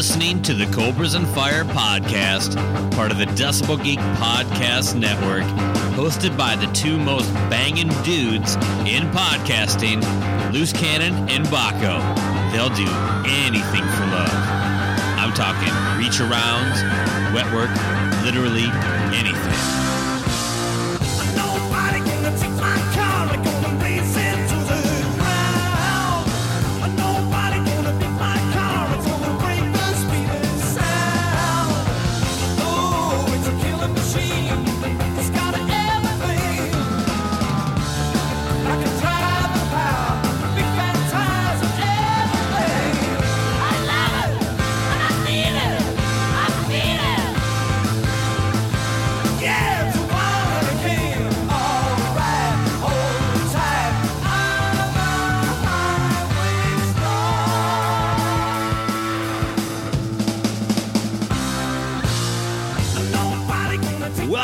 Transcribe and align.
Listening 0.00 0.40
to 0.40 0.54
the 0.54 0.64
Cobras 0.74 1.12
and 1.12 1.28
Fire 1.28 1.62
podcast, 1.62 2.54
part 2.92 3.12
of 3.12 3.18
the 3.18 3.26
Decibel 3.26 3.76
Geek 3.84 3.98
Podcast 4.16 4.98
Network, 4.98 5.42
hosted 5.92 6.34
by 6.38 6.56
the 6.56 6.64
two 6.72 6.96
most 6.96 7.30
banging 7.50 7.88
dudes 8.02 8.54
in 8.88 9.02
podcasting, 9.12 10.00
Loose 10.54 10.72
Cannon 10.72 11.28
and 11.28 11.44
Baco. 11.48 12.00
They'll 12.50 12.70
do 12.70 12.88
anything 13.28 13.84
for 13.92 14.06
love. 14.06 14.32
I'm 15.20 15.34
talking 15.34 15.68
reach 15.98 16.16
arounds, 16.16 16.80
wet 17.34 17.52
work, 17.52 17.68
literally 18.24 18.70
anything. 19.14 19.80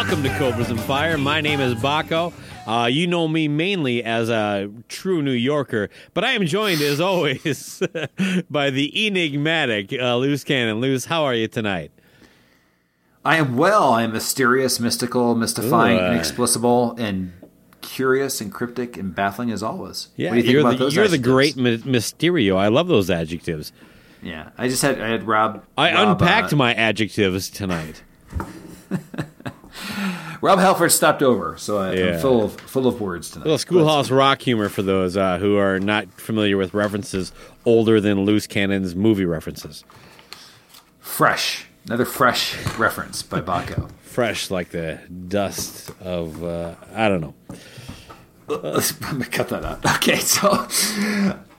Welcome 0.07 0.23
to 0.23 0.39
Cobras 0.39 0.71
and 0.71 0.81
Fire. 0.83 1.19
My 1.19 1.41
name 1.41 1.59
is 1.59 1.75
Baco. 1.75 2.33
Uh, 2.65 2.87
you 2.87 3.09
know 3.09 3.27
me 3.27 3.49
mainly 3.49 4.05
as 4.05 4.29
a 4.29 4.71
true 4.87 5.21
New 5.21 5.33
Yorker, 5.33 5.91
but 6.15 6.23
I 6.23 6.31
am 6.31 6.47
joined, 6.47 6.81
as 6.81 7.01
always, 7.01 7.83
by 8.48 8.71
the 8.71 9.07
enigmatic 9.09 9.93
uh, 9.93 10.15
Loose 10.15 10.45
Cannon. 10.45 10.81
Loose, 10.81 11.07
how 11.07 11.25
are 11.25 11.35
you 11.35 11.48
tonight? 11.48 11.91
I 13.25 13.39
am 13.39 13.57
well. 13.57 13.93
I 13.93 14.05
am 14.05 14.13
mysterious, 14.13 14.79
mystical, 14.79 15.35
mystifying, 15.35 15.98
Ooh, 15.98 16.03
uh, 16.03 16.11
inexplicable, 16.13 16.93
and 16.98 17.33
curious 17.81 18.41
and 18.41 18.53
cryptic 18.53 18.97
and 18.97 19.13
baffling 19.13 19.51
as 19.51 19.61
always. 19.61 20.11
Yeah, 20.14 20.30
what 20.30 20.35
do 20.35 20.36
you 20.36 20.42
think 20.45 20.53
you're 20.53 20.61
about 20.61 20.73
the, 20.79 20.85
those 20.85 20.95
you're 20.95 21.09
the 21.09 21.19
great 21.19 21.57
my- 21.57 21.79
Mysterio. 21.79 22.57
I 22.57 22.69
love 22.69 22.86
those 22.86 23.11
adjectives. 23.11 23.73
Yeah, 24.23 24.51
I 24.57 24.69
just 24.69 24.83
had 24.83 25.01
I 25.01 25.09
had 25.09 25.25
Rob. 25.25 25.64
I 25.77 25.92
Rob, 25.92 26.20
unpacked 26.20 26.53
uh, 26.53 26.57
my 26.57 26.75
adjectives 26.75 27.51
tonight. 27.51 28.05
Rob 30.41 30.58
Halford 30.58 30.92
stopped 30.92 31.23
over, 31.23 31.57
so 31.58 31.79
I, 31.79 31.92
Yeah. 31.95 32.05
I'm 32.14 32.20
full 32.20 32.45
of 32.45 32.52
full 32.61 32.86
of 32.86 33.01
words 33.01 33.30
tonight. 33.30 33.45
little 33.47 33.58
schoolhouse 33.58 34.11
rock 34.11 34.42
humor 34.42 34.69
for 34.69 34.83
those 34.83 35.17
uh, 35.17 35.39
who 35.39 35.57
are 35.57 35.79
not 35.80 36.11
familiar 36.20 36.57
with 36.57 36.74
references 36.74 37.33
older 37.64 38.01
than 38.01 38.24
Loose 38.24 38.47
Cannon's 38.47 38.95
movie 38.95 39.24
references. 39.24 39.85
fresh, 41.01 41.67
another 41.86 42.05
fresh 42.05 42.57
reference 42.77 43.23
by 43.23 43.41
Baco. 43.41 43.91
Fresh 44.17 44.51
like 44.51 44.70
the 44.70 44.98
dust 45.29 45.91
of 46.01 46.42
uh, 46.42 46.74
I 46.95 47.08
don't 47.08 47.20
know. 47.20 47.35
Let's 48.48 48.92
cut 49.30 49.48
that 49.51 49.63
out. 49.63 49.85
Okay, 49.97 50.17
so 50.17 50.64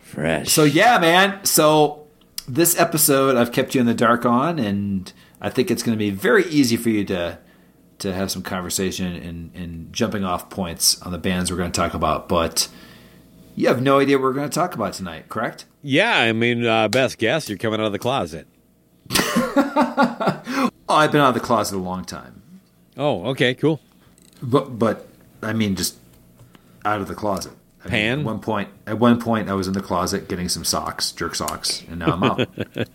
Fresh. 0.01 0.51
so 0.51 0.63
yeah, 0.63 0.97
man. 0.97 1.45
So 1.45 2.07
this 2.47 2.79
episode 2.79 3.35
I've 3.35 3.51
kept 3.51 3.75
you 3.75 3.81
in 3.81 3.85
the 3.87 3.93
dark 3.93 4.25
on, 4.25 4.57
and 4.57 5.11
I 5.39 5.49
think 5.51 5.69
it's 5.69 5.83
going 5.83 5.95
to 5.95 5.99
be 5.99 6.09
very 6.09 6.45
easy 6.45 6.77
for 6.77 6.89
you 6.89 7.05
to 7.05 7.37
to 7.99 8.13
have 8.13 8.29
some 8.31 8.43
conversation 8.43 9.15
and, 9.15 9.51
and 9.55 9.91
jumping 9.93 10.23
off 10.23 10.49
points 10.49 11.01
on 11.01 11.11
the 11.11 11.17
bands 11.17 11.49
we're 11.51 11.57
going 11.57 11.71
to 11.71 11.79
talk 11.79 11.93
about. 11.93 12.27
But 12.29 12.67
you 13.55 13.67
have 13.67 13.81
no 13.81 13.99
idea 13.99 14.17
what 14.17 14.23
we're 14.23 14.33
going 14.33 14.49
to 14.49 14.53
talk 14.53 14.75
about 14.75 14.93
tonight, 14.93 15.29
correct? 15.29 15.65
yeah, 15.81 16.17
I 16.17 16.33
mean, 16.33 16.65
uh, 16.65 16.87
best 16.89 17.17
guess 17.17 17.47
you're 17.49 17.57
coming 17.57 17.79
out 17.79 17.85
of 17.87 17.91
the 17.91 17.99
closet. 17.99 18.47
Oh, 20.89 20.95
I've 20.95 21.11
been 21.11 21.19
out 21.19 21.29
of 21.29 21.33
the 21.33 21.41
closet 21.41 21.75
a 21.75 21.79
long 21.81 22.05
time, 22.05 22.41
Oh, 22.95 23.25
okay, 23.31 23.53
cool. 23.53 23.81
but 24.41 24.79
but 24.79 25.05
I 25.43 25.51
mean 25.51 25.75
just 25.75 25.97
out 26.85 27.01
of 27.01 27.09
the 27.09 27.13
closet. 27.15 27.51
I 27.83 27.87
mean, 27.89 27.91
Pan? 27.91 28.19
at 28.19 28.25
one 28.25 28.39
point, 28.39 28.69
at 28.85 28.97
one 28.97 29.19
point, 29.19 29.49
I 29.49 29.53
was 29.53 29.67
in 29.67 29.73
the 29.73 29.81
closet 29.81 30.29
getting 30.29 30.47
some 30.47 30.63
socks, 30.63 31.11
jerk 31.11 31.35
socks, 31.35 31.83
and 31.89 31.99
now 31.99 32.13
I'm 32.13 32.23
out. 32.23 32.49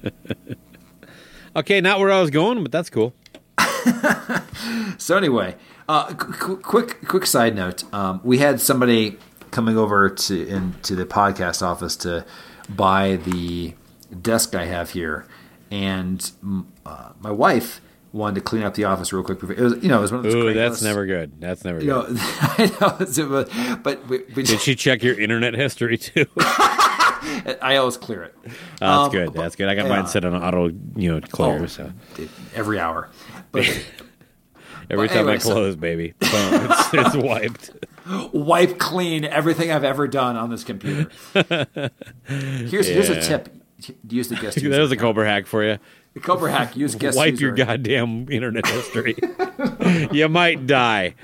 Okay, 1.55 1.83
not 1.83 1.99
where 2.01 2.11
I 2.11 2.19
was 2.23 2.31
going, 2.31 2.63
but 2.63 2.73
that's 2.73 2.89
cool. 2.89 3.13
So 4.99 5.17
anyway, 5.17 5.57
uh, 5.89 6.15
qu- 6.15 6.33
qu- 6.33 6.57
quick 6.59 7.09
quick 7.09 7.27
side 7.27 7.57
note: 7.57 7.83
um, 7.93 8.21
we 8.23 8.39
had 8.39 8.61
somebody 8.61 9.19
coming 9.51 9.77
over 9.77 10.09
to 10.09 10.47
into 10.47 10.95
the 10.95 11.05
podcast 11.05 11.63
office 11.63 11.97
to 11.97 12.25
buy 12.69 13.17
the 13.17 13.75
desk 14.21 14.55
I 14.55 14.67
have 14.67 14.91
here, 14.91 15.27
and 15.71 16.31
uh, 16.87 17.11
my 17.21 17.31
wife 17.33 17.81
wanted 18.13 18.37
to 18.37 18.41
clean 18.43 18.63
up 18.63 18.75
the 18.75 18.85
office 18.85 19.13
real 19.13 19.25
quick. 19.25 19.41
Before, 19.41 19.57
it 19.57 19.61
was 19.61 19.83
you 19.83 19.89
know 19.89 19.99
it 19.99 20.03
was 20.03 20.13
one 20.13 20.19
of 20.25 20.25
those. 20.25 20.35
Ooh, 20.35 20.55
that's 20.55 20.83
never 20.83 21.05
good. 21.07 21.41
That's 21.41 21.65
never 21.65 21.79
good. 21.79 21.87
You 21.87 21.93
know, 21.93 22.07
I 22.19 22.71
know, 22.81 22.87
it's- 23.01 23.19
it 23.19 23.29
was- 23.29 23.49
but 23.83 24.07
we, 24.09 24.21
we 24.37 24.43
Did 24.45 24.61
she 24.61 24.77
check 24.77 25.03
your 25.03 25.19
internet 25.19 25.55
history 25.55 25.99
too? 25.99 26.27
I 27.63 27.77
always 27.77 27.97
clear 27.97 28.25
it 28.25 28.37
that's 28.79 28.83
Um, 29.07 29.11
good. 29.11 29.33
That's 29.33 29.57
good. 29.57 29.69
I 29.69 29.75
got 29.75 29.89
mine 29.89 30.07
set 30.07 30.25
on 30.25 30.35
auto, 30.35 30.69
you 30.97 31.13
know, 31.13 31.21
clear. 31.21 31.63
Oh, 31.63 31.67
so 31.67 31.93
every 32.55 32.79
hour. 32.79 33.09
But 33.53 33.67
every 34.91 34.97
Well, 34.97 35.09
time 35.09 35.19
anyway, 35.19 35.35
I 35.35 35.39
so- 35.39 35.53
close, 35.53 35.77
baby, 35.77 36.15
boom, 36.19 36.31
it's, 36.71 36.95
it's 36.95 37.17
wiped. 37.25 37.71
wipe 38.33 38.79
clean 38.79 39.25
everything 39.25 39.71
I've 39.71 39.85
ever 39.85 40.09
done 40.09 40.37
on 40.37 40.51
this 40.51 40.65
computer. 40.65 41.09
Here's 42.27 42.89
here's 42.89 43.09
a 43.11 43.21
tip: 43.23 43.49
use 44.09 44.29
the 44.29 44.37
guest. 44.37 44.61
That 44.61 44.79
was 44.81 44.91
a. 44.93 44.97
Cobra 44.97 45.27
hack 45.27 45.47
for 45.47 45.63
you. 45.65 45.79
The 46.15 46.21
Cobra 46.21 46.51
hack. 46.51 46.77
Use 46.77 46.95
guest. 46.95 47.17
Wipe 47.17 47.33
user 47.33 47.47
your 47.47 47.55
goddamn 47.55 48.29
internet 48.31 48.67
history. 48.67 49.15
you 50.11 50.29
might 50.29 50.67
die. 50.67 51.15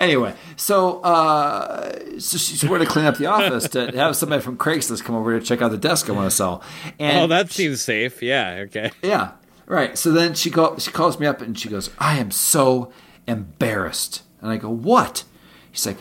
Anyway, 0.00 0.34
so 0.56 1.00
uh, 1.00 1.92
so 2.18 2.38
she 2.38 2.56
she 2.56 2.66
wanted 2.68 2.84
to 2.84 2.90
clean 2.90 3.04
up 3.06 3.16
the 3.16 3.26
office 3.26 3.68
to 3.70 3.90
have 3.96 4.16
somebody 4.16 4.42
from 4.42 4.56
Craigslist 4.56 5.04
come 5.04 5.14
over 5.16 5.38
to 5.38 5.44
check 5.44 5.62
out 5.62 5.70
the 5.70 5.78
desk 5.78 6.08
I 6.08 6.12
want 6.12 6.30
to 6.30 6.36
sell. 6.36 6.62
And 6.98 7.18
Oh, 7.18 7.26
that 7.28 7.50
seems 7.50 7.82
safe. 7.82 8.22
Yeah. 8.22 8.64
Okay. 8.66 8.90
yeah, 9.02 9.32
right. 9.66 9.96
So 9.96 10.12
then 10.12 10.34
she 10.34 10.50
call, 10.50 10.78
she 10.78 10.90
calls 10.90 11.18
me 11.18 11.26
up 11.26 11.40
and 11.40 11.58
she 11.58 11.68
goes, 11.68 11.90
"I 11.98 12.18
am 12.18 12.30
so 12.30 12.92
embarrassed." 13.26 14.22
And 14.40 14.50
I 14.50 14.56
go, 14.56 14.68
"What?" 14.70 15.24
She's 15.72 15.86
like, 15.86 15.98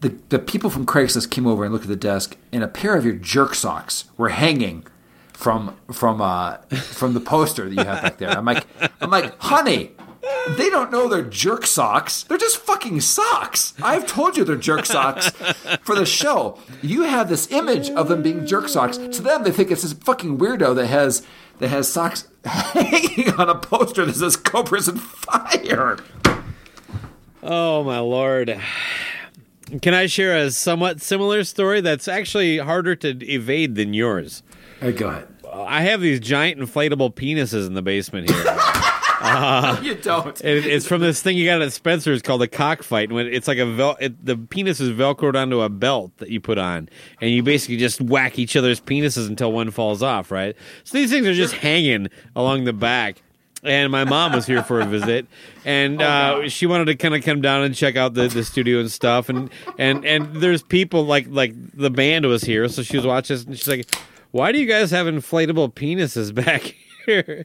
"The 0.00 0.14
the 0.28 0.38
people 0.38 0.70
from 0.70 0.86
Craigslist 0.86 1.30
came 1.30 1.46
over 1.46 1.64
and 1.64 1.72
looked 1.72 1.84
at 1.84 1.90
the 1.90 1.96
desk, 1.96 2.36
and 2.52 2.62
a 2.62 2.68
pair 2.68 2.96
of 2.96 3.04
your 3.04 3.14
jerk 3.14 3.54
socks 3.54 4.04
were 4.16 4.30
hanging." 4.30 4.86
From 5.32 5.74
from 5.90 6.20
uh 6.20 6.58
from 6.72 7.14
the 7.14 7.20
poster 7.20 7.66
that 7.66 7.74
you 7.74 7.82
have 7.82 8.02
back 8.02 8.18
there, 8.18 8.28
I'm 8.28 8.44
like 8.44 8.66
I'm 9.00 9.08
like, 9.08 9.38
honey, 9.38 9.92
they 10.56 10.68
don't 10.70 10.90
know 10.90 11.08
they're 11.08 11.22
jerk 11.22 11.66
socks. 11.66 12.24
They're 12.24 12.38
just 12.38 12.58
fucking 12.58 13.00
socks. 13.00 13.74
I've 13.82 14.06
told 14.06 14.36
you 14.36 14.44
they're 14.44 14.56
jerk 14.56 14.86
socks 14.86 15.30
for 15.82 15.94
the 15.94 16.06
show. 16.06 16.58
You 16.82 17.02
have 17.02 17.28
this 17.28 17.50
image 17.50 17.90
of 17.90 18.08
them 18.08 18.22
being 18.22 18.46
jerk 18.46 18.68
socks. 18.68 18.96
To 18.98 19.22
them, 19.22 19.44
they 19.44 19.50
think 19.50 19.70
it's 19.70 19.82
this 19.82 19.92
fucking 19.92 20.38
weirdo 20.38 20.74
that 20.76 20.86
has 20.86 21.26
that 21.58 21.68
has 21.68 21.90
socks 21.90 22.28
hanging 22.44 23.30
on 23.34 23.48
a 23.48 23.54
poster 23.54 24.04
that 24.04 24.16
says 24.16 24.36
"Cobras 24.36 24.88
and 24.88 25.00
Fire." 25.00 25.98
Oh 27.42 27.82
my 27.84 27.98
lord. 27.98 28.60
Can 29.82 29.94
I 29.94 30.06
share 30.06 30.36
a 30.36 30.50
somewhat 30.50 31.00
similar 31.00 31.44
story 31.44 31.80
that's 31.80 32.08
actually 32.08 32.58
harder 32.58 32.96
to 32.96 33.24
evade 33.24 33.76
than 33.76 33.94
yours? 33.94 34.42
Hey, 34.80 34.92
go 34.92 35.08
ahead. 35.08 35.28
I 35.52 35.82
have 35.82 36.00
these 36.00 36.20
giant 36.20 36.60
inflatable 36.60 37.14
penises 37.14 37.66
in 37.66 37.74
the 37.74 37.82
basement 37.82 38.30
here. 38.30 38.44
you 39.82 39.94
don't. 39.96 40.40
It, 40.42 40.64
it's 40.66 40.86
from 40.86 41.02
this 41.02 41.20
thing 41.20 41.36
you 41.36 41.44
got 41.44 41.60
at 41.60 41.72
Spencer's 41.72 42.22
called 42.22 42.42
a 42.42 42.48
cockfight. 42.48 43.10
And 43.10 43.16
when 43.16 43.26
it's 43.26 43.46
like 43.46 43.58
a 43.58 43.66
vel- 43.66 43.98
it, 44.00 44.24
the 44.24 44.36
penis 44.36 44.80
is 44.80 44.90
velcroed 44.90 45.34
onto 45.36 45.60
a 45.60 45.68
belt 45.68 46.16
that 46.18 46.30
you 46.30 46.40
put 46.40 46.56
on, 46.56 46.88
and 47.20 47.30
you 47.30 47.42
basically 47.42 47.76
just 47.76 48.00
whack 48.00 48.38
each 48.38 48.56
other's 48.56 48.80
penises 48.80 49.28
until 49.28 49.52
one 49.52 49.70
falls 49.70 50.02
off. 50.02 50.30
Right. 50.30 50.56
So 50.84 50.96
these 50.96 51.10
things 51.10 51.26
are 51.26 51.34
just 51.34 51.54
hanging 51.54 52.08
along 52.34 52.64
the 52.64 52.72
back. 52.72 53.22
And 53.62 53.92
my 53.92 54.04
mom 54.04 54.32
was 54.32 54.46
here 54.46 54.62
for 54.62 54.80
a 54.80 54.86
visit, 54.86 55.26
and 55.66 56.00
uh, 56.00 56.48
she 56.48 56.64
wanted 56.64 56.86
to 56.86 56.94
kind 56.94 57.14
of 57.14 57.22
come 57.22 57.42
down 57.42 57.62
and 57.62 57.74
check 57.74 57.94
out 57.94 58.14
the, 58.14 58.26
the 58.26 58.42
studio 58.42 58.80
and 58.80 58.90
stuff. 58.90 59.28
And, 59.28 59.50
and 59.76 60.02
and 60.06 60.36
there's 60.36 60.62
people 60.62 61.04
like 61.04 61.26
like 61.28 61.52
the 61.74 61.90
band 61.90 62.24
was 62.24 62.42
here, 62.42 62.68
so 62.68 62.82
she 62.82 62.96
was 62.96 63.06
watching, 63.06 63.36
and 63.46 63.58
she's 63.58 63.68
like, 63.68 63.94
"Why 64.30 64.50
do 64.50 64.58
you 64.58 64.64
guys 64.64 64.90
have 64.92 65.06
inflatable 65.06 65.74
penises 65.74 66.34
back 66.34 66.62
here?" 66.62 66.89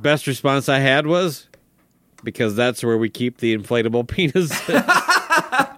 Best 0.00 0.26
response 0.26 0.68
I 0.68 0.78
had 0.78 1.06
was, 1.06 1.48
because 2.24 2.54
that's 2.56 2.82
where 2.84 2.98
we 2.98 3.08
keep 3.10 3.38
the 3.38 3.56
inflatable 3.56 4.06
penis. 4.08 4.50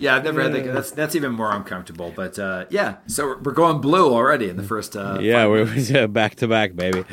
Yeah, 0.00 0.16
I've 0.16 0.24
never 0.24 0.42
had 0.42 0.52
that. 0.54 0.64
That's 0.74 0.90
that's 0.90 1.14
even 1.14 1.30
more 1.32 1.52
uncomfortable. 1.54 2.12
But 2.14 2.36
uh, 2.36 2.64
yeah, 2.68 2.96
so 3.06 3.38
we're- 3.40 3.54
going 3.54 3.80
blue 3.80 4.12
already 4.12 4.48
in 4.48 4.56
the 4.56 4.64
first. 4.64 4.96
Uh, 4.96 5.18
yeah, 5.20 5.46
we're 5.46 5.72
yeah, 5.72 6.06
back 6.08 6.34
to 6.36 6.48
back, 6.48 6.74
baby. 6.74 7.04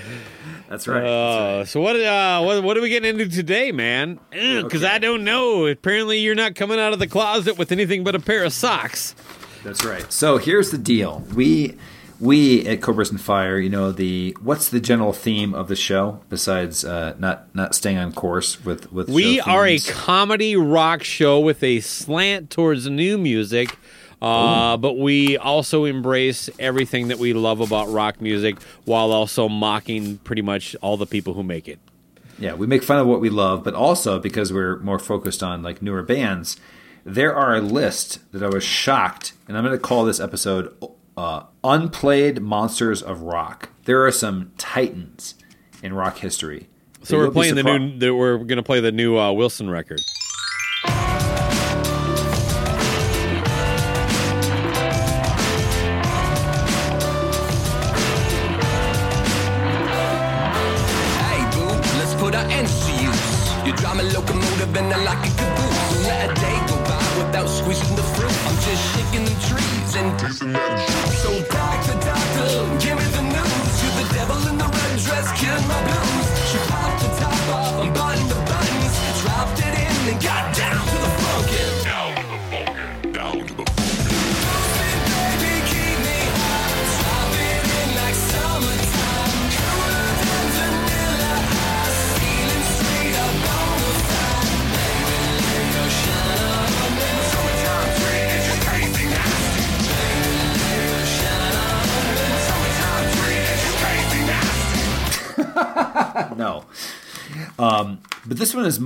that's 0.68 0.88
right. 0.88 1.04
Uh, 1.06 1.64
so 1.66 1.80
what, 1.80 1.96
uh, 1.96 2.42
what 2.42 2.64
what 2.64 2.76
are 2.76 2.82
we 2.82 2.90
getting 2.90 3.20
into 3.20 3.30
today, 3.34 3.72
man? 3.72 4.20
Because 4.32 4.84
Okay. 4.84 4.88
I 4.88 4.98
don't 4.98 5.24
know. 5.24 5.68
Apparently, 5.68 6.20
you're 6.22 6.34
not 6.34 6.56
coming 6.56 6.80
out 6.80 6.92
of 6.92 6.98
the 6.98 7.06
closet 7.08 7.60
with 7.60 7.72
anything 7.72 8.04
but 8.04 8.16
a 8.16 8.20
pair 8.20 8.44
of 8.44 8.52
socks. 8.52 9.14
That's 9.64 9.86
right. 9.86 10.12
So 10.12 10.38
here's 10.40 10.72
the 10.72 10.80
deal. 10.80 11.24
We 11.36 11.78
we 12.24 12.66
at 12.66 12.82
Cobras 12.82 13.12
and 13.12 13.20
Fire, 13.20 13.60
you 13.60 13.70
know, 13.70 13.92
the 13.92 14.36
what's 14.42 14.70
the 14.70 14.80
general 14.80 15.12
theme 15.12 15.54
of 15.54 15.68
the 15.68 15.76
show 15.76 16.22
besides 16.30 16.86
uh, 16.86 17.16
not 17.20 17.54
not 17.54 17.76
staying 17.76 17.98
on 17.98 18.14
course 18.14 18.64
with 18.64 18.92
with 18.92 19.10
We 19.10 19.42
are 19.42 19.68
a 19.68 19.78
comedy 19.80 20.56
rock 20.56 21.04
show 21.04 21.40
with 21.40 21.62
a 21.64 21.82
slant 21.82 22.50
towards 22.50 22.90
new 22.90 23.18
music. 23.18 23.78
Uh, 24.22 24.78
but 24.78 24.98
we 24.98 25.36
also 25.36 25.84
embrace 25.84 26.50
everything 26.58 27.10
that 27.10 27.20
we 27.20 27.34
love 27.34 27.60
about 27.60 27.92
rock 27.92 28.22
music 28.22 28.56
while 28.86 29.12
also 29.12 29.50
mocking 29.50 30.18
pretty 30.20 30.42
much 30.42 30.78
all 30.82 30.96
the 30.96 31.06
people 31.06 31.34
who 31.34 31.44
make 31.44 31.68
it. 31.68 31.78
Yeah, 32.40 32.54
we 32.54 32.66
make 32.66 32.84
fun 32.84 33.00
of 33.00 33.08
what 33.08 33.20
we 33.20 33.30
love, 33.30 33.66
but 33.66 33.74
also 33.74 34.20
because 34.20 34.54
we're 34.54 34.80
more 34.80 34.98
focused 34.98 35.44
on 35.44 35.62
like 35.62 35.82
newer 35.82 36.04
bands, 36.04 36.56
there 37.04 37.36
are 37.36 37.56
a 37.56 37.60
list 37.60 38.20
that 38.32 38.42
I 38.42 38.48
was 38.48 38.64
shocked, 38.64 39.34
and 39.46 39.58
I'm 39.58 39.66
going 39.66 39.78
to 39.78 39.82
call 39.82 40.06
this 40.06 40.22
episode 40.22 40.74
uh, 41.18 41.44
"Unplayed 41.64 42.42
Monsters 42.42 43.02
of 43.02 43.22
Rock." 43.22 43.70
There 43.86 44.06
are 44.06 44.12
some 44.12 44.52
titans 44.58 45.36
in 45.82 45.94
rock 45.94 46.18
history. 46.18 46.70
So 47.04 47.18
we're 47.18 47.32
playing 47.32 47.56
the 47.56 47.64
new. 47.64 48.16
We're 48.16 48.38
going 48.38 48.58
to 48.58 48.64
play 48.64 48.80
the 48.80 48.92
new 48.92 49.18
uh, 49.18 49.32
Wilson 49.34 49.70
record. 49.70 50.02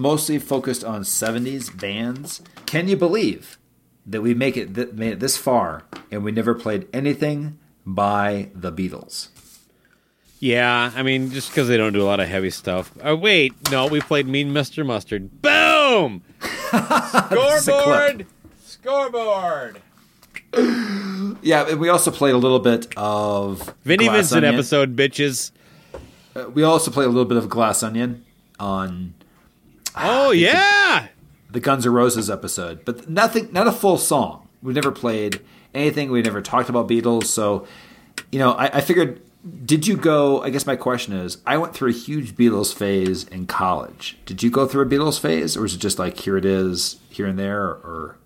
Mostly 0.08 0.40
focused 0.40 0.86
on 0.86 1.02
70s 1.02 1.68
bands. 1.78 2.42
Can 2.66 2.88
you 2.88 2.96
believe 2.96 3.58
that 4.06 4.22
we 4.22 4.34
make 4.34 4.56
it 4.56 4.74
th- 4.74 4.94
made 4.94 5.12
it 5.14 5.20
this 5.20 5.36
far 5.36 5.84
and 6.10 6.24
we 6.24 6.32
never 6.32 6.54
played 6.56 6.88
anything 6.94 7.60
by 7.86 8.50
the 8.56 8.72
Beatles? 8.72 9.28
Yeah, 10.40 10.92
I 10.96 11.04
mean, 11.04 11.32
just 11.32 11.50
because 11.50 11.68
they 11.68 11.76
don't 11.76 11.92
do 11.92 12.02
a 12.02 12.06
lot 12.06 12.22
of 12.22 12.30
heavy 12.30 12.52
stuff. 12.52 12.94
Oh, 13.04 13.16
wait, 13.16 13.54
no, 13.70 13.88
we 13.88 14.00
played 14.00 14.28
Mean 14.28 14.54
Mr. 14.54 14.86
Mustard. 14.86 15.42
Boom! 15.42 16.22
Scoreboard! 17.60 18.26
Scoreboard! 18.64 19.82
Yeah, 21.42 21.68
and 21.68 21.80
we 21.82 21.90
also 21.90 22.12
played 22.12 22.34
a 22.34 22.38
little 22.38 22.60
bit 22.60 22.88
of 22.96 23.74
Vinny 23.84 24.06
Glass 24.06 24.16
Vincent 24.18 24.46
Onion. 24.46 24.54
episode, 24.56 24.96
bitches. 24.96 25.52
Uh, 26.36 26.50
We 26.54 26.64
also 26.64 26.92
played 26.92 27.06
a 27.08 27.10
little 27.10 27.26
bit 27.26 27.38
of 27.38 27.50
Glass 27.50 27.84
Onion 27.84 28.24
on 28.60 29.16
Oh, 30.00 30.32
yeah! 30.32 31.08
the 31.50 31.60
Guns 31.60 31.86
N' 31.86 31.94
Roses 31.94 32.30
episode, 32.30 32.86
but 32.86 33.10
nothing, 33.10 33.50
not 33.52 33.68
a 33.68 33.72
full 33.72 33.98
song. 33.98 34.48
We've 34.62 34.76
never 34.76 34.92
played 34.92 35.42
anything. 35.74 36.12
We 36.12 36.22
never 36.22 36.42
talked 36.42 36.70
about 36.70 36.88
Beatles. 36.88 37.26
So, 37.26 37.68
you 38.32 38.40
know, 38.40 38.52
I, 38.52 38.78
I 38.78 38.82
figured, 38.82 39.22
did 39.66 39.88
you 39.88 39.98
go? 39.98 40.42
I 40.42 40.50
guess 40.50 40.66
my 40.66 40.76
question 40.76 41.14
is, 41.14 41.38
I 41.46 41.58
went 41.58 41.74
through 41.74 41.90
a 41.90 41.94
huge 41.94 42.36
Beatles 42.36 42.74
phase 42.74 43.24
in 43.26 43.48
college. 43.48 44.18
Did 44.26 44.44
you 44.44 44.52
go 44.52 44.68
through 44.68 44.84
a 44.84 44.86
Beatles 44.86 45.20
phase, 45.20 45.56
or 45.56 45.62
was 45.62 45.74
it 45.74 45.80
just 45.80 46.00
like 46.00 46.20
here 46.20 46.38
it 46.38 46.46
is, 46.46 47.00
here 47.10 47.26
and 47.26 47.40
there, 47.40 47.64
or? 47.64 48.18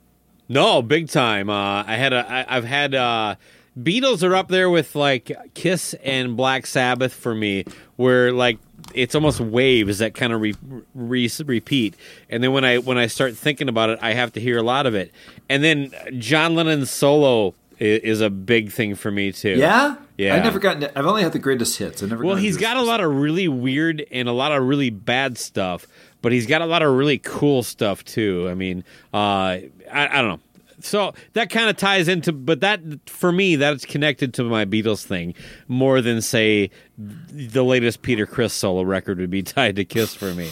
No, 0.50 0.82
big 0.82 1.10
time. 1.10 1.50
Uh, 1.50 1.84
I 1.86 1.96
had 1.96 2.12
a, 2.12 2.30
I, 2.30 2.58
I've 2.58 2.66
had 2.66 2.96
uh, 2.96 3.36
Beatles 3.80 4.28
are 4.28 4.36
up 4.36 4.50
there 4.50 4.70
with 4.70 4.96
like 4.96 5.32
Kiss 5.54 5.94
and 6.04 6.36
Black 6.36 6.66
Sabbath 6.66 7.14
for 7.14 7.36
me, 7.36 7.66
where 7.96 8.34
like 8.34 8.58
it's 8.94 9.16
almost 9.16 9.40
waves 9.40 10.00
that 10.00 10.14
kind 10.14 10.34
of 10.34 10.42
re, 10.42 10.56
re, 10.94 11.30
repeat. 11.46 11.96
And 12.30 12.44
then 12.44 12.52
when 12.54 12.64
I 12.66 12.78
when 12.78 12.98
I 12.98 13.08
start 13.08 13.36
thinking 13.36 13.70
about 13.70 13.90
it, 13.90 14.00
I 14.02 14.14
have 14.14 14.34
to 14.34 14.40
hear 14.40 14.58
a 14.58 14.64
lot 14.64 14.86
of 14.86 14.96
it. 14.96 15.12
And 15.50 15.64
then 15.64 15.94
John 16.20 16.56
Lennon's 16.56 16.90
solo 16.92 17.54
is, 17.80 18.02
is 18.02 18.22
a 18.22 18.30
big 18.30 18.72
thing 18.72 18.96
for 18.96 19.12
me 19.12 19.32
too. 19.32 19.56
Yeah, 19.56 19.96
Yeah. 20.18 20.36
I've 20.36 20.44
never 20.44 20.60
gotten. 20.60 20.90
I've 20.96 21.06
only 21.06 21.24
had 21.24 21.34
the 21.34 21.40
greatest 21.40 21.78
hits. 21.78 22.04
I 22.04 22.08
never. 22.08 22.24
Well, 22.24 22.36
he's 22.36 22.58
got 22.58 22.78
a 22.78 22.82
lot 22.82 23.02
of 23.02 23.14
really 23.14 23.48
weird 23.48 24.06
and 24.12 24.30
a 24.30 24.34
lot 24.34 24.52
of 24.52 24.64
really 24.64 24.90
bad 24.90 25.38
stuff, 25.38 25.88
but 26.22 26.32
he's 26.32 26.46
got 26.46 26.62
a 26.62 26.66
lot 26.66 26.84
of 26.84 26.94
really 26.96 27.18
cool 27.18 27.64
stuff 27.64 28.06
too. 28.06 28.48
I 28.50 28.54
mean, 28.54 28.84
uh, 29.14 29.18
I, 29.18 29.70
I 29.92 30.22
don't 30.22 30.30
know. 30.30 30.40
So 30.84 31.14
that 31.34 31.50
kind 31.50 31.70
of 31.70 31.78
ties 31.78 32.08
into, 32.08 32.32
but 32.32 32.62
that 32.62 32.82
for 33.08 33.32
me, 33.32 33.56
that's 33.56 33.86
connected 33.86 34.34
to 34.36 34.44
my 34.44 34.66
Beatles 34.66 35.06
thing 35.06 35.34
more 35.68 36.02
than 36.02 36.22
say 36.22 36.70
the 36.98 37.64
latest 37.64 38.02
Peter 38.02 38.26
Criss 38.26 38.54
solo 38.54 38.84
record 38.84 39.20
would 39.20 39.30
be 39.30 39.44
tied 39.44 39.76
to 39.78 39.86
Kiss 39.86 40.16
for 40.16 40.34
me. 40.34 40.52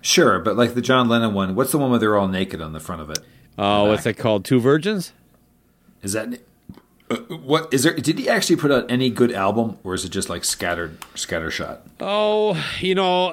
Sure, 0.00 0.38
but 0.38 0.56
like 0.56 0.74
the 0.74 0.82
John 0.82 1.08
Lennon 1.08 1.32
one, 1.32 1.54
what's 1.54 1.72
the 1.72 1.78
one 1.78 1.90
where 1.90 1.98
they're 1.98 2.16
all 2.16 2.28
naked 2.28 2.60
on 2.60 2.72
the 2.72 2.80
front 2.80 3.00
of 3.00 3.10
it? 3.10 3.20
Oh, 3.56 3.86
what's 3.86 4.04
that 4.04 4.16
called? 4.18 4.44
Two 4.44 4.60
Virgins? 4.60 5.12
Is 6.02 6.12
that 6.12 6.40
uh, 7.10 7.16
what 7.16 7.72
is 7.72 7.82
there? 7.82 7.94
Did 7.94 8.18
he 8.18 8.28
actually 8.28 8.56
put 8.56 8.70
out 8.70 8.90
any 8.90 9.10
good 9.10 9.32
album, 9.32 9.78
or 9.84 9.94
is 9.94 10.04
it 10.04 10.10
just 10.10 10.28
like 10.28 10.44
scattered, 10.44 11.00
scattershot? 11.14 11.80
Oh, 12.00 12.62
you 12.80 12.94
know, 12.94 13.32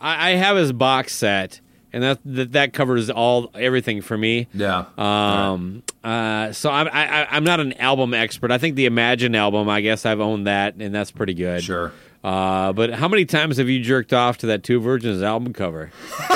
I, 0.00 0.30
I 0.30 0.34
have 0.36 0.56
his 0.56 0.72
box 0.72 1.14
set, 1.14 1.60
and 1.92 2.02
that, 2.02 2.18
that 2.24 2.52
that 2.52 2.72
covers 2.72 3.10
all 3.10 3.50
everything 3.54 4.00
for 4.02 4.16
me. 4.16 4.46
Yeah. 4.54 4.84
Um. 4.98 5.82
Uh. 6.04 6.52
So 6.52 6.70
I'm 6.70 6.88
I, 6.88 7.22
I- 7.22 7.28
I'm 7.36 7.44
not 7.44 7.60
an 7.60 7.72
album 7.74 8.14
expert. 8.14 8.50
I 8.50 8.58
think 8.58 8.76
the 8.76 8.86
Imagine 8.86 9.34
album. 9.34 9.68
I 9.68 9.80
guess 9.80 10.06
I've 10.06 10.20
owned 10.20 10.46
that, 10.46 10.74
and 10.76 10.94
that's 10.94 11.10
pretty 11.10 11.34
good. 11.34 11.62
Sure. 11.62 11.92
Uh. 12.22 12.72
But 12.72 12.92
how 12.94 13.08
many 13.08 13.24
times 13.24 13.56
have 13.58 13.68
you 13.68 13.80
jerked 13.82 14.12
off 14.12 14.38
to 14.38 14.46
that 14.46 14.62
Two 14.62 14.80
Virgins 14.80 15.22
album 15.22 15.52
cover? 15.52 15.90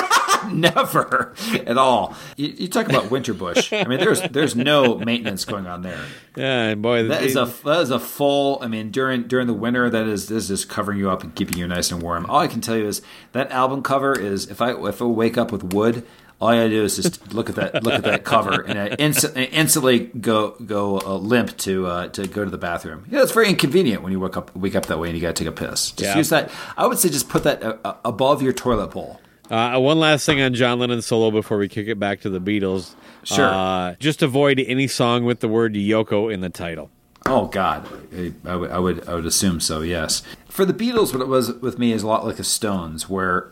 Never 0.53 1.33
at 1.65 1.77
all. 1.77 2.15
You, 2.37 2.47
you 2.57 2.67
talk 2.67 2.87
about 2.87 3.05
Winterbush. 3.05 3.85
I 3.85 3.87
mean, 3.87 3.99
there's 3.99 4.21
there's 4.21 4.55
no 4.55 4.97
maintenance 4.97 5.45
going 5.45 5.67
on 5.67 5.81
there. 5.81 6.03
Yeah, 6.35 6.75
boy, 6.75 7.03
That 7.07 7.23
is 7.23 7.35
a 7.35 7.45
that 7.63 7.81
is 7.81 7.91
a 7.91 7.99
full. 7.99 8.59
I 8.61 8.67
mean, 8.67 8.91
during 8.91 9.23
during 9.23 9.47
the 9.47 9.53
winter, 9.53 9.89
that 9.89 10.07
is 10.07 10.27
this 10.27 10.49
is 10.49 10.65
covering 10.65 10.99
you 10.99 11.09
up 11.09 11.23
and 11.23 11.33
keeping 11.35 11.57
you 11.57 11.67
nice 11.67 11.91
and 11.91 12.01
warm. 12.01 12.25
All 12.27 12.39
I 12.39 12.47
can 12.47 12.61
tell 12.61 12.75
you 12.77 12.85
is 12.87 13.01
that 13.31 13.51
album 13.51 13.81
cover 13.83 14.13
is 14.17 14.49
if 14.49 14.61
I 14.61 14.71
if 14.87 15.01
I 15.01 15.05
wake 15.05 15.37
up 15.37 15.51
with 15.51 15.73
wood, 15.73 16.05
all 16.41 16.53
you 16.53 16.59
gotta 16.59 16.69
do 16.69 16.83
is 16.83 16.97
just 16.97 17.33
look 17.33 17.47
at 17.49 17.55
that 17.55 17.83
look 17.83 17.93
at 17.93 18.03
that 18.03 18.25
cover 18.25 18.61
and 18.61 18.77
I 18.77 18.87
instant, 18.95 19.37
instantly 19.53 19.99
go 19.99 20.49
go 20.65 20.99
uh, 20.99 21.15
limp 21.15 21.55
to 21.59 21.87
uh, 21.87 22.07
to 22.09 22.27
go 22.27 22.43
to 22.43 22.51
the 22.51 22.57
bathroom. 22.57 23.05
Yeah, 23.09 23.21
it's 23.23 23.31
very 23.31 23.47
inconvenient 23.49 24.03
when 24.03 24.11
you 24.11 24.19
wake 24.19 24.35
up 24.35 24.53
wake 24.55 24.75
up 24.75 24.87
that 24.87 24.99
way 24.99 25.07
and 25.07 25.15
you 25.17 25.21
gotta 25.21 25.33
take 25.33 25.47
a 25.47 25.51
piss. 25.53 25.91
Just 25.91 26.01
Yeah. 26.01 26.17
use 26.17 26.29
that. 26.29 26.51
I 26.75 26.87
would 26.87 26.99
say 26.99 27.07
just 27.09 27.29
put 27.29 27.43
that 27.43 27.63
uh, 27.63 27.95
above 28.03 28.41
your 28.41 28.51
toilet 28.53 28.87
bowl. 28.91 29.21
Uh, 29.49 29.79
one 29.79 29.99
last 29.99 30.25
thing 30.25 30.41
on 30.41 30.53
John 30.53 30.79
Lennon 30.79 31.01
solo 31.01 31.31
before 31.31 31.57
we 31.57 31.67
kick 31.67 31.87
it 31.87 31.99
back 31.99 32.21
to 32.21 32.29
the 32.29 32.39
Beatles. 32.41 32.95
Sure. 33.23 33.45
Uh, 33.45 33.95
just 33.99 34.21
avoid 34.21 34.59
any 34.59 34.87
song 34.87 35.25
with 35.25 35.39
the 35.39 35.47
word 35.47 35.73
Yoko 35.75 36.33
in 36.33 36.41
the 36.41 36.49
title. 36.49 36.89
Oh 37.27 37.47
God, 37.47 37.87
I, 38.15 38.31
I 38.47 38.79
would 38.79 39.07
I 39.07 39.13
would 39.15 39.25
assume 39.25 39.59
so. 39.59 39.81
Yes. 39.81 40.21
For 40.47 40.63
the 40.63 40.73
Beatles, 40.73 41.11
what 41.11 41.21
it 41.21 41.27
was 41.27 41.53
with 41.53 41.79
me 41.79 41.91
is 41.91 42.03
a 42.03 42.07
lot 42.07 42.25
like 42.25 42.35
the 42.37 42.43
Stones, 42.43 43.09
where 43.09 43.51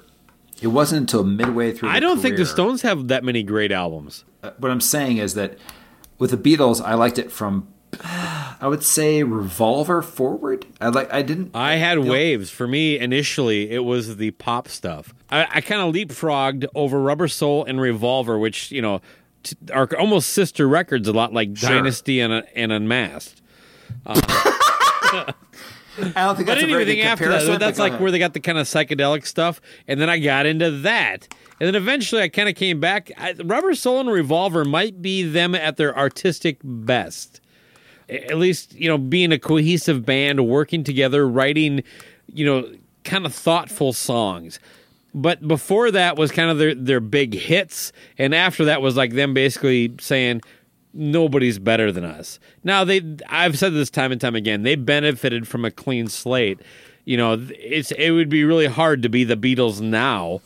it 0.61 0.67
wasn't 0.67 1.01
until 1.01 1.23
midway 1.23 1.71
through. 1.71 1.89
I 1.89 1.99
don't 1.99 2.19
think 2.19 2.37
the 2.37 2.45
Stones 2.45 2.83
have 2.83 3.07
that 3.07 3.23
many 3.23 3.41
great 3.43 3.71
albums. 3.71 4.25
uh, 4.43 4.51
what 4.59 4.71
I'm 4.71 4.81
saying 4.81 5.17
is 5.17 5.33
that 5.33 5.57
with 6.19 6.31
the 6.31 6.37
Beatles, 6.37 6.83
I 6.83 6.93
liked 6.93 7.17
it 7.17 7.31
from 7.31 7.67
I 8.01 8.67
would 8.67 8.83
say 8.83 9.23
Revolver 9.23 10.01
forward. 10.01 10.65
I 10.81 10.89
like 10.89 11.13
I 11.13 11.21
didn't. 11.21 11.51
I 11.53 11.75
had 11.75 11.99
waves. 11.99 12.49
For 12.49 12.67
me, 12.67 12.97
initially, 12.97 13.69
it 13.71 13.83
was 13.85 14.17
the 14.17 14.31
pop 14.31 14.67
stuff. 14.67 15.13
I, 15.29 15.47
I 15.55 15.61
kind 15.61 15.81
of 15.81 15.93
leapfrogged 15.93 16.65
over 16.75 16.99
Rubber 17.01 17.27
Soul 17.27 17.65
and 17.65 17.79
Revolver, 17.81 18.37
which, 18.39 18.71
you 18.71 18.81
know, 18.81 19.01
t- 19.43 19.55
are 19.73 19.87
almost 19.99 20.29
sister 20.29 20.67
records, 20.67 21.07
a 21.07 21.13
lot 21.13 21.33
like 21.33 21.55
Sure. 21.57 21.69
Dynasty 21.69 22.19
and, 22.21 22.43
and 22.55 22.71
Unmasked. 22.71 23.41
Um, 24.05 24.19
I 24.27 25.33
don't 26.25 26.35
think 26.35 26.47
But 26.47 26.55
that's 26.55 26.63
anything 26.63 27.01
after 27.01 27.25
comparison. 27.25 27.51
that, 27.51 27.59
that's 27.59 27.77
but 27.77 27.87
go 27.87 27.91
like 27.93 28.01
where 28.01 28.11
they 28.11 28.17
got 28.19 28.33
the 28.33 28.39
kind 28.39 28.57
of 28.57 28.65
psychedelic 28.65 29.27
stuff, 29.27 29.61
and 29.87 30.01
then 30.01 30.09
I 30.09 30.17
got 30.19 30.45
into 30.47 30.71
that, 30.71 31.27
and 31.59 31.67
then 31.67 31.75
eventually 31.75 32.21
I 32.23 32.29
kind 32.29 32.49
of 32.49 32.55
came 32.55 32.79
back. 32.79 33.11
I, 33.17 33.33
Rubber 33.43 33.75
Soul 33.75 33.99
and 33.99 34.09
Revolver 34.09 34.65
might 34.65 35.01
be 35.03 35.21
them 35.23 35.53
at 35.53 35.77
their 35.77 35.95
artistic 35.95 36.57
best. 36.63 37.41
At 38.13 38.37
least 38.37 38.73
you 38.75 38.87
know, 38.87 38.97
being 38.97 39.31
a 39.31 39.39
cohesive 39.39 40.05
band, 40.05 40.47
working 40.47 40.83
together, 40.83 41.27
writing, 41.27 41.83
you 42.31 42.45
know, 42.45 42.71
kind 43.03 43.25
of 43.25 43.33
thoughtful 43.33 43.93
songs. 43.93 44.59
But 45.13 45.47
before 45.47 45.91
that 45.91 46.17
was 46.17 46.31
kind 46.31 46.49
of 46.49 46.57
their 46.57 46.73
their 46.73 46.99
big 46.99 47.33
hits, 47.33 47.91
and 48.17 48.33
after 48.33 48.65
that 48.65 48.81
was 48.81 48.95
like 48.95 49.13
them 49.13 49.33
basically 49.33 49.93
saying 49.99 50.41
nobody's 50.93 51.59
better 51.59 51.91
than 51.91 52.03
us. 52.03 52.39
Now 52.63 52.83
they 52.83 53.01
I've 53.27 53.57
said 53.57 53.73
this 53.73 53.89
time 53.89 54.11
and 54.11 54.19
time 54.19 54.35
again, 54.35 54.63
they 54.63 54.75
benefited 54.75 55.47
from 55.47 55.65
a 55.65 55.71
clean 55.71 56.07
slate. 56.07 56.59
You 57.05 57.17
know, 57.17 57.47
it's 57.51 57.91
it 57.91 58.11
would 58.11 58.29
be 58.29 58.43
really 58.43 58.67
hard 58.67 59.03
to 59.03 59.09
be 59.09 59.23
the 59.23 59.37
Beatles 59.37 59.81
now. 59.81 60.41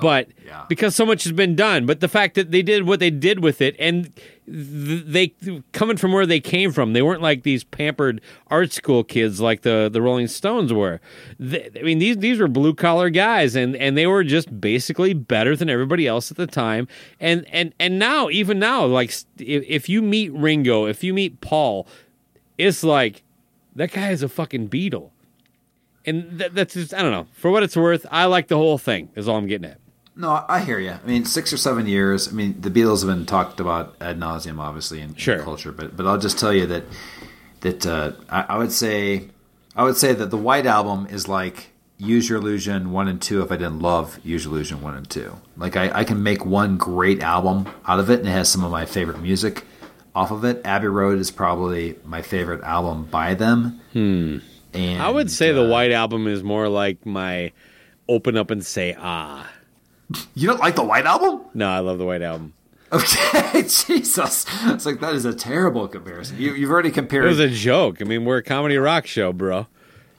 but 0.00 0.28
yeah. 0.44 0.64
because 0.68 0.96
so 0.96 1.06
much 1.06 1.24
has 1.24 1.32
been 1.32 1.54
done, 1.54 1.86
but 1.86 2.00
the 2.00 2.08
fact 2.08 2.34
that 2.34 2.50
they 2.50 2.62
did 2.62 2.86
what 2.86 2.98
they 2.98 3.10
did 3.10 3.42
with 3.42 3.60
it 3.60 3.76
and 3.78 4.10
they 4.48 5.34
coming 5.72 5.96
from 5.96 6.12
where 6.12 6.26
they 6.26 6.40
came 6.40 6.72
from, 6.72 6.92
they 6.92 7.02
weren't 7.02 7.22
like 7.22 7.42
these 7.42 7.64
pampered 7.64 8.20
art 8.48 8.72
school 8.72 9.02
kids 9.02 9.40
like 9.40 9.62
the 9.62 9.88
the 9.92 10.00
Rolling 10.00 10.28
Stones 10.28 10.72
were. 10.72 11.00
They, 11.38 11.68
I 11.76 11.82
mean, 11.82 11.98
these 11.98 12.18
these 12.18 12.38
were 12.38 12.46
blue 12.46 12.74
collar 12.74 13.10
guys, 13.10 13.56
and 13.56 13.74
and 13.76 13.96
they 13.96 14.06
were 14.06 14.22
just 14.22 14.60
basically 14.60 15.14
better 15.14 15.56
than 15.56 15.68
everybody 15.68 16.06
else 16.06 16.30
at 16.30 16.36
the 16.36 16.46
time. 16.46 16.86
And 17.18 17.44
and 17.50 17.74
and 17.80 17.98
now, 17.98 18.28
even 18.30 18.58
now, 18.58 18.84
like 18.84 19.10
if, 19.38 19.64
if 19.66 19.88
you 19.88 20.00
meet 20.00 20.32
Ringo, 20.32 20.86
if 20.86 21.02
you 21.02 21.12
meet 21.12 21.40
Paul, 21.40 21.88
it's 22.56 22.84
like 22.84 23.24
that 23.74 23.92
guy 23.92 24.10
is 24.10 24.22
a 24.22 24.28
fucking 24.28 24.68
Beatle. 24.68 25.10
And 26.04 26.38
that, 26.38 26.54
that's 26.54 26.74
just 26.74 26.94
I 26.94 27.02
don't 27.02 27.10
know. 27.10 27.26
For 27.32 27.50
what 27.50 27.64
it's 27.64 27.76
worth, 27.76 28.06
I 28.12 28.26
like 28.26 28.46
the 28.46 28.56
whole 28.56 28.78
thing. 28.78 29.10
Is 29.16 29.26
all 29.26 29.36
I'm 29.36 29.48
getting 29.48 29.70
at. 29.70 29.80
No, 30.18 30.44
I 30.48 30.60
hear 30.60 30.78
you. 30.78 30.92
I 30.92 31.06
mean, 31.06 31.26
six 31.26 31.52
or 31.52 31.58
seven 31.58 31.86
years. 31.86 32.28
I 32.28 32.32
mean, 32.32 32.58
the 32.58 32.70
Beatles 32.70 33.06
have 33.06 33.14
been 33.14 33.26
talked 33.26 33.60
about 33.60 33.96
ad 34.00 34.18
nauseum, 34.18 34.58
obviously, 34.58 35.02
in, 35.02 35.10
in 35.14 35.40
culture. 35.44 35.72
But 35.72 35.94
but 35.94 36.06
I'll 36.06 36.18
just 36.18 36.38
tell 36.38 36.54
you 36.54 36.64
that 36.66 36.84
that 37.60 37.86
uh, 37.86 38.12
I, 38.30 38.46
I 38.48 38.58
would 38.58 38.72
say 38.72 39.28
I 39.76 39.84
would 39.84 39.96
say 39.96 40.14
that 40.14 40.30
the 40.30 40.38
White 40.38 40.64
Album 40.64 41.06
is 41.10 41.28
like 41.28 41.68
Use 41.98 42.30
Your 42.30 42.38
Illusion 42.38 42.92
one 42.92 43.08
and 43.08 43.20
two. 43.20 43.42
If 43.42 43.52
I 43.52 43.56
didn't 43.56 43.80
love 43.80 44.18
Use 44.24 44.44
Your 44.44 44.54
Illusion 44.54 44.80
one 44.80 44.94
and 44.94 45.08
two, 45.08 45.36
like 45.58 45.76
I, 45.76 45.90
I 45.90 46.04
can 46.04 46.22
make 46.22 46.46
one 46.46 46.78
great 46.78 47.22
album 47.22 47.68
out 47.86 48.00
of 48.00 48.08
it, 48.08 48.20
and 48.20 48.28
it 48.28 48.32
has 48.32 48.48
some 48.48 48.64
of 48.64 48.70
my 48.70 48.86
favorite 48.86 49.20
music 49.20 49.64
off 50.14 50.30
of 50.30 50.46
it. 50.46 50.62
Abbey 50.64 50.88
Road 50.88 51.18
is 51.18 51.30
probably 51.30 51.96
my 52.06 52.22
favorite 52.22 52.62
album 52.62 53.04
by 53.04 53.34
them. 53.34 53.82
Hmm. 53.92 54.38
And 54.72 55.02
I 55.02 55.10
would 55.10 55.30
say 55.30 55.52
the 55.52 55.64
uh, 55.64 55.68
White 55.68 55.92
Album 55.92 56.26
is 56.26 56.42
more 56.42 56.68
like 56.68 57.04
my 57.04 57.52
open 58.08 58.38
up 58.38 58.50
and 58.50 58.64
say 58.64 58.96
ah. 58.98 59.50
You 60.34 60.48
don't 60.48 60.60
like 60.60 60.76
the 60.76 60.84
White 60.84 61.04
Album? 61.06 61.42
No, 61.54 61.68
I 61.68 61.80
love 61.80 61.98
the 61.98 62.04
White 62.04 62.22
Album. 62.22 62.52
Okay, 62.92 63.62
Jesus. 63.62 64.46
It's 64.64 64.86
like 64.86 65.00
that 65.00 65.14
is 65.14 65.24
a 65.24 65.34
terrible 65.34 65.88
comparison. 65.88 66.38
You, 66.38 66.54
you've 66.54 66.70
already 66.70 66.90
compared. 66.92 67.24
It 67.24 67.28
was 67.28 67.40
a 67.40 67.48
joke. 67.48 68.00
I 68.00 68.04
mean, 68.04 68.24
we're 68.24 68.36
a 68.38 68.42
comedy 68.42 68.76
rock 68.76 69.06
show, 69.06 69.32
bro. 69.32 69.66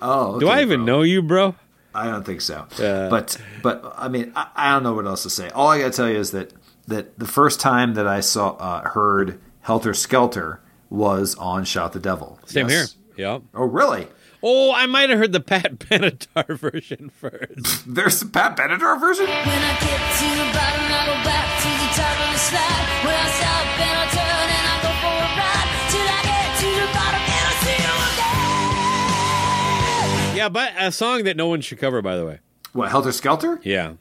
oh, 0.02 0.40
Do 0.40 0.50
I 0.50 0.62
even 0.62 0.80
bro. 0.80 0.86
know 0.86 1.02
you, 1.04 1.22
bro? 1.22 1.56
I 1.96 2.06
don't 2.12 2.26
think 2.26 2.42
so. 2.42 2.68
Yeah. 2.78 3.08
But 3.10 3.42
but 3.64 3.94
I 3.98 4.10
mean, 4.10 4.34
I, 4.36 4.48
I 4.56 4.72
don't 4.74 4.84
know 4.84 4.94
what 4.94 5.06
else 5.06 5.24
to 5.24 5.30
say. 5.30 5.50
All 5.52 5.70
I 5.70 5.80
got 5.80 5.92
to 5.94 5.98
tell 5.98 6.10
you 6.10 6.18
is 6.18 6.32
that 6.32 6.52
that 6.88 7.18
the 7.18 7.26
first 7.26 7.60
time 7.62 7.94
that 7.94 8.06
I 8.08 8.20
saw 8.20 8.50
uh, 8.58 8.90
heard 8.90 9.40
Helter 9.62 9.94
Skelter 9.94 10.60
was 10.90 11.36
on 11.36 11.64
Shout 11.64 11.94
the 11.94 12.00
Devil. 12.00 12.40
Same 12.46 12.68
Yes. 12.70 12.96
here. 13.16 13.28
Yep. 13.32 13.42
Oh, 13.56 13.64
really? 13.66 14.08
Oh, 14.44 14.72
I 14.74 14.86
might 14.86 15.10
have 15.10 15.18
heard 15.20 15.32
the 15.32 15.40
Pat 15.40 15.80
Benatar 15.80 16.58
version 16.58 17.10
first. 17.10 17.84
There's 17.94 18.20
the 18.20 18.28
Pat 18.28 18.56
Benatar 18.58 19.00
version. 19.00 19.26
When 19.26 19.34
I 19.34 19.74
get 19.82 19.98
to 19.98 20.28
the 20.30 20.48
bottom, 20.54 20.86
I 20.86 21.06
go 21.10 21.16
back 21.26 21.48
to 21.62 21.70
the 21.70 21.90
top 21.98 22.18
of 22.22 22.30
the 22.34 22.40
slide. 22.40 22.86
When 23.04 23.16
I 23.18 23.30
stop 23.34 23.66
and 23.82 23.98
I 23.98 24.06
turn 24.14 24.50
and 24.54 24.68
I 24.68 24.76
go 24.86 24.92
for 25.02 25.10
a 25.10 25.30
ride. 25.42 25.70
Till 25.90 26.06
I 26.06 26.22
get 26.22 26.54
to 26.62 26.70
the 26.70 26.90
bottom 26.94 27.24
and 27.26 27.46
I 27.50 27.54
see 27.66 27.78
you 27.82 27.96
again. 30.30 30.38
yeah, 30.38 30.50
but 30.50 30.72
a 30.78 30.92
song 30.92 31.24
that 31.24 31.36
no 31.36 31.48
one 31.48 31.62
should 31.62 31.80
cover, 31.80 32.02
by 32.02 32.16
the 32.16 32.26
way. 32.26 32.40
What 32.74 32.92
Helter 32.92 33.12
Skelter? 33.12 33.60
Yeah. 33.64 33.94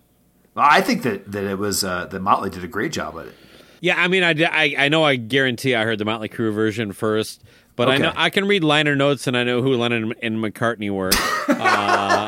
Well, 0.55 0.67
I 0.69 0.81
think 0.83 1.03
that 1.05 1.33
that 1.33 1.45
it 1.45 1.59
was 1.59 1.83
uh, 1.85 2.07
that 2.07 2.21
Motley 2.21 2.51
did 2.51 2.63
a 2.65 2.69
great 2.69 2.93
job 2.93 3.17
at 3.19 3.27
it. 3.27 3.35
Yeah, 3.81 3.95
I 4.03 4.09
mean, 4.09 4.23
I, 4.23 4.31
I, 4.51 4.75
I 4.87 4.89
know 4.89 5.05
I 5.05 5.17
guarantee 5.17 5.75
I 5.75 5.85
heard 5.85 5.99
the 5.99 6.05
Motley 6.07 6.31
Crue 6.31 6.53
version 6.53 6.93
first, 6.93 7.43
but 7.77 7.89
I 7.89 7.99
know 7.99 8.13
I 8.17 8.31
can 8.31 8.49
read 8.49 8.65
liner 8.65 8.97
notes 8.97 9.27
and 9.27 9.37
I 9.37 9.45
know 9.45 9.63
who 9.63 9.77
Lennon 9.77 10.15
and 10.23 10.39
McCartney 10.39 10.91
were. 10.91 11.13
Uh, 11.49 12.27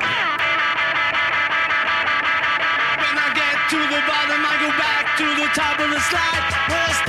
when 2.99 3.17
I 3.19 3.29
get 3.35 3.57
to 3.71 3.77
the 3.77 4.01
bottom, 4.07 4.41
I 4.47 4.55
go 4.61 4.71
back 4.79 5.17
to 5.19 5.25
the 5.25 5.49
top 5.55 5.79
of 5.81 5.91
the 5.91 6.01
slide. 6.01 7.08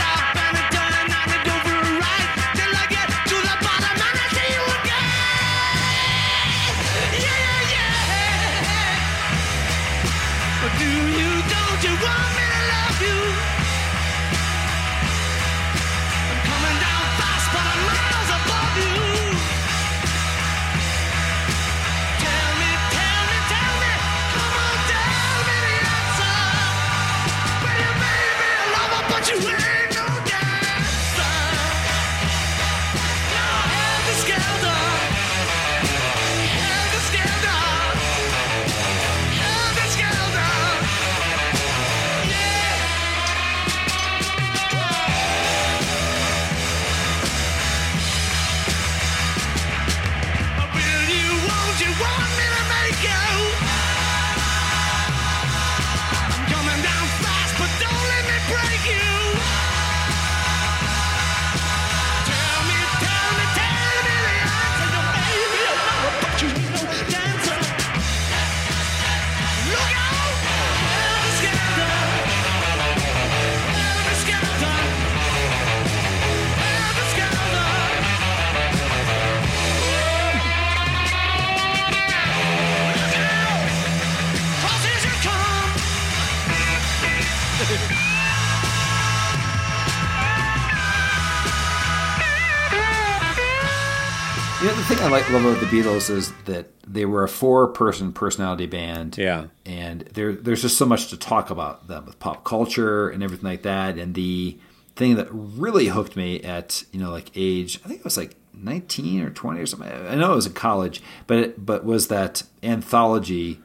You 94.62 94.68
know, 94.68 94.76
the 94.76 94.84
thing 94.84 95.00
I 95.00 95.08
like 95.08 95.30
love 95.30 95.46
about 95.46 95.62
the 95.62 95.68
Beatles 95.68 96.10
is 96.10 96.34
that 96.44 96.68
they 96.86 97.06
were 97.06 97.24
a 97.24 97.30
four-person 97.30 98.12
personality 98.12 98.66
band. 98.66 99.18
Yeah. 99.18 99.46
and 99.66 100.02
there 100.02 100.34
there's 100.34 100.62
just 100.62 100.78
so 100.78 100.86
much 100.86 101.08
to 101.12 101.18
talk 101.18 101.50
about 101.50 101.88
them 101.88 102.06
with 102.06 102.20
pop 102.20 102.44
culture 102.44 103.08
and 103.08 103.24
everything 103.24 103.48
like 103.50 103.62
that. 103.62 103.98
And 103.98 104.16
the 104.16 104.58
thing 104.98 105.16
that 105.16 105.30
really 105.32 105.86
hooked 105.88 106.18
me 106.18 106.42
at 106.42 106.84
you 106.92 107.00
know 107.00 107.10
like 107.10 107.32
age, 107.36 107.80
I 107.86 107.88
think 107.88 108.02
it 108.02 108.04
was 108.04 108.18
like 108.18 108.36
19 108.54 109.22
or 109.22 109.30
20 109.30 109.62
or 109.62 109.66
something. 109.66 109.90
I 109.90 110.16
know 110.16 110.34
it 110.34 110.36
was 110.36 110.48
in 110.48 110.54
college, 110.54 111.02
but 111.26 111.38
it, 111.38 111.66
but 111.66 111.86
was 111.86 112.10
that 112.10 112.44
anthology 112.62 113.62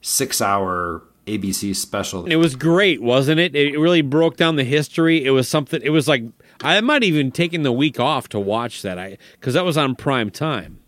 six-hour 0.00 1.04
ABC 1.28 1.76
special. 1.76 2.26
It 2.26 2.34
was 2.34 2.56
great, 2.56 3.00
wasn't 3.00 3.38
it? 3.38 3.54
It 3.54 3.78
really 3.78 4.02
broke 4.02 4.36
down 4.36 4.56
the 4.56 4.64
history. 4.64 5.24
It 5.24 5.30
was 5.30 5.48
something. 5.48 5.80
It 5.84 5.90
was 5.90 6.08
like 6.08 6.24
I 6.62 6.80
might 6.80 7.02
even 7.04 7.30
taken 7.32 7.62
the 7.62 7.72
week 7.72 7.98
off 8.00 8.28
to 8.30 8.40
watch 8.40 8.82
that. 8.82 8.98
I 8.98 9.18
because 9.32 9.54
that 9.54 9.64
was 9.64 9.76
on 9.76 9.94
prime 9.96 10.30
time. 10.30 10.78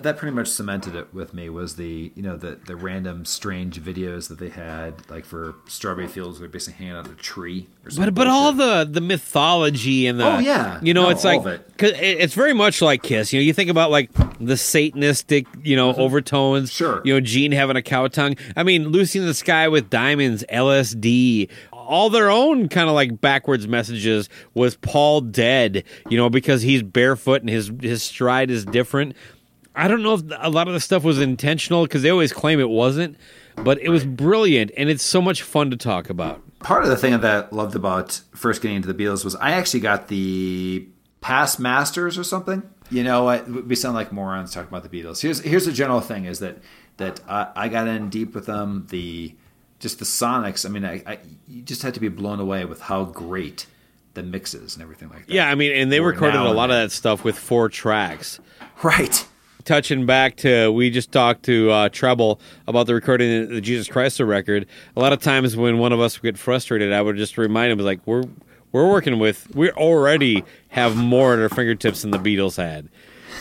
that 0.00 0.16
pretty 0.16 0.34
much 0.34 0.48
cemented 0.48 0.94
it 0.94 1.12
with 1.12 1.34
me 1.34 1.50
was 1.50 1.76
the 1.76 2.10
you 2.14 2.22
know 2.22 2.34
the 2.34 2.58
the 2.66 2.74
random 2.74 3.24
strange 3.26 3.78
videos 3.82 4.28
that 4.28 4.38
they 4.38 4.48
had 4.48 4.94
like 5.10 5.26
for 5.26 5.54
strawberry 5.68 6.08
fields 6.08 6.40
where 6.40 6.48
they 6.48 6.52
basically 6.52 6.78
hanging 6.78 6.94
out 6.98 7.06
a 7.06 7.14
tree 7.16 7.68
or 7.84 7.90
something 7.90 8.06
But 8.14 8.14
but 8.22 8.26
all 8.26 8.52
the 8.54 8.88
the 8.90 9.02
mythology 9.02 10.06
and 10.06 10.18
the 10.18 10.24
Oh, 10.26 10.38
yeah. 10.38 10.80
you 10.82 10.94
know 10.94 11.02
No, 11.04 11.10
it's 11.10 11.22
like 11.22 11.44
it. 11.44 11.76
cause 11.76 11.90
it- 11.90 12.00
it's 12.20 12.32
very 12.32 12.54
much 12.54 12.80
like 12.80 13.02
Kiss. 13.02 13.30
You 13.34 13.40
know, 13.40 13.44
you 13.44 13.52
think 13.52 13.68
about 13.68 13.90
like 13.90 14.10
the 14.38 14.54
Satanistic 14.54 15.46
you 15.62 15.76
know 15.76 15.92
overtones. 15.94 16.70
Mm-hmm. 16.70 16.76
Sure. 16.84 17.02
You 17.04 17.12
know, 17.14 17.20
Gene 17.20 17.52
having 17.52 17.76
a 17.76 17.82
cow 17.82 18.08
tongue. 18.08 18.36
I 18.56 18.62
mean, 18.62 18.88
Lucy 18.88 19.18
in 19.18 19.26
the 19.26 19.34
Sky 19.34 19.68
with 19.68 19.90
Diamonds, 19.90 20.44
LSD. 20.50 21.50
All 21.90 22.08
their 22.08 22.30
own 22.30 22.68
kind 22.68 22.88
of 22.88 22.94
like 22.94 23.20
backwards 23.20 23.66
messages 23.66 24.28
was 24.54 24.76
Paul 24.76 25.22
dead, 25.22 25.82
you 26.08 26.16
know, 26.16 26.30
because 26.30 26.62
he's 26.62 26.84
barefoot 26.84 27.40
and 27.40 27.50
his 27.50 27.72
his 27.80 28.02
stride 28.04 28.48
is 28.48 28.64
different. 28.64 29.16
I 29.74 29.88
don't 29.88 30.02
know 30.02 30.14
if 30.14 30.22
a 30.38 30.50
lot 30.50 30.68
of 30.68 30.74
the 30.74 30.80
stuff 30.80 31.02
was 31.02 31.20
intentional 31.20 31.82
because 31.84 32.02
they 32.02 32.10
always 32.10 32.32
claim 32.32 32.60
it 32.60 32.68
wasn't, 32.68 33.16
but 33.64 33.80
it 33.80 33.88
was 33.88 34.04
brilliant 34.04 34.70
and 34.76 34.88
it's 34.88 35.02
so 35.02 35.20
much 35.20 35.42
fun 35.42 35.70
to 35.70 35.76
talk 35.76 36.10
about. 36.10 36.40
part 36.60 36.84
of 36.84 36.90
the 36.90 36.96
thing 36.96 37.18
that 37.18 37.48
I 37.52 37.54
loved 37.54 37.74
about 37.74 38.20
first 38.34 38.62
getting 38.62 38.76
into 38.76 38.92
the 38.92 38.94
Beatles 39.04 39.24
was 39.24 39.34
I 39.36 39.52
actually 39.52 39.80
got 39.80 40.08
the 40.08 40.86
past 41.20 41.58
masters 41.58 42.16
or 42.18 42.24
something. 42.24 42.62
You 42.90 43.02
know, 43.04 43.28
I, 43.28 43.42
we 43.42 43.74
sound 43.74 43.94
like 43.94 44.12
morons 44.12 44.52
talking 44.52 44.68
about 44.68 44.88
the 44.88 45.02
Beatles. 45.02 45.22
Here's 45.22 45.40
here's 45.40 45.66
the 45.66 45.72
general 45.72 46.00
thing: 46.00 46.24
is 46.26 46.38
that 46.40 46.58
that 46.98 47.20
I, 47.28 47.48
I 47.56 47.68
got 47.68 47.86
in 47.88 48.10
deep 48.10 48.34
with 48.34 48.46
them. 48.46 48.86
The 48.90 49.34
just 49.80 49.98
the 49.98 50.04
Sonics. 50.04 50.64
I 50.64 50.68
mean, 50.68 50.84
I, 50.84 51.02
I 51.06 51.18
you 51.48 51.62
just 51.62 51.82
had 51.82 51.94
to 51.94 52.00
be 52.00 52.08
blown 52.08 52.38
away 52.38 52.64
with 52.64 52.82
how 52.82 53.04
great 53.04 53.66
the 54.14 54.22
mixes 54.22 54.74
and 54.74 54.82
everything 54.82 55.08
like 55.08 55.26
that. 55.26 55.32
Yeah, 55.32 55.50
I 55.50 55.54
mean, 55.54 55.72
and 55.72 55.90
they 55.90 56.00
recorded 56.00 56.40
a 56.40 56.52
lot 56.52 56.70
of 56.70 56.76
that 56.76 56.92
stuff 56.92 57.24
with 57.24 57.38
four 57.38 57.68
tracks. 57.68 58.38
right. 58.82 59.26
Touching 59.64 60.06
back 60.06 60.36
to, 60.36 60.70
we 60.72 60.88
just 60.88 61.12
talked 61.12 61.42
to 61.44 61.70
uh, 61.70 61.88
Treble 61.90 62.40
about 62.66 62.86
the 62.86 62.94
recording 62.94 63.42
of 63.42 63.48
the 63.50 63.60
Jesus 63.60 63.88
Christ 63.88 64.16
the 64.16 64.24
record. 64.24 64.66
A 64.96 65.00
lot 65.00 65.12
of 65.12 65.20
times 65.20 65.54
when 65.54 65.78
one 65.78 65.92
of 65.92 66.00
us 66.00 66.16
would 66.16 66.26
get 66.26 66.38
frustrated, 66.38 66.92
I 66.94 67.02
would 67.02 67.16
just 67.16 67.36
remind 67.36 67.70
him, 67.70 67.78
like, 67.78 68.00
we're 68.06 68.24
we're 68.72 68.88
working 68.88 69.18
with, 69.18 69.54
we 69.54 69.70
already 69.72 70.44
have 70.68 70.96
more 70.96 71.34
at 71.34 71.40
our 71.40 71.48
fingertips 71.48 72.02
than 72.02 72.10
the 72.10 72.18
Beatles 72.18 72.56
had. 72.56 72.88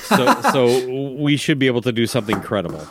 So, 0.05 0.41
so 0.51 1.15
we 1.15 1.38
should 1.38 1.60
be 1.60 1.67
able 1.67 1.81
to 1.84 1.91
do 1.91 2.08
something 2.08 2.41
credible. 2.41 2.88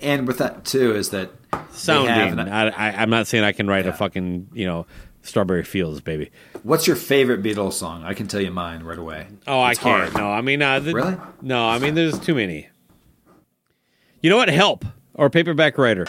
And 0.00 0.26
with 0.26 0.38
that 0.38 0.64
too 0.64 0.94
is 0.94 1.10
that 1.10 1.30
Sounding. 1.72 2.38
an- 2.38 2.48
I, 2.48 2.68
I, 2.68 3.02
I'm 3.02 3.10
not 3.10 3.26
saying 3.26 3.44
I 3.44 3.52
can 3.52 3.66
write 3.68 3.86
a 3.86 3.92
fucking, 3.92 4.48
you 4.52 4.66
know, 4.66 4.86
Strawberry 5.22 5.64
Fields, 5.64 6.00
baby. 6.00 6.30
What's 6.62 6.86
your 6.86 6.96
favorite 6.96 7.42
Beatles 7.42 7.72
song? 7.74 8.04
I 8.04 8.14
can 8.14 8.28
tell 8.28 8.40
you 8.40 8.50
mine 8.50 8.82
right 8.82 8.98
away. 8.98 9.26
Oh, 9.46 9.60
I 9.60 9.74
can't. 9.74 10.10
hard. 10.10 10.14
No, 10.14 10.30
I 10.30 10.40
mean, 10.42 10.60
uh, 10.62 10.80
the, 10.80 10.92
Really? 10.92 11.16
No, 11.40 11.66
I 11.66 11.78
mean, 11.78 11.94
there's 11.94 12.18
too 12.18 12.34
many. 12.34 12.68
You 14.20 14.30
know 14.30 14.36
what? 14.36 14.48
Help 14.48 14.84
or 15.14 15.30
paperback 15.30 15.78
writer. 15.78 16.06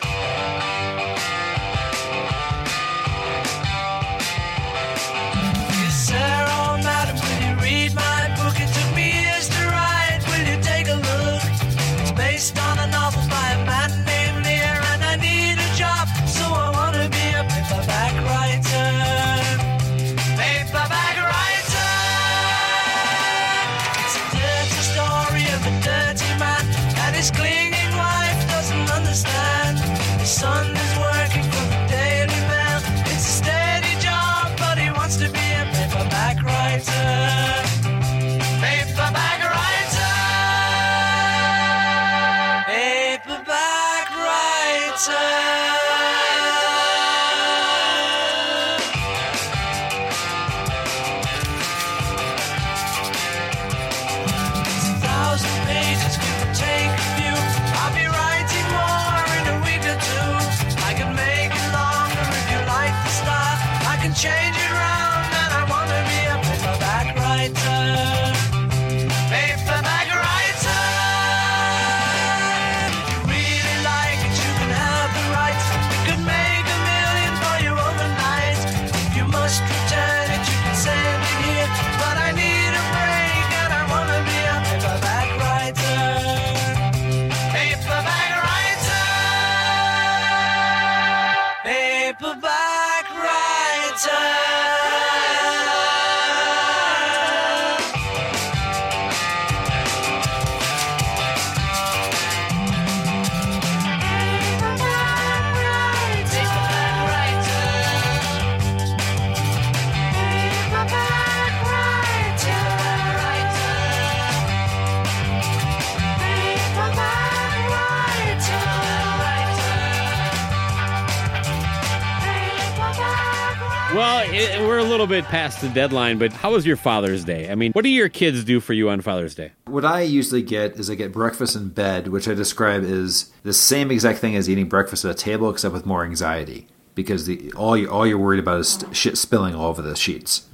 We're 124.76 124.82
a 124.82 124.84
little 124.84 125.08
bit 125.08 125.24
past 125.26 125.62
the 125.62 125.70
deadline, 125.70 126.18
but 126.18 126.34
how 126.34 126.52
was 126.52 126.66
your 126.66 126.76
Father's 126.76 127.24
Day? 127.24 127.50
I 127.50 127.56
mean, 127.56 127.72
what 127.72 127.84
do 127.84 127.90
your 127.90 128.10
kids 128.10 128.44
do 128.44 128.60
for 128.60 128.74
you 128.74 128.90
on 128.90 129.00
Father's 129.00 129.34
Day? 129.34 129.54
What 129.68 129.86
I 129.86 130.02
usually 130.02 130.42
get 130.42 130.74
is 130.74 130.90
I 130.90 130.96
get 130.96 131.14
breakfast 131.14 131.56
in 131.56 131.70
bed, 131.70 132.10
which 132.10 132.28
I 132.28 132.34
describe 132.34 132.84
as 132.84 133.32
the 133.44 133.54
same 133.54 133.90
exact 133.90 134.20
thing 134.20 134.36
as 134.36 134.50
eating 134.50 134.68
breakfast 134.68 135.06
at 135.06 135.12
a 135.12 135.14
table, 135.14 135.50
except 135.50 135.74
with 135.74 135.86
more 135.86 136.04
anxiety 136.04 136.68
because 136.94 137.26
the 137.26 137.54
all 137.54 137.78
you 137.78 137.90
all 137.90 138.06
you're 138.06 138.18
worried 138.18 138.40
about 138.40 138.60
is 138.60 138.84
shit 138.92 139.18
spilling 139.18 139.56
all 139.56 139.68
over 139.68 139.82
the 139.82 139.96
sheets. 139.96 140.46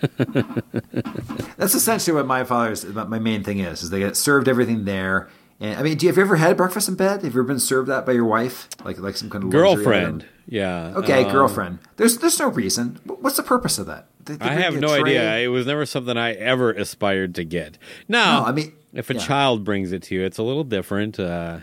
That's 1.56 1.74
essentially 1.74 2.14
what 2.14 2.26
my 2.26 2.44
father's 2.44 2.84
my 2.84 3.18
main 3.18 3.42
thing 3.42 3.60
is. 3.60 3.82
Is 3.82 3.88
they 3.88 4.00
get 4.00 4.18
served 4.18 4.48
everything 4.48 4.84
there. 4.84 5.30
And 5.60 5.78
I 5.78 5.82
mean, 5.82 5.96
do 5.96 6.04
you 6.04 6.10
have 6.10 6.18
you 6.18 6.24
ever 6.24 6.36
had 6.36 6.58
breakfast 6.58 6.90
in 6.90 6.94
bed? 6.94 7.22
Have 7.22 7.34
you 7.34 7.40
ever 7.40 7.44
been 7.44 7.58
served 7.58 7.88
that 7.88 8.04
by 8.04 8.12
your 8.12 8.26
wife, 8.26 8.68
like 8.84 8.98
like 8.98 9.16
some 9.16 9.30
kind 9.30 9.44
of 9.44 9.50
Girlfriend. 9.50 10.26
Yeah. 10.50 10.92
Okay, 10.96 11.24
um, 11.24 11.32
girlfriend. 11.32 11.78
There's 11.96 12.18
there's 12.18 12.38
no 12.38 12.48
reason. 12.48 12.98
What's 13.04 13.36
the 13.36 13.42
purpose 13.42 13.78
of 13.78 13.86
that? 13.86 14.06
They- 14.24 14.34
they 14.36 14.44
I 14.44 14.52
have 14.54 14.74
no 14.74 14.88
tray. 14.88 15.16
idea. 15.16 15.38
It 15.38 15.48
was 15.48 15.64
never 15.66 15.86
something 15.86 16.16
I 16.18 16.32
ever 16.34 16.70
aspired 16.72 17.34
to 17.36 17.44
get. 17.44 17.78
Now, 18.08 18.40
No, 18.40 18.46
I 18.46 18.52
mean, 18.52 18.72
if 18.92 19.08
a 19.10 19.14
yeah. 19.14 19.20
child 19.20 19.64
brings 19.64 19.92
it 19.92 20.02
to 20.04 20.14
you, 20.16 20.24
it's 20.24 20.36
a 20.38 20.42
little 20.42 20.64
different. 20.64 21.18
Uh, 21.18 21.60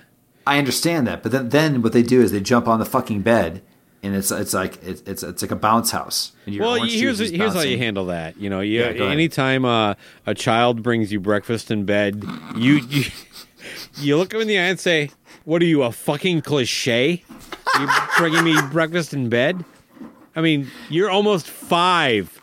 I 0.48 0.58
understand 0.58 1.06
that, 1.08 1.22
but 1.22 1.32
then 1.32 1.50
then 1.50 1.82
what 1.84 1.92
they 1.94 2.02
do 2.02 2.22
is 2.22 2.32
they 2.32 2.40
jump 2.40 2.68
on 2.68 2.80
the 2.80 2.86
fucking 2.86 3.22
bed 3.22 3.62
and 4.02 4.16
it's 4.16 4.32
it's 4.32 4.54
like 4.54 4.82
it's 4.84 5.02
it's, 5.06 5.22
it's 5.24 5.42
like 5.42 5.52
a 5.52 5.56
bounce 5.58 5.92
house. 5.92 6.32
Well, 6.48 6.76
here's 6.84 7.20
here's 7.20 7.54
how 7.54 7.62
you 7.62 7.78
handle 7.78 8.06
that. 8.06 8.38
You 8.38 8.50
know, 8.50 8.62
you, 8.62 8.80
Yeah, 8.80 9.04
anytime 9.10 9.66
uh, 9.66 9.96
a 10.26 10.34
child 10.34 10.82
brings 10.82 11.12
you 11.12 11.20
breakfast 11.20 11.70
in 11.70 11.84
bed, 11.86 12.24
you 12.56 12.76
you, 12.90 13.04
you 13.98 14.18
look 14.18 14.30
them 14.30 14.42
in 14.42 14.48
the 14.48 14.58
eye 14.58 14.64
and 14.70 14.80
say, 14.80 15.10
"What 15.48 15.62
are 15.62 15.66
you, 15.66 15.82
a 15.84 15.94
fucking 15.94 16.42
cliche? 16.42 17.24
You 17.80 17.88
bringing 18.18 18.44
me 18.44 18.58
breakfast 18.70 19.14
in 19.14 19.30
bed? 19.30 19.64
I 20.36 20.42
mean, 20.42 20.68
you're 20.90 21.10
almost 21.10 21.48
five. 21.48 22.42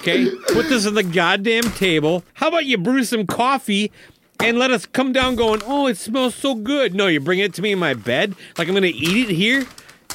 Okay, 0.00 0.28
put 0.48 0.68
this 0.68 0.84
on 0.84 0.94
the 0.94 1.04
goddamn 1.04 1.70
table. 1.74 2.24
How 2.34 2.48
about 2.48 2.66
you 2.66 2.76
brew 2.76 3.04
some 3.04 3.24
coffee?" 3.24 3.92
And 4.40 4.58
let 4.58 4.72
us 4.72 4.84
come 4.84 5.12
down 5.12 5.36
going, 5.36 5.62
oh, 5.64 5.86
it 5.86 5.96
smells 5.96 6.34
so 6.34 6.56
good. 6.56 6.92
No, 6.92 7.06
you 7.06 7.20
bring 7.20 7.38
it 7.38 7.54
to 7.54 7.62
me 7.62 7.72
in 7.72 7.78
my 7.78 7.94
bed? 7.94 8.34
Like 8.56 8.66
I'm 8.66 8.74
going 8.74 8.82
to 8.82 8.88
eat 8.88 9.30
it 9.30 9.34
here? 9.34 9.66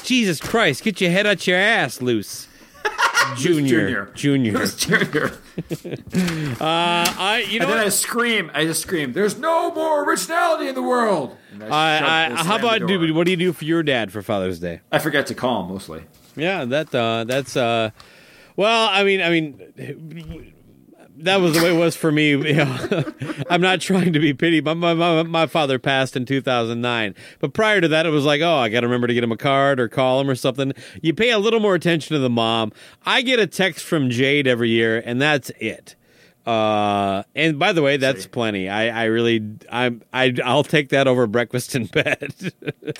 Jesus 0.02 0.40
Christ, 0.40 0.82
get 0.82 1.00
your 1.00 1.10
head 1.10 1.26
out 1.26 1.46
your 1.46 1.58
ass 1.58 2.02
loose. 2.02 2.48
Junior. 3.36 4.10
Junior. 4.14 4.66
Junior. 4.66 5.32
uh, 6.60 6.60
I, 6.60 7.46
you 7.48 7.58
know 7.58 7.66
And 7.66 7.74
then 7.74 7.86
I 7.86 7.88
scream. 7.88 8.50
I 8.54 8.64
just 8.64 8.82
scream. 8.82 9.12
There's 9.12 9.38
no 9.38 9.72
more 9.72 10.04
originality 10.04 10.68
in 10.68 10.74
the 10.74 10.82
world. 10.82 11.36
I, 11.60 12.30
I, 12.30 12.42
how 12.42 12.56
about 12.56 12.86
dude? 12.86 13.12
What 13.12 13.24
do 13.24 13.30
you 13.30 13.36
do 13.36 13.52
for 13.52 13.64
your 13.64 13.82
dad 13.82 14.12
for 14.12 14.22
Father's 14.22 14.58
Day? 14.58 14.80
I 14.90 14.98
forget 14.98 15.26
to 15.28 15.34
call 15.34 15.64
him 15.64 15.72
mostly. 15.72 16.04
Yeah, 16.36 16.64
that 16.64 16.94
uh, 16.94 17.24
that's 17.24 17.56
uh, 17.56 17.90
well, 18.56 18.88
I 18.90 19.04
mean, 19.04 19.20
I 19.20 19.30
mean, 19.30 20.53
that 21.18 21.40
was 21.40 21.54
the 21.54 21.62
way 21.62 21.70
it 21.70 21.78
was 21.78 21.96
for 21.96 22.10
me. 22.10 22.30
You 22.30 22.54
know, 22.54 23.04
I'm 23.50 23.60
not 23.60 23.80
trying 23.80 24.12
to 24.12 24.20
be 24.20 24.34
pity. 24.34 24.60
My, 24.60 24.74
my 24.74 24.94
my 24.94 25.22
my 25.22 25.46
father 25.46 25.78
passed 25.78 26.16
in 26.16 26.26
2009, 26.26 27.14
but 27.40 27.54
prior 27.54 27.80
to 27.80 27.88
that, 27.88 28.06
it 28.06 28.10
was 28.10 28.24
like, 28.24 28.40
oh, 28.40 28.56
I 28.56 28.68
got 28.68 28.80
to 28.80 28.86
remember 28.86 29.06
to 29.06 29.14
get 29.14 29.24
him 29.24 29.32
a 29.32 29.36
card 29.36 29.80
or 29.80 29.88
call 29.88 30.20
him 30.20 30.28
or 30.28 30.34
something. 30.34 30.72
You 31.02 31.14
pay 31.14 31.30
a 31.30 31.38
little 31.38 31.60
more 31.60 31.74
attention 31.74 32.14
to 32.14 32.20
the 32.20 32.30
mom. 32.30 32.72
I 33.06 33.22
get 33.22 33.38
a 33.38 33.46
text 33.46 33.84
from 33.84 34.10
Jade 34.10 34.46
every 34.46 34.70
year, 34.70 35.02
and 35.04 35.20
that's 35.20 35.50
it. 35.60 35.96
Uh, 36.46 37.22
and 37.34 37.58
by 37.58 37.72
the 37.72 37.80
way, 37.80 37.96
that's 37.96 38.26
plenty. 38.26 38.68
I, 38.68 39.02
I 39.02 39.04
really, 39.04 39.40
I'm, 39.70 40.02
I, 40.12 40.34
I'll 40.44 40.64
take 40.64 40.90
that 40.90 41.08
over 41.08 41.26
breakfast 41.26 41.74
in 41.74 41.86
bed. 41.86 42.52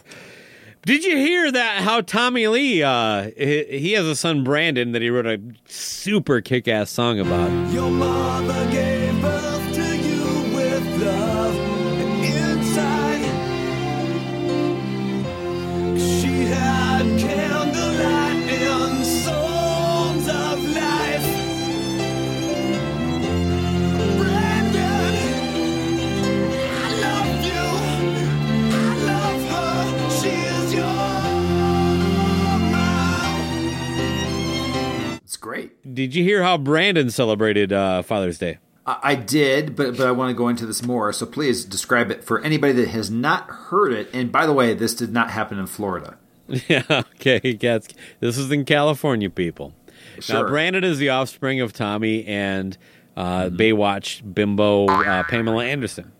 Did 0.85 1.03
you 1.05 1.16
hear 1.16 1.51
that? 1.51 1.83
How 1.83 2.03
Tommy 2.03 2.47
Lee, 2.47 2.83
uh, 2.83 3.31
he, 3.38 3.64
he 3.64 3.92
has 3.92 4.05
a 4.05 4.14
son 4.14 4.44
Brandon 4.44 4.92
that 4.92 5.01
he 5.01 5.09
wrote 5.09 5.27
a 5.27 5.40
super 5.66 6.42
kick-ass 6.42 6.90
song 6.90 7.18
about. 7.18 7.51
Did 36.06 36.14
you 36.16 36.24
hear 36.24 36.42
how 36.42 36.58
Brandon 36.58 37.10
celebrated 37.10 37.72
uh, 37.72 38.02
Father's 38.02 38.38
Day? 38.38 38.58
I, 38.86 38.98
I 39.02 39.14
did, 39.14 39.74
but 39.76 39.96
but 39.96 40.06
I 40.06 40.12
want 40.12 40.30
to 40.30 40.34
go 40.34 40.48
into 40.48 40.66
this 40.66 40.82
more. 40.82 41.12
So 41.12 41.26
please 41.26 41.64
describe 41.64 42.10
it 42.10 42.24
for 42.24 42.40
anybody 42.42 42.72
that 42.74 42.88
has 42.88 43.10
not 43.10 43.48
heard 43.48 43.92
it. 43.92 44.08
And 44.12 44.30
by 44.30 44.46
the 44.46 44.52
way, 44.52 44.74
this 44.74 44.94
did 44.94 45.12
not 45.12 45.30
happen 45.30 45.58
in 45.58 45.66
Florida. 45.66 46.18
yeah, 46.68 46.82
okay. 46.90 47.40
This 48.20 48.38
is 48.38 48.50
in 48.50 48.64
California, 48.64 49.30
people. 49.30 49.72
Now, 50.16 50.20
Sure. 50.20 50.48
Brandon 50.48 50.84
is 50.84 50.98
the 50.98 51.08
offspring 51.08 51.60
of 51.60 51.72
Tommy 51.72 52.26
and 52.26 52.76
uh, 53.16 53.44
Baywatch 53.44 54.34
bimbo 54.34 54.86
uh, 54.86 55.22
Pamela 55.24 55.64
Anderson. 55.64 56.12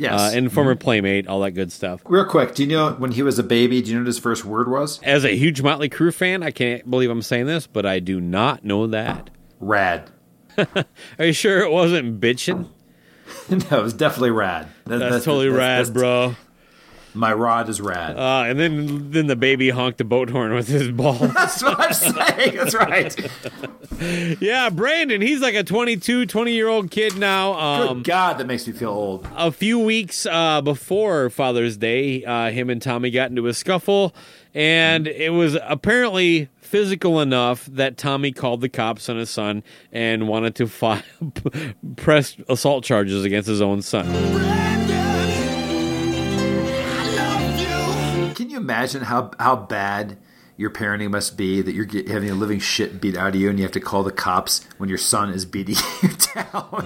Yes. 0.00 0.18
Uh, 0.18 0.30
and 0.36 0.50
former 0.52 0.74
playmate, 0.74 1.26
all 1.28 1.40
that 1.40 1.50
good 1.50 1.70
stuff. 1.70 2.00
Real 2.06 2.24
quick, 2.24 2.54
do 2.54 2.62
you 2.64 2.68
know 2.70 2.92
when 2.92 3.12
he 3.12 3.22
was 3.22 3.38
a 3.38 3.42
baby? 3.42 3.82
Do 3.82 3.90
you 3.90 3.96
know 3.96 4.00
what 4.02 4.06
his 4.06 4.18
first 4.18 4.44
word 4.46 4.68
was? 4.70 4.98
As 5.02 5.24
a 5.24 5.36
huge 5.36 5.60
Motley 5.60 5.90
Crue 5.90 6.12
fan, 6.14 6.42
I 6.42 6.50
can't 6.50 6.90
believe 6.90 7.10
I'm 7.10 7.20
saying 7.22 7.46
this, 7.46 7.66
but 7.66 7.84
I 7.84 7.98
do 7.98 8.18
not 8.20 8.64
know 8.64 8.86
that. 8.86 9.28
Rad. 9.60 10.10
Are 10.58 11.24
you 11.26 11.32
sure 11.34 11.60
it 11.60 11.70
wasn't 11.70 12.18
bitchin'? 12.20 12.68
no, 13.50 13.78
it 13.78 13.82
was 13.82 13.92
definitely 13.92 14.30
rad. 14.30 14.68
That- 14.86 14.98
That's, 14.98 15.24
totally 15.24 15.50
that's- 15.50 15.58
rad, 15.58 15.78
that's- 15.86 15.90
bro. 15.90 16.34
My 17.12 17.32
rod 17.32 17.68
is 17.68 17.80
rad. 17.80 18.16
Uh, 18.16 18.44
and 18.46 18.58
then 18.58 19.10
then 19.10 19.26
the 19.26 19.36
baby 19.36 19.70
honked 19.70 20.00
a 20.00 20.04
boat 20.04 20.30
horn 20.30 20.54
with 20.54 20.68
his 20.68 20.90
ball. 20.90 21.14
that's 21.34 21.62
what 21.62 21.80
I'm 21.80 21.92
saying. 21.92 22.56
That's 22.56 22.74
right. 22.74 23.30
yeah, 24.40 24.70
Brandon, 24.70 25.20
he's 25.20 25.40
like 25.40 25.54
a 25.54 25.64
22, 25.64 26.26
20 26.26 26.52
year 26.52 26.68
old 26.68 26.90
kid 26.90 27.16
now. 27.18 27.54
Um, 27.54 27.98
Good 27.98 28.04
God, 28.04 28.38
that 28.38 28.46
makes 28.46 28.66
me 28.66 28.72
feel 28.72 28.90
old. 28.90 29.28
a 29.36 29.50
few 29.50 29.78
weeks 29.78 30.26
uh, 30.26 30.60
before 30.60 31.30
Father's 31.30 31.76
Day, 31.76 32.24
uh, 32.24 32.50
him 32.50 32.70
and 32.70 32.80
Tommy 32.80 33.10
got 33.10 33.30
into 33.30 33.46
a 33.48 33.54
scuffle, 33.54 34.14
and 34.54 35.08
it 35.08 35.30
was 35.30 35.58
apparently 35.62 36.48
physical 36.60 37.20
enough 37.20 37.66
that 37.66 37.96
Tommy 37.96 38.30
called 38.30 38.60
the 38.60 38.68
cops 38.68 39.08
on 39.08 39.16
his 39.16 39.28
son 39.28 39.64
and 39.90 40.28
wanted 40.28 40.54
to 40.54 40.68
file 40.68 41.02
press 41.96 42.36
assault 42.48 42.84
charges 42.84 43.24
against 43.24 43.48
his 43.48 43.60
own 43.60 43.82
son. 43.82 44.79
Imagine 48.70 49.02
how 49.02 49.32
how 49.40 49.56
bad 49.56 50.16
your 50.56 50.70
parenting 50.70 51.10
must 51.10 51.36
be 51.36 51.60
that 51.60 51.72
you're 51.74 51.84
get, 51.84 52.06
having 52.08 52.30
a 52.30 52.34
living 52.34 52.60
shit 52.60 53.00
beat 53.00 53.16
out 53.16 53.34
of 53.34 53.40
you 53.40 53.50
and 53.50 53.58
you 53.58 53.64
have 53.64 53.72
to 53.72 53.80
call 53.80 54.04
the 54.04 54.12
cops 54.12 54.64
when 54.78 54.88
your 54.88 54.98
son 54.98 55.30
is 55.30 55.44
beating 55.44 55.74
you 56.02 56.10
down? 56.34 56.84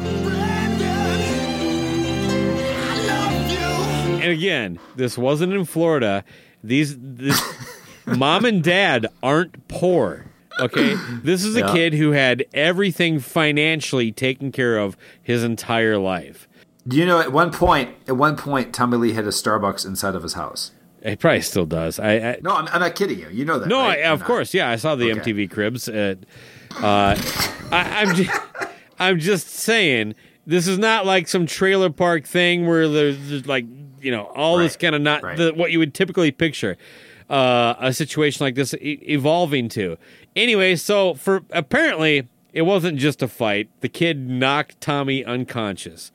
And 4.23 4.33
again, 4.33 4.79
this 4.97 5.19
wasn't 5.19 5.53
in 5.53 5.67
Florida. 5.67 6.25
These 6.63 6.97
this, 6.99 7.43
mom 8.07 8.47
and 8.47 8.63
dad 8.65 9.07
aren't 9.23 9.69
poor. 9.69 10.25
Okay, 10.61 10.95
this 11.23 11.45
is 11.45 11.57
a 11.57 11.61
Yeah. 11.61 11.73
kid 11.73 11.95
who 11.95 12.13
had 12.13 12.45
everything 12.55 13.19
financially 13.19 14.11
taken 14.13 14.53
care 14.53 14.79
of 14.79 14.97
his 15.21 15.43
entire 15.45 15.99
life. 15.99 16.49
Do 16.87 16.97
you 16.97 17.05
know 17.05 17.19
at 17.21 17.33
one 17.33 17.51
point 17.51 17.91
at 18.07 18.17
one 18.17 18.37
point 18.37 18.73
Tommy 18.73 18.97
Lee 18.97 19.13
had 19.13 19.25
a 19.27 19.31
Starbucks 19.31 19.85
inside 19.85 20.15
of 20.15 20.23
his 20.23 20.35
house? 20.35 20.71
He 21.05 21.17
probably 21.17 21.43
still 21.43 21.67
does. 21.67 21.99
I, 22.01 22.13
I 22.15 22.39
No, 22.43 22.53
I'm, 22.57 22.67
I'm 22.69 22.81
not 22.81 22.95
kidding 22.95 23.19
you. 23.19 23.29
You 23.31 23.45
know 23.45 23.59
that. 23.59 23.69
no, 23.69 23.81
right? 23.81 23.99
I, 23.99 24.03
of 24.11 24.21
not? 24.21 24.27
course, 24.27 24.55
yeah. 24.55 24.71
I 24.71 24.77
saw 24.77 24.95
the 24.95 25.13
Okay. 25.13 25.33
MTV 25.33 25.51
Cribs. 25.51 25.87
At, 25.89 26.19
uh, 26.77 27.15
I, 27.71 28.03
I'm 28.03 28.15
just, 28.15 28.41
I'm 28.99 29.19
just 29.19 29.49
saying 29.49 30.15
this 30.47 30.67
is 30.67 30.79
not 30.79 31.05
like 31.07 31.29
some 31.29 31.47
trailer 31.47 31.91
park 31.91 32.27
thing 32.27 32.67
where 32.67 32.89
there's, 32.89 33.47
like 33.47 33.67
you 34.01 34.11
know 34.11 34.25
all 34.35 34.59
this 34.59 34.77
kind 34.77 34.95
of 34.95 35.03
not 35.03 35.23
right. 35.23 35.37
the, 35.37 35.53
what 35.53 35.73
you 35.73 35.79
would 35.79 35.95
typically 35.95 36.31
picture 36.31 36.77
uh, 37.31 37.75
a 37.79 37.93
situation 37.93 38.45
like 38.45 38.55
this 38.55 38.75
e- 38.75 38.99
evolving 39.09 39.69
to. 39.71 39.97
Anyway, 40.37 40.77
so 40.77 41.15
for 41.15 41.43
apparently 41.51 42.29
it 42.53 42.63
wasn't 42.63 42.99
just 42.99 43.23
a 43.23 43.29
fight. 43.29 43.69
The 43.81 43.89
kid 43.89 44.29
knocked 44.29 44.81
Tommy 44.81 45.25
unconscious, 45.25 46.13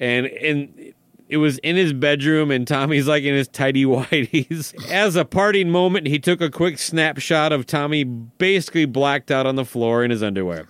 and 0.00 0.26
and 0.26 0.92
it 1.28 1.38
was 1.38 1.58
in 1.58 1.76
his 1.76 1.92
bedroom, 1.92 2.50
and 2.50 2.66
Tommy's 2.68 3.06
like 3.08 3.24
in 3.24 3.34
his 3.34 3.48
tidy 3.48 3.84
whities. 3.86 4.74
As 4.90 5.16
a 5.16 5.24
parting 5.24 5.70
moment, 5.70 6.06
he 6.06 6.18
took 6.18 6.40
a 6.40 6.50
quick 6.50 6.78
snapshot 6.78 7.52
of 7.52 7.66
Tommy 7.66 8.04
basically 8.04 8.84
blacked 8.84 9.30
out 9.30 9.46
on 9.46 9.56
the 9.56 9.64
floor 9.64 10.04
in 10.04 10.10
his 10.10 10.22
underwear. 10.22 10.66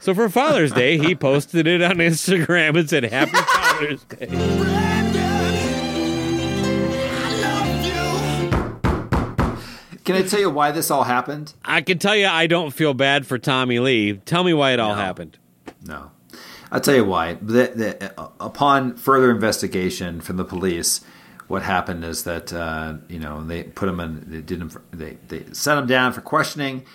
So 0.00 0.14
for 0.14 0.28
Father's 0.28 0.72
Day, 0.72 0.98
he 0.98 1.14
posted 1.14 1.66
it 1.68 1.80
on 1.80 1.96
Instagram 1.96 2.76
and 2.78 2.90
said, 2.90 3.04
"Happy 3.04 3.30
Father's 3.36 4.02
Day." 4.04 4.26
Can 10.04 10.16
I 10.16 10.22
tell 10.22 10.40
you 10.40 10.50
why 10.50 10.72
this 10.72 10.90
all 10.90 11.04
happened? 11.04 11.54
I 11.64 11.80
can 11.80 11.98
tell 12.00 12.16
you, 12.16 12.26
I 12.26 12.48
don't 12.48 12.72
feel 12.72 12.92
bad 12.92 13.24
for 13.24 13.38
Tommy 13.38 13.78
Lee. 13.78 14.14
Tell 14.14 14.42
me 14.42 14.52
why 14.52 14.72
it 14.72 14.80
all 14.80 14.96
No. 14.96 15.00
happened. 15.00 15.38
No. 15.86 16.10
I'll 16.72 16.80
tell 16.80 16.94
you 16.94 17.04
why. 17.04 17.34
The, 17.34 17.70
the, 17.74 18.20
uh, 18.20 18.30
upon 18.40 18.96
further 18.96 19.30
investigation 19.30 20.22
from 20.22 20.38
the 20.38 20.44
police, 20.44 21.02
what 21.46 21.62
happened 21.62 22.02
is 22.02 22.24
that 22.24 22.50
uh, 22.50 22.94
you 23.08 23.18
know 23.18 23.44
they 23.44 23.62
put 23.64 23.90
him 23.90 24.00
in. 24.00 24.24
They 24.26 24.40
did 24.40 24.60
him. 24.60 24.70
For, 24.70 24.82
they 24.90 25.18
they 25.28 25.44
set 25.52 25.76
him 25.76 25.86
down 25.86 26.14
for 26.14 26.22
questioning, 26.22 26.86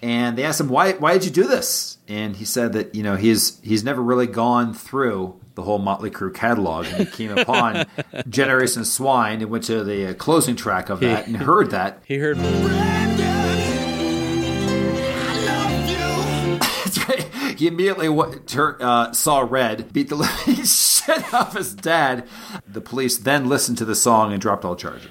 and 0.00 0.38
they 0.38 0.44
asked 0.44 0.60
him 0.60 0.68
why 0.68 0.92
why 0.92 1.14
did 1.14 1.24
you 1.24 1.32
do 1.32 1.48
this? 1.48 1.98
And 2.06 2.36
he 2.36 2.44
said 2.44 2.74
that 2.74 2.94
you 2.94 3.02
know 3.02 3.16
he's 3.16 3.60
he's 3.62 3.82
never 3.82 4.00
really 4.00 4.28
gone 4.28 4.72
through 4.72 5.40
the 5.56 5.62
whole 5.62 5.80
Motley 5.80 6.10
Crue 6.10 6.32
catalog, 6.32 6.86
and 6.86 6.98
he 6.98 7.06
came 7.06 7.36
upon 7.38 7.86
Generation 8.28 8.84
Swine 8.84 9.42
and 9.42 9.50
went 9.50 9.64
to 9.64 9.82
the 9.82 10.10
uh, 10.10 10.14
closing 10.14 10.54
track 10.54 10.90
of 10.90 11.00
that 11.00 11.26
and 11.26 11.36
heard 11.36 11.72
that. 11.72 12.02
He 12.06 12.18
heard 12.18 12.38
He 17.64 17.68
immediately 17.68 18.38
tur- 18.44 18.76
uh, 18.78 19.12
saw 19.12 19.40
red, 19.40 19.90
beat 19.90 20.10
the 20.10 20.22
shit 20.66 21.32
off 21.32 21.56
his 21.56 21.72
dad. 21.72 22.28
The 22.70 22.82
police 22.82 23.16
then 23.16 23.48
listened 23.48 23.78
to 23.78 23.86
the 23.86 23.94
song 23.94 24.34
and 24.34 24.42
dropped 24.42 24.66
all 24.66 24.76
charges. 24.76 25.10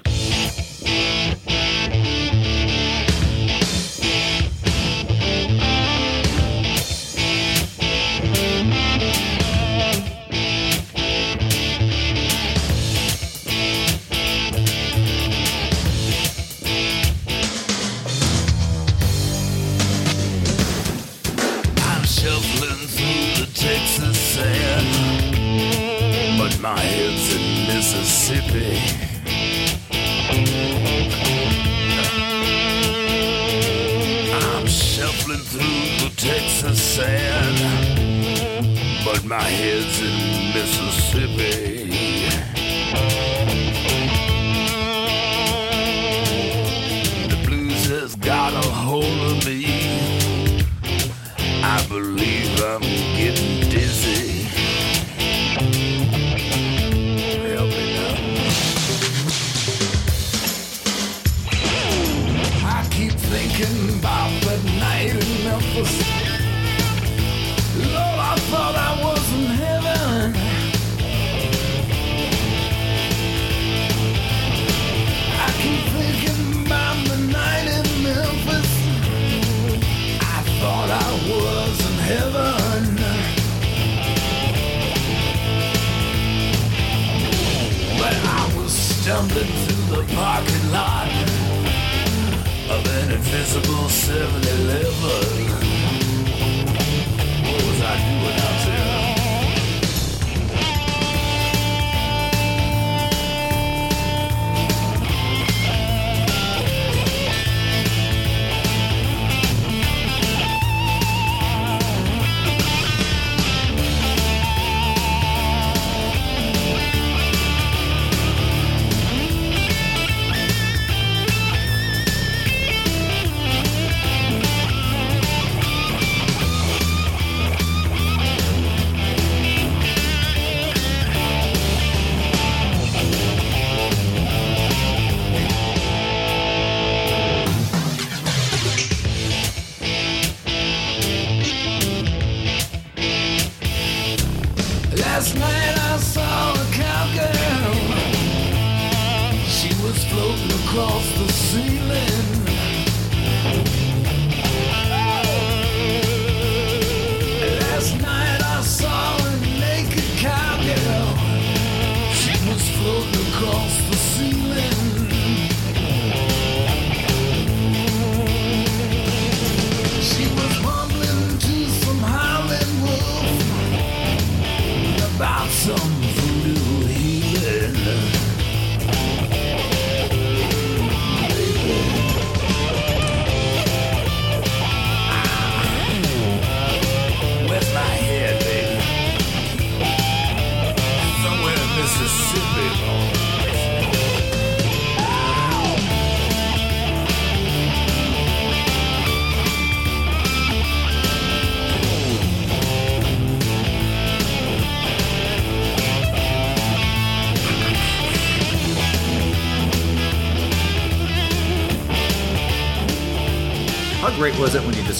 My 39.26 39.40
head's 39.40 40.02
in 40.02 40.33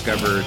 discovered 0.09 0.45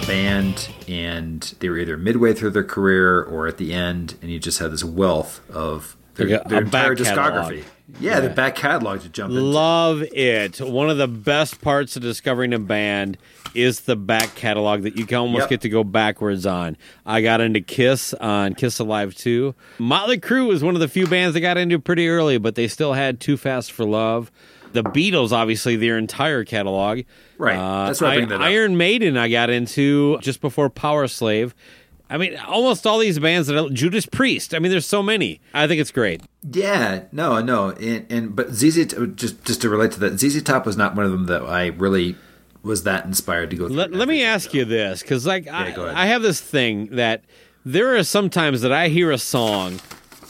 a 0.00 0.06
band 0.06 0.68
and 0.86 1.54
they 1.58 1.68
were 1.68 1.76
either 1.78 1.96
midway 1.96 2.32
through 2.32 2.50
their 2.50 2.62
career 2.62 3.20
or 3.20 3.48
at 3.48 3.58
the 3.58 3.72
end, 3.74 4.14
and 4.22 4.30
you 4.30 4.38
just 4.38 4.60
had 4.60 4.70
this 4.70 4.84
wealth 4.84 5.40
of 5.50 5.96
their, 6.14 6.28
Like 6.28 6.46
a- 6.46 6.48
their 6.48 6.58
a 6.58 6.62
entire 6.62 6.94
back 6.94 6.98
discography? 7.06 7.64
Yeah, 8.00 8.20
the 8.20 8.28
back 8.30 8.54
catalog 8.54 9.00
to 9.00 9.08
jump 9.08 9.30
into. 9.32 9.42
Love 9.42 10.02
it. 10.02 10.60
One 10.60 10.88
of 10.88 10.98
the 10.98 11.08
best 11.08 11.60
parts 11.60 11.96
of 11.96 12.02
discovering 12.02 12.54
a 12.54 12.58
band 12.60 13.18
is 13.54 13.80
the 13.80 13.96
back 13.96 14.34
catalog 14.36 14.82
that 14.82 14.96
you 14.96 15.04
can 15.04 15.18
almost 15.18 15.42
Yep. 15.42 15.50
get 15.50 15.60
to 15.62 15.68
go 15.68 15.82
backwards 15.84 16.46
on. 16.46 16.76
I 17.04 17.20
got 17.22 17.40
into 17.40 17.60
Kiss 17.60 18.14
on 18.14 18.54
Kiss 18.54 18.78
Alive 18.78 19.14
2. 19.16 19.54
Motley 19.78 20.18
Crue 20.18 20.46
was 20.46 20.62
one 20.62 20.74
of 20.74 20.80
the 20.80 20.88
few 20.88 21.06
bands 21.08 21.34
that 21.34 21.40
got 21.40 21.58
into 21.58 21.78
pretty 21.80 22.08
early, 22.08 22.38
but 22.38 22.54
they 22.54 22.68
still 22.68 22.92
had 22.92 23.18
Too 23.20 23.36
Fast 23.36 23.72
for 23.72 23.84
Love. 23.84 24.30
The 24.72 24.82
Beatles, 24.82 25.32
obviously, 25.32 25.76
their 25.76 25.98
entire 25.98 26.44
catalog. 26.44 27.02
Right. 27.38 27.56
Uh, 27.56 27.86
That's 27.86 28.00
what 28.00 28.10
I 28.10 28.16
bring 28.16 28.28
that 28.28 28.36
up. 28.36 28.40
Iron 28.42 28.76
Maiden, 28.76 29.16
I 29.16 29.28
got 29.28 29.50
into 29.50 30.18
just 30.20 30.40
before 30.40 30.70
Power 30.70 31.08
Slave. 31.08 31.54
I 32.08 32.18
mean, 32.18 32.36
almost 32.36 32.86
all 32.86 32.98
these 32.98 33.18
bands 33.18 33.48
that 33.48 33.56
I, 33.56 33.68
Judas 33.68 34.04
Priest. 34.04 34.54
I 34.54 34.58
mean, 34.58 34.70
there's 34.70 34.86
so 34.86 35.02
many. 35.02 35.40
I 35.54 35.66
think 35.66 35.80
it's 35.80 35.90
great. 35.90 36.20
Yeah, 36.42 37.04
no, 37.10 37.40
no, 37.40 37.70
and, 37.70 38.06
and 38.12 38.36
but 38.36 38.50
ZZ 38.50 38.92
uh, 38.92 39.06
just 39.06 39.42
just 39.44 39.62
to 39.62 39.70
relate 39.70 39.92
to 39.92 40.00
that, 40.00 40.18
ZZ 40.20 40.42
Top 40.42 40.66
was 40.66 40.76
not 40.76 40.94
one 40.94 41.06
of 41.06 41.12
them 41.12 41.24
that 41.26 41.42
I 41.42 41.68
really 41.68 42.16
was 42.62 42.82
that 42.82 43.06
inspired 43.06 43.48
to 43.50 43.56
go. 43.56 43.66
through 43.66 43.76
Let, 43.76 43.92
let 43.92 44.08
me 44.08 44.22
ask 44.22 44.50
though. 44.50 44.58
you 44.58 44.64
this, 44.66 45.00
because 45.00 45.26
like 45.26 45.48
I. 45.48 45.74
I 46.02 46.06
have 46.06 46.20
this 46.20 46.40
thing 46.40 46.96
that 46.96 47.24
there 47.64 47.96
are 47.96 48.04
some 48.04 48.28
times 48.28 48.60
that 48.60 48.72
I 48.72 48.88
hear 48.88 49.10
a 49.10 49.18
song 49.18 49.80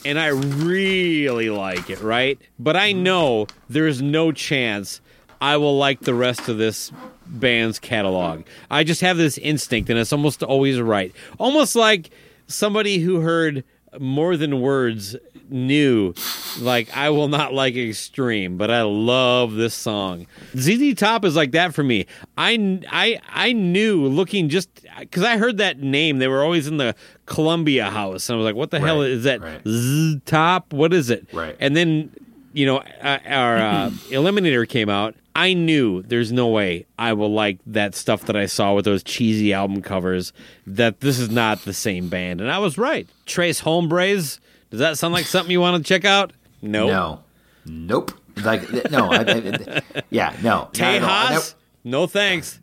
and 0.05 0.19
I 0.19 0.27
really 0.27 1.49
like 1.49 1.89
it, 1.89 2.01
right? 2.01 2.39
But 2.59 2.75
I 2.75 2.91
mm-hmm. 2.91 3.03
know 3.03 3.47
there's 3.69 4.01
no 4.01 4.31
chance 4.31 5.01
I 5.41 5.57
will 5.57 5.77
like 5.77 6.01
the 6.01 6.13
rest 6.13 6.47
of 6.47 6.57
this 6.57 6.91
band's 7.27 7.79
catalog. 7.79 8.43
I 8.71 8.83
just 8.83 9.01
have 9.01 9.17
this 9.17 9.37
instinct, 9.37 9.89
and 9.89 9.99
it's 9.99 10.13
almost 10.13 10.41
always 10.41 10.79
right. 10.79 11.13
Almost 11.37 11.75
like 11.75 12.11
somebody 12.47 12.99
who 12.99 13.19
heard 13.19 13.63
more 13.99 14.37
than 14.37 14.61
words 14.61 15.15
knew 15.49 16.13
like 16.59 16.95
I 16.95 17.09
will 17.09 17.27
not 17.27 17.53
like 17.53 17.75
extreme, 17.75 18.57
but 18.57 18.71
I 18.71 18.81
love 18.83 19.53
this 19.53 19.73
song. 19.73 20.27
ZZ 20.57 20.93
Top 20.95 21.25
is 21.25 21.35
like 21.35 21.51
that 21.51 21.73
for 21.73 21.83
me. 21.83 22.05
I 22.37 22.81
I 22.89 23.19
I 23.29 23.53
knew 23.53 24.05
looking 24.05 24.49
just 24.49 24.69
because 24.99 25.23
I 25.23 25.37
heard 25.37 25.57
that 25.57 25.79
name. 25.79 26.19
They 26.19 26.27
were 26.27 26.43
always 26.43 26.67
in 26.67 26.77
the 26.77 26.95
Columbia 27.25 27.89
House, 27.89 28.29
and 28.29 28.35
I 28.35 28.37
was 28.37 28.45
like, 28.45 28.55
"What 28.55 28.71
the 28.71 28.79
hell 28.79 29.01
is 29.01 29.23
that? 29.23 29.41
right. 29.41 29.61
Z 29.67 30.21
Top? 30.25 30.73
What 30.73 30.93
is 30.93 31.09
it?" 31.09 31.27
Right. 31.33 31.55
And 31.59 31.75
then 31.75 32.11
you 32.53 32.65
know 32.65 32.77
uh, 33.01 33.19
our 33.25 33.57
uh, 33.57 33.89
Eliminator 34.09 34.67
came 34.67 34.89
out. 34.89 35.15
I 35.35 35.53
knew 35.53 36.03
there's 36.03 36.31
no 36.31 36.47
way 36.47 36.85
I 36.99 37.13
will 37.13 37.33
like 37.33 37.57
that 37.65 37.95
stuff 37.95 38.25
that 38.25 38.35
I 38.35 38.45
saw 38.45 38.75
with 38.75 38.85
those 38.85 39.01
cheesy 39.01 39.51
album 39.51 39.81
covers. 39.81 40.31
That 40.67 40.99
this 40.99 41.17
is 41.17 41.29
not 41.29 41.65
the 41.65 41.73
same 41.73 42.07
band, 42.09 42.39
and 42.39 42.51
I 42.51 42.59
was 42.59 42.77
right. 42.77 43.07
Tres 43.25 43.61
Hombres. 43.61 44.39
Does 44.73 44.79
that 44.79 44.97
sound 44.97 45.13
like 45.13 45.25
something 45.27 45.51
you 45.51 45.61
want 45.61 45.85
to 45.85 45.87
check 45.87 46.03
out? 46.03 46.33
No. 46.63 46.87
No, 46.87 47.23
nope. 47.63 48.11
Like 48.37 48.89
no, 48.89 49.11
I, 49.11 49.17
I, 49.19 49.81
yeah, 50.09 50.35
no. 50.41 50.61
not 50.73 50.79
at 50.79 51.01
Tejas? 51.03 51.53
No 51.83 52.07
thanks. 52.07 52.59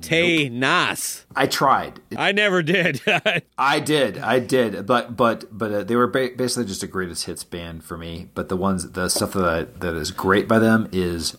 Te 0.00 0.48
Nas. 0.48 1.24
I 1.36 1.46
tried. 1.46 2.00
I 2.16 2.32
never 2.32 2.60
did. 2.64 3.00
I 3.56 3.78
did, 3.78 4.18
I 4.18 4.40
did, 4.40 4.84
but 4.84 5.16
but 5.16 5.56
but 5.56 5.70
uh, 5.72 5.84
they 5.84 5.94
were 5.94 6.08
ba- 6.08 6.30
basically 6.36 6.64
just 6.64 6.82
a 6.82 6.88
greatest 6.88 7.26
hits 7.26 7.44
band 7.44 7.84
for 7.84 7.96
me. 7.96 8.30
But 8.34 8.48
the 8.48 8.56
ones, 8.56 8.90
the 8.90 9.08
stuff 9.08 9.34
that 9.34 9.44
I, 9.44 9.62
that 9.78 9.94
is 9.94 10.10
great 10.10 10.48
by 10.48 10.58
them 10.58 10.88
is, 10.90 11.38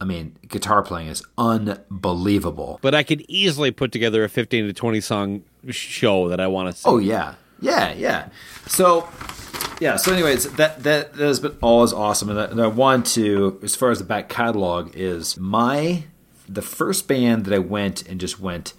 I 0.00 0.04
mean, 0.04 0.34
guitar 0.48 0.82
playing 0.82 1.06
is 1.06 1.22
unbelievable. 1.38 2.80
but 2.82 2.96
I 2.96 3.04
could 3.04 3.24
easily 3.28 3.70
put 3.70 3.92
together 3.92 4.24
a 4.24 4.28
15 4.28 4.66
to 4.66 4.72
20 4.72 5.00
song 5.00 5.44
show 5.70 6.28
that 6.28 6.40
I 6.40 6.48
want 6.48 6.74
to 6.74 6.80
see. 6.82 6.88
Oh 6.88 6.98
yeah, 6.98 7.34
Yeah, 7.60 7.92
yeah. 7.92 8.30
So, 8.66 9.08
yeah. 9.82 9.96
So, 9.96 10.12
anyways, 10.12 10.52
that 10.52 10.84
that, 10.84 11.14
that 11.14 11.20
has 11.20 11.40
been 11.40 11.56
always 11.60 11.92
awesome, 11.92 12.30
and 12.30 12.38
I, 12.38 12.44
and 12.44 12.62
I 12.62 12.68
want 12.68 13.06
to, 13.08 13.58
as 13.62 13.74
far 13.74 13.90
as 13.90 13.98
the 13.98 14.04
back 14.04 14.28
catalog 14.28 14.92
is, 14.94 15.36
my 15.36 16.04
the 16.48 16.62
first 16.62 17.08
band 17.08 17.44
that 17.46 17.54
I 17.54 17.58
went 17.58 18.06
and 18.08 18.20
just 18.20 18.38
went 18.38 18.74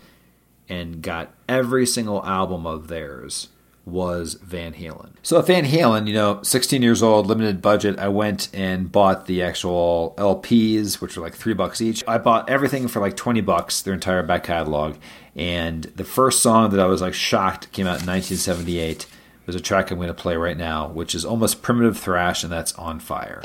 and 0.70 1.02
got 1.02 1.34
every 1.50 1.86
single 1.86 2.26
album 2.26 2.66
of 2.66 2.88
theirs 2.88 3.50
was 3.86 4.36
Van 4.36 4.74
Halen. 4.74 5.12
So 5.24 5.42
Van 5.42 5.66
Halen, 5.66 6.08
you 6.08 6.14
know, 6.14 6.42
16 6.42 6.82
years 6.82 7.04
old, 7.04 7.28
limited 7.28 7.62
budget, 7.62 8.00
I 8.00 8.08
went 8.08 8.50
and 8.54 8.90
bought 8.90 9.26
the 9.26 9.42
actual 9.42 10.14
LPs, 10.18 11.02
which 11.02 11.18
were 11.18 11.24
like 11.24 11.36
three 11.36 11.54
bucks 11.54 11.82
each. 11.82 12.02
I 12.08 12.18
bought 12.18 12.50
everything 12.50 12.88
for 12.88 13.02
like 13.02 13.18
20 13.18 13.42
bucks, 13.42 13.82
their 13.82 13.94
entire 13.94 14.24
back 14.24 14.46
catalog. 14.46 14.96
And 15.36 15.84
the 15.84 16.06
first 16.06 16.42
song 16.42 16.70
that 16.70 16.80
I 16.80 16.86
was 16.86 17.02
like 17.02 17.14
shocked 17.14 17.72
came 17.74 17.86
out 17.86 18.00
in 18.00 18.08
1978 18.08 19.06
was 19.46 19.56
a 19.56 19.62
track 19.62 19.92
I'm 19.92 19.98
going 19.98 20.08
to 20.08 20.14
play 20.14 20.36
right 20.36 20.58
now, 20.58 20.88
which 20.88 21.14
is 21.14 21.26
almost 21.26 21.62
primitive 21.62 21.98
thrash, 21.98 22.44
and 22.44 22.52
that's 22.52 22.74
On 22.74 23.00
Fire. 23.00 23.42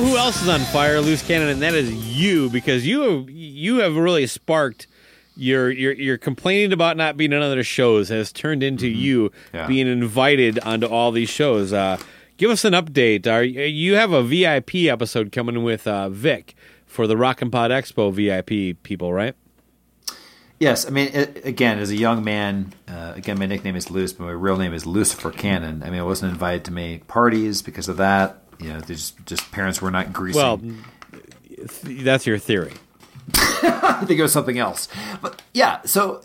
Know 0.00 0.08
who 0.08 0.16
else 0.16 0.42
is 0.42 0.48
on 0.48 0.60
fire, 0.60 1.00
loose 1.00 1.22
cannon, 1.26 1.48
and 1.48 1.62
that 1.62 1.74
is 1.74 1.92
you 2.16 2.48
because 2.50 2.86
you 2.86 3.00
have, 3.02 3.30
you 3.30 3.76
have 3.78 3.96
really 3.96 4.26
sparked 4.26 4.86
your 5.36 5.70
your 5.70 5.92
your 5.92 6.18
complaining 6.18 6.72
about 6.72 6.96
not 6.96 7.16
being 7.16 7.32
on 7.32 7.40
other 7.42 7.62
shows 7.64 8.08
has 8.08 8.32
turned 8.32 8.62
into 8.62 8.88
you 8.88 9.32
Yeah. 9.54 9.66
being 9.66 9.86
invited 9.86 10.58
onto 10.60 10.86
all 10.86 11.12
these 11.12 11.30
shows. 11.30 11.72
Uh, 11.72 11.98
give 12.36 12.50
us 12.50 12.64
an 12.64 12.72
update. 12.74 13.26
Are 13.26 13.42
you 13.42 13.94
have 13.94 14.12
a 14.12 14.22
VIP 14.22 14.74
episode 14.86 15.32
coming 15.32 15.62
with 15.62 15.86
uh, 15.86 16.08
Vic 16.10 16.54
for 16.86 17.06
the 17.06 17.16
Rock 17.16 17.40
and 17.42 17.50
Pod 17.52 17.70
Expo 17.70 18.12
VIP 18.12 18.82
people, 18.82 19.12
right? 19.14 19.34
Yes, 20.58 20.86
I 20.86 20.90
mean, 20.90 21.08
it, 21.14 21.42
again, 21.46 21.78
as 21.78 21.90
a 21.90 21.96
young 21.96 22.22
man, 22.22 22.74
uh, 22.86 23.14
again, 23.16 23.38
my 23.38 23.46
nickname 23.46 23.76
is 23.76 23.90
Luce, 23.90 24.12
but 24.12 24.24
my 24.24 24.30
real 24.32 24.58
name 24.58 24.74
is 24.74 24.84
Lucifer 24.84 25.30
Cannon. 25.30 25.82
I 25.82 25.88
mean, 25.88 26.00
I 26.00 26.02
wasn't 26.02 26.32
invited 26.32 26.66
to 26.66 26.70
many 26.72 26.98
parties 26.98 27.62
because 27.62 27.88
of 27.88 27.96
that. 27.96 28.42
You 28.60 28.74
know, 28.74 28.80
just 28.80 29.24
just 29.26 29.50
parents 29.52 29.80
were 29.80 29.90
not 29.90 30.12
greasing. 30.12 30.40
Well, 30.40 30.58
th- 30.58 32.02
that's 32.04 32.26
your 32.26 32.38
theory. 32.38 32.72
I 33.34 34.04
think 34.06 34.18
it 34.18 34.22
was 34.22 34.32
something 34.32 34.58
else. 34.58 34.88
But 35.22 35.42
yeah, 35.52 35.80
so 35.84 36.22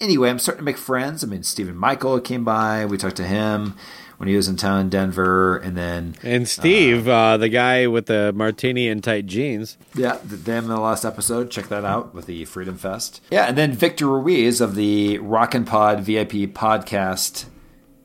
anyway, 0.00 0.30
I'm 0.30 0.38
starting 0.38 0.60
to 0.60 0.64
make 0.64 0.78
friends. 0.78 1.22
I 1.22 1.26
mean, 1.26 1.42
Stephen 1.42 1.76
Michael 1.76 2.20
came 2.20 2.44
by. 2.44 2.84
We 2.86 2.96
talked 2.96 3.16
to 3.16 3.26
him 3.26 3.74
when 4.18 4.28
he 4.28 4.34
was 4.34 4.48
in 4.48 4.56
town 4.56 4.80
in 4.80 4.88
Denver, 4.88 5.56
and 5.58 5.76
then 5.76 6.16
And 6.24 6.48
Steve, 6.48 7.06
uh, 7.06 7.36
the 7.36 7.48
guy 7.48 7.86
with 7.86 8.06
the 8.06 8.32
martini 8.34 8.88
and 8.88 9.02
tight 9.02 9.26
jeans. 9.26 9.76
Yeah, 9.94 10.18
them 10.24 10.64
in 10.64 10.70
the 10.70 10.80
last 10.80 11.04
episode. 11.04 11.50
Check 11.50 11.68
that 11.68 11.84
out 11.84 12.14
with 12.14 12.26
the 12.26 12.44
Freedom 12.44 12.76
Fest. 12.76 13.20
Yeah, 13.30 13.44
and 13.44 13.56
then 13.56 13.72
Victor 13.72 14.08
Ruiz 14.08 14.60
of 14.60 14.74
the 14.74 15.18
Rockin' 15.18 15.64
Pod 15.64 16.00
VIP 16.00 16.52
podcast. 16.52 17.46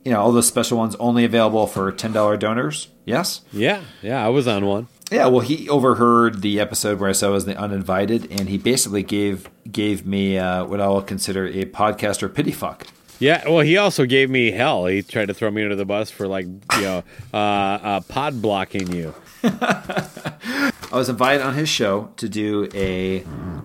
You 0.04 0.12
know, 0.12 0.20
all 0.20 0.32
those 0.32 0.46
special 0.46 0.78
ones 0.78 0.94
only 0.96 1.24
available 1.24 1.66
for 1.66 1.90
$10 1.90 2.38
donors. 2.38 2.88
Yes? 3.04 3.40
Yeah, 3.52 3.82
yeah, 4.02 4.24
I 4.24 4.28
was 4.28 4.46
on 4.46 4.66
one. 4.66 4.88
Yeah, 5.10 5.26
well, 5.26 5.40
he 5.40 5.68
overheard 5.68 6.42
the 6.42 6.60
episode 6.60 6.98
where 6.98 7.08
I 7.08 7.12
said 7.12 7.28
I 7.28 7.32
was 7.32 7.44
the 7.44 7.56
uninvited, 7.56 8.30
and 8.30 8.48
he 8.48 8.58
basically 8.58 9.02
gave 9.02 9.48
gave 9.70 10.06
me 10.06 10.38
uh, 10.38 10.64
what 10.64 10.80
I 10.80 10.88
will 10.88 11.02
consider 11.02 11.46
a 11.46 11.66
podcaster 11.66 12.32
pity 12.32 12.52
fuck. 12.52 12.86
Yeah, 13.18 13.48
well, 13.48 13.60
he 13.60 13.76
also 13.76 14.06
gave 14.06 14.28
me 14.28 14.50
hell. 14.50 14.86
He 14.86 15.02
tried 15.02 15.28
to 15.28 15.34
throw 15.34 15.50
me 15.50 15.62
under 15.62 15.76
the 15.76 15.84
bus 15.84 16.10
for 16.10 16.26
like, 16.26 16.46
you 16.46 16.80
know, 16.80 17.04
uh, 17.34 17.36
uh, 17.36 18.00
pod 18.00 18.42
blocking 18.42 18.92
you. 18.92 19.14
I 19.44 20.72
was 20.92 21.08
invited 21.08 21.42
on 21.42 21.54
his 21.54 21.68
show 21.68 22.10
to 22.16 22.28
do 22.28 22.68
a 22.74 23.24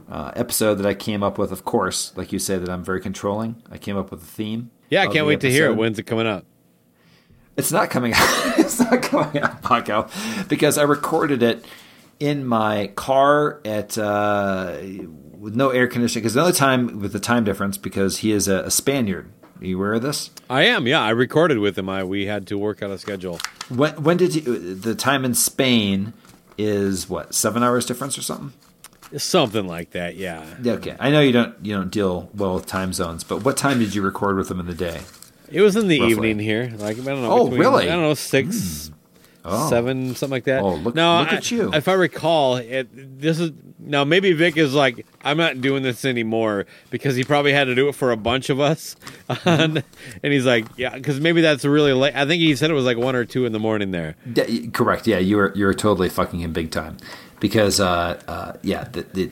uh, 0.10 0.32
episode 0.36 0.76
that 0.76 0.86
I 0.86 0.94
came 0.94 1.24
up 1.24 1.38
with. 1.38 1.52
Of 1.52 1.66
course, 1.66 2.14
like 2.16 2.32
you 2.32 2.40
say, 2.40 2.58
that 2.58 2.70
I'm 2.70 2.84
very 2.84 3.02
controlling. 3.02 3.62
I 3.72 3.78
came 3.78 3.98
up 3.98 4.12
with 4.12 4.22
a 4.22 4.26
theme. 4.26 4.72
Yeah, 4.90 5.04
I 5.04 5.08
can't 5.08 5.28
wait 5.28 5.42
to 5.42 5.52
hear 5.52 5.68
it. 5.70 5.76
When's 5.76 6.00
it 6.00 6.04
coming 6.04 6.28
out? 6.28 6.46
It's 7.58 7.72
not 7.72 7.90
coming 7.90 8.14
out. 8.16 8.60
it's 8.60 8.80
not 8.80 9.02
coming 9.02 9.42
out, 9.42 9.62
Paco, 9.62 10.08
because 10.48 10.78
I 10.78 10.84
recorded 10.84 11.44
it 11.44 11.66
in 12.20 12.46
my 12.46 12.88
car 12.96 13.62
at 13.66 13.98
uh, 13.98 14.78
with 15.38 15.56
no 15.56 15.70
air 15.70 15.88
conditioning. 15.88 16.24
Because 16.24 16.36
another 16.36 16.54
time 16.54 17.00
with 17.00 17.14
the 17.14 17.20
time 17.20 17.44
difference, 17.44 17.78
because 17.78 18.20
he 18.20 18.32
is 18.32 18.48
a, 18.48 18.64
a 18.66 18.72
Spaniard. 18.72 19.32
Are 19.60 19.66
you 19.66 19.78
aware 19.78 19.96
of 19.96 20.02
this? 20.02 20.30
I 20.50 20.64
am. 20.64 20.88
Yeah, 20.88 21.02
I 21.02 21.10
recorded 21.10 21.58
with 21.60 21.78
him. 21.78 21.90
I 21.90 22.04
we 22.06 22.26
had 22.28 22.48
to 22.48 22.58
work 22.58 22.82
out 22.82 22.92
a 22.92 22.98
schedule. 22.98 23.40
When 23.68 24.02
when 24.02 24.16
did 24.18 24.36
you? 24.36 24.74
The 24.76 24.96
time 24.96 25.26
in 25.26 25.34
Spain 25.34 26.14
is 26.58 27.10
what 27.10 27.34
seven 27.36 27.62
hours 27.62 27.86
difference 27.86 28.18
or 28.18 28.22
something? 28.22 28.54
Something 29.18 29.68
like 29.68 29.92
that. 29.92 30.16
Yeah. 30.16 30.46
Okay. 30.66 30.96
I 31.00 31.10
know 31.12 31.22
you 31.22 31.32
don't 31.32 31.56
you 31.66 31.76
don't 31.76 31.90
deal 31.90 32.30
well 32.36 32.56
with 32.56 32.66
time 32.68 32.94
zones, 32.94 33.24
but 33.24 33.44
what 33.44 33.58
time 33.58 33.80
did 33.80 33.96
you 33.96 34.02
record 34.02 34.38
with 34.38 34.48
them 34.50 34.60
in 34.60 34.68
the 34.68 34.76
day? 34.76 35.02
It 35.52 35.62
was 35.62 35.76
in 35.76 35.88
the 35.88 36.00
Roughly. 36.00 36.12
evening 36.12 36.40
here. 36.40 36.72
Like 36.78 37.00
I 37.00 37.04
don't 37.04 37.22
know. 37.24 37.32
Oh, 37.32 37.44
between- 37.46 37.60
really? 37.60 37.90
I 37.90 37.94
don't 37.94 38.04
know 38.04 38.14
six. 38.14 38.88
Hmm. 38.90 38.94
Oh. 39.46 39.70
seven, 39.70 40.16
something 40.16 40.34
like 40.36 40.44
that. 40.44 40.62
Oh, 40.62 40.76
look- 40.76 40.96
no, 40.96 41.20
look 41.22 41.32
I- 41.32 41.38
at 41.38 41.50
you. 41.50 41.74
If 41.74 41.88
I 41.88 41.94
recall, 41.94 42.58
it, 42.58 42.90
this 43.20 43.40
is 43.40 43.52
now 43.80 44.04
maybe 44.04 44.34
Vic 44.34 44.58
is 44.58 44.74
like, 44.74 45.06
I'm 45.24 45.38
not 45.38 45.62
doing 45.62 45.82
this 45.82 46.04
anymore 46.04 46.66
because 46.90 47.16
he 47.16 47.24
probably 47.24 47.54
had 47.54 47.64
to 47.64 47.74
do 47.74 47.88
it 47.88 47.96
for 47.96 48.12
a 48.12 48.18
bunch 48.18 48.50
of 48.50 48.60
us, 48.60 48.98
mm-hmm. 49.30 49.78
and 50.22 50.34
he's 50.34 50.46
like, 50.46 50.66
yeah, 50.76 50.94
because 50.94 51.22
maybe 51.22 51.40
that's 51.40 51.64
really 51.64 51.94
late. 51.94 52.16
I 52.18 52.26
think 52.26 52.42
he 52.42 52.54
said 52.58 52.70
it 52.70 52.74
was 52.74 52.84
like 52.84 52.98
one 52.98 53.16
or 53.16 53.24
two 53.24 53.46
in 53.46 53.54
the 53.54 53.60
morning 53.60 53.92
there. 53.92 54.18
Yeah, 54.36 54.46
correct. 54.74 55.08
Yeah, 55.08 55.20
you 55.20 55.38
were 55.38 55.54
you 55.56 55.66
were 55.66 55.74
totally 55.74 56.10
fucking 56.10 56.42
him 56.42 56.52
big 56.52 56.70
time 56.70 56.98
because 57.40 57.80
uh, 57.80 58.22
uh, 58.28 58.54
yeah, 58.62 58.84
the, 58.86 59.02
the 59.14 59.32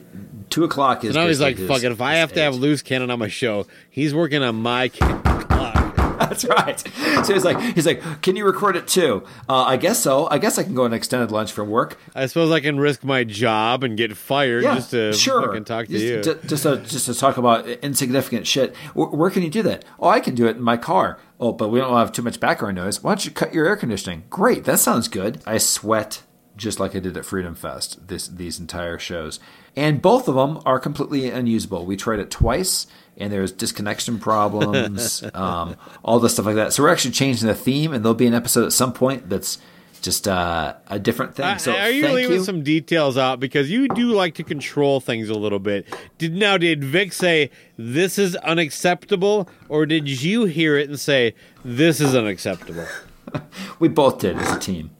two 0.49 0.63
o'clock 0.63 1.03
is. 1.03 1.13
So 1.13 1.21
now 1.21 1.27
he's 1.27 1.41
like, 1.41 1.57
fuck 1.57 1.83
it. 1.83 1.91
If 1.91 2.01
I 2.01 2.15
have 2.15 2.33
to 2.33 2.41
have 2.41 2.55
loose 2.55 2.81
cannon 2.81 3.11
on 3.11 3.19
my 3.19 3.27
show, 3.27 3.65
he's 3.89 4.13
working 4.13 4.41
on 4.43 4.55
my 4.55 4.89
clock. 4.89 5.23
That's 6.17 6.45
right. 6.45 6.79
So 7.25 7.33
he's 7.33 7.45
like, 7.45 7.59
he's 7.75 7.85
like, 7.85 8.01
can 8.23 8.35
you 8.35 8.43
record 8.43 8.75
it 8.75 8.87
too? 8.87 9.23
Uh, 9.47 9.63
I 9.63 9.77
guess 9.77 9.99
so. 9.99 10.27
I 10.29 10.39
guess 10.39 10.57
I 10.57 10.63
can 10.63 10.73
go 10.73 10.83
an 10.83 10.91
extended 10.91 11.31
lunch 11.31 11.51
from 11.51 11.69
work. 11.69 11.99
I 12.15 12.25
suppose 12.25 12.51
I 12.51 12.59
can 12.59 12.79
risk 12.79 13.03
my 13.03 13.23
job 13.23 13.83
and 13.83 13.95
get 13.95 14.17
fired 14.17 14.63
Yeah, 14.63 14.75
just 14.75 14.91
to 14.91 15.13
sure. 15.13 15.45
fucking 15.45 15.65
talk 15.65 15.85
to 15.85 15.91
just, 15.91 16.03
you. 16.03 16.21
to- 16.23 16.47
just 16.47 16.63
to 16.63 16.77
just 16.77 17.05
to 17.05 17.13
talk 17.13 17.37
about 17.37 17.67
insignificant 17.67 18.47
shit. 18.47 18.75
Where, 18.93 19.07
where 19.09 19.29
can 19.29 19.43
you 19.43 19.49
do 19.51 19.61
that? 19.63 19.85
Oh, 19.99 20.09
I 20.09 20.19
can 20.19 20.33
do 20.33 20.47
it 20.47 20.57
in 20.57 20.61
my 20.63 20.75
car. 20.75 21.19
Oh, 21.39 21.53
but 21.53 21.69
we 21.69 21.79
don't 21.79 21.95
have 21.95 22.11
too 22.11 22.23
much 22.23 22.39
background 22.39 22.77
noise. 22.77 23.03
Why 23.03 23.11
don't 23.11 23.23
you 23.23 23.29
cut 23.31 23.53
your 23.53 23.67
air 23.67 23.75
conditioning? 23.75 24.23
Great, 24.31 24.63
that 24.63 24.79
sounds 24.79 25.07
good. 25.07 25.39
I 25.45 25.59
sweat 25.59 26.23
just 26.57 26.79
like 26.79 26.95
I 26.95 26.99
did 26.99 27.15
at 27.15 27.25
Freedom 27.25 27.55
Fest. 27.55 28.07
This 28.07 28.27
these 28.27 28.59
entire 28.59 28.99
shows, 28.99 29.39
and 29.75 30.01
both 30.01 30.27
of 30.27 30.35
them 30.35 30.59
are 30.65 30.79
completely 30.79 31.29
unusable. 31.29 31.85
We 31.85 31.95
tried 31.95 32.19
it 32.19 32.31
twice, 32.31 32.87
and 33.15 33.31
there's 33.31 33.51
disconnection 33.51 34.19
problems, 34.19 35.23
um, 35.33 35.75
all 36.03 36.19
this 36.19 36.33
stuff 36.33 36.45
like 36.45 36.55
that. 36.55 36.73
So 36.73 36.83
we're 36.83 36.91
actually 36.91 37.11
changing 37.11 37.47
the 37.47 37.55
theme, 37.55 37.93
and 37.93 38.03
there'll 38.03 38.15
be 38.15 38.27
an 38.27 38.33
episode 38.33 38.65
at 38.65 38.73
some 38.73 38.91
point 38.91 39.29
that's 39.29 39.59
just 40.01 40.27
uh, 40.27 40.75
a 40.87 40.99
different 40.99 41.35
thing. 41.35 41.57
So 41.59 41.73
are 41.73 41.89
you 41.89 42.03
thank 42.03 42.15
leaving 42.15 42.37
you. 42.37 42.43
some 42.43 42.63
details 42.63 43.17
out 43.17 43.39
because 43.39 43.69
you 43.69 43.87
do 43.89 44.11
like 44.13 44.35
to 44.35 44.43
control 44.43 44.99
things 44.99 45.29
a 45.29 45.33
little 45.33 45.59
bit? 45.59 45.85
Did 46.17 46.33
now 46.33 46.57
did 46.57 46.83
Vic 46.83 47.13
say 47.13 47.49
this 47.77 48.17
is 48.17 48.35
unacceptable, 48.37 49.49
or 49.69 49.85
did 49.85 50.07
you 50.07 50.45
hear 50.45 50.77
it 50.77 50.89
and 50.89 50.99
say 50.99 51.35
this 51.63 51.99
is 51.99 52.15
unacceptable? 52.15 52.85
we 53.79 53.87
both 53.87 54.19
did 54.19 54.37
as 54.37 54.55
a 54.55 54.59
team. 54.59 54.91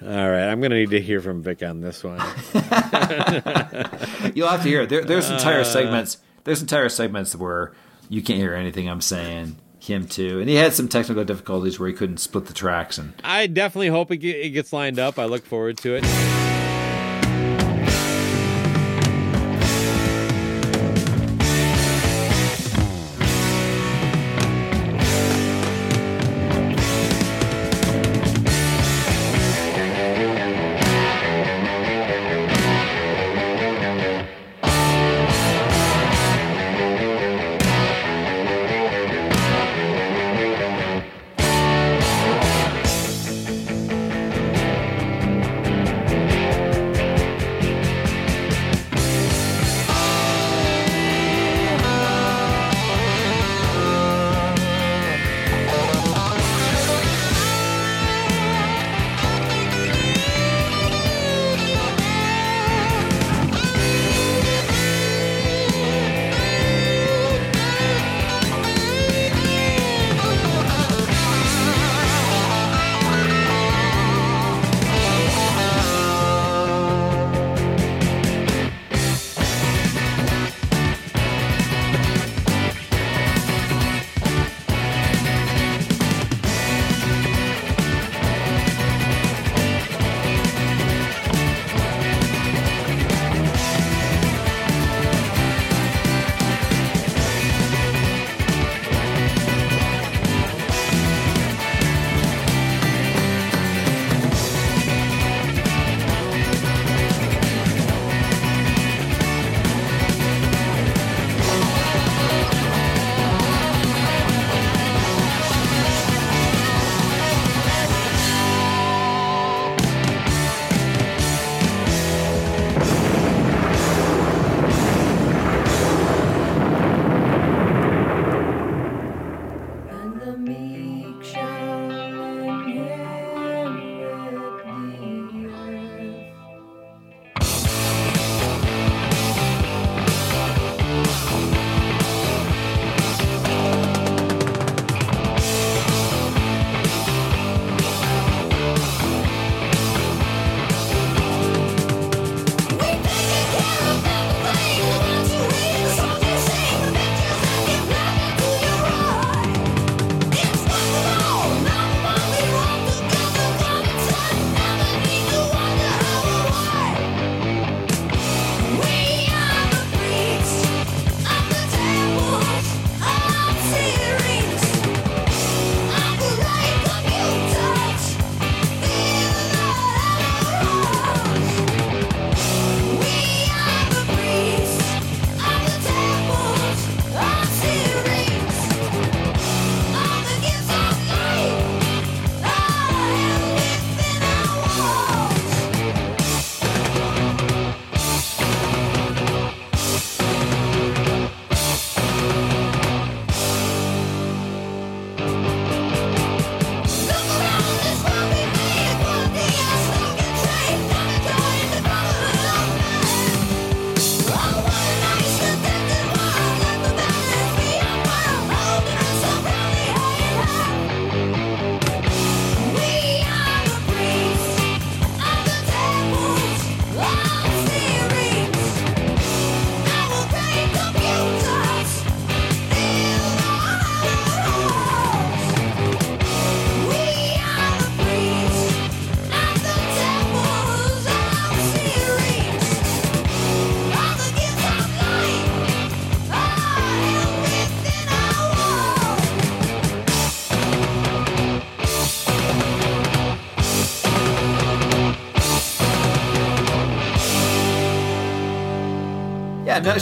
All 0.00 0.08
right, 0.30 0.48
I'm 0.48 0.60
gonna 0.60 0.76
need 0.76 0.90
to 0.90 1.00
hear 1.00 1.20
from 1.20 1.42
Vic 1.42 1.62
on 1.62 1.80
this 1.80 2.04
one. 2.04 2.18
You'll 4.34 4.48
have 4.48 4.62
to 4.62 4.68
hear. 4.68 4.86
There, 4.86 5.04
there's 5.04 5.28
Uh. 5.30 5.34
entire 5.34 5.64
segments. 5.64 6.18
There's 6.44 6.60
entire 6.60 6.88
segments 6.88 7.34
where 7.34 7.72
you 8.08 8.22
can't 8.22 8.38
hear 8.38 8.54
anything 8.54 8.88
I'm 8.88 9.00
saying. 9.00 9.56
Him 9.80 10.06
too, 10.08 10.40
and 10.40 10.48
he 10.50 10.56
had 10.56 10.72
some 10.74 10.88
technical 10.88 11.24
difficulties 11.24 11.78
where 11.78 11.88
he 11.88 11.94
couldn't 11.94 12.18
split 12.18 12.46
the 12.46 12.52
tracks. 12.52 12.98
And 12.98 13.14
I 13.24 13.46
definitely 13.46 13.88
hope 13.88 14.10
it 14.10 14.18
gets 14.18 14.72
lined 14.72 14.98
up. 14.98 15.18
I 15.20 15.24
look 15.26 15.46
forward 15.46 15.78
to 15.78 15.94
it. 15.94 16.04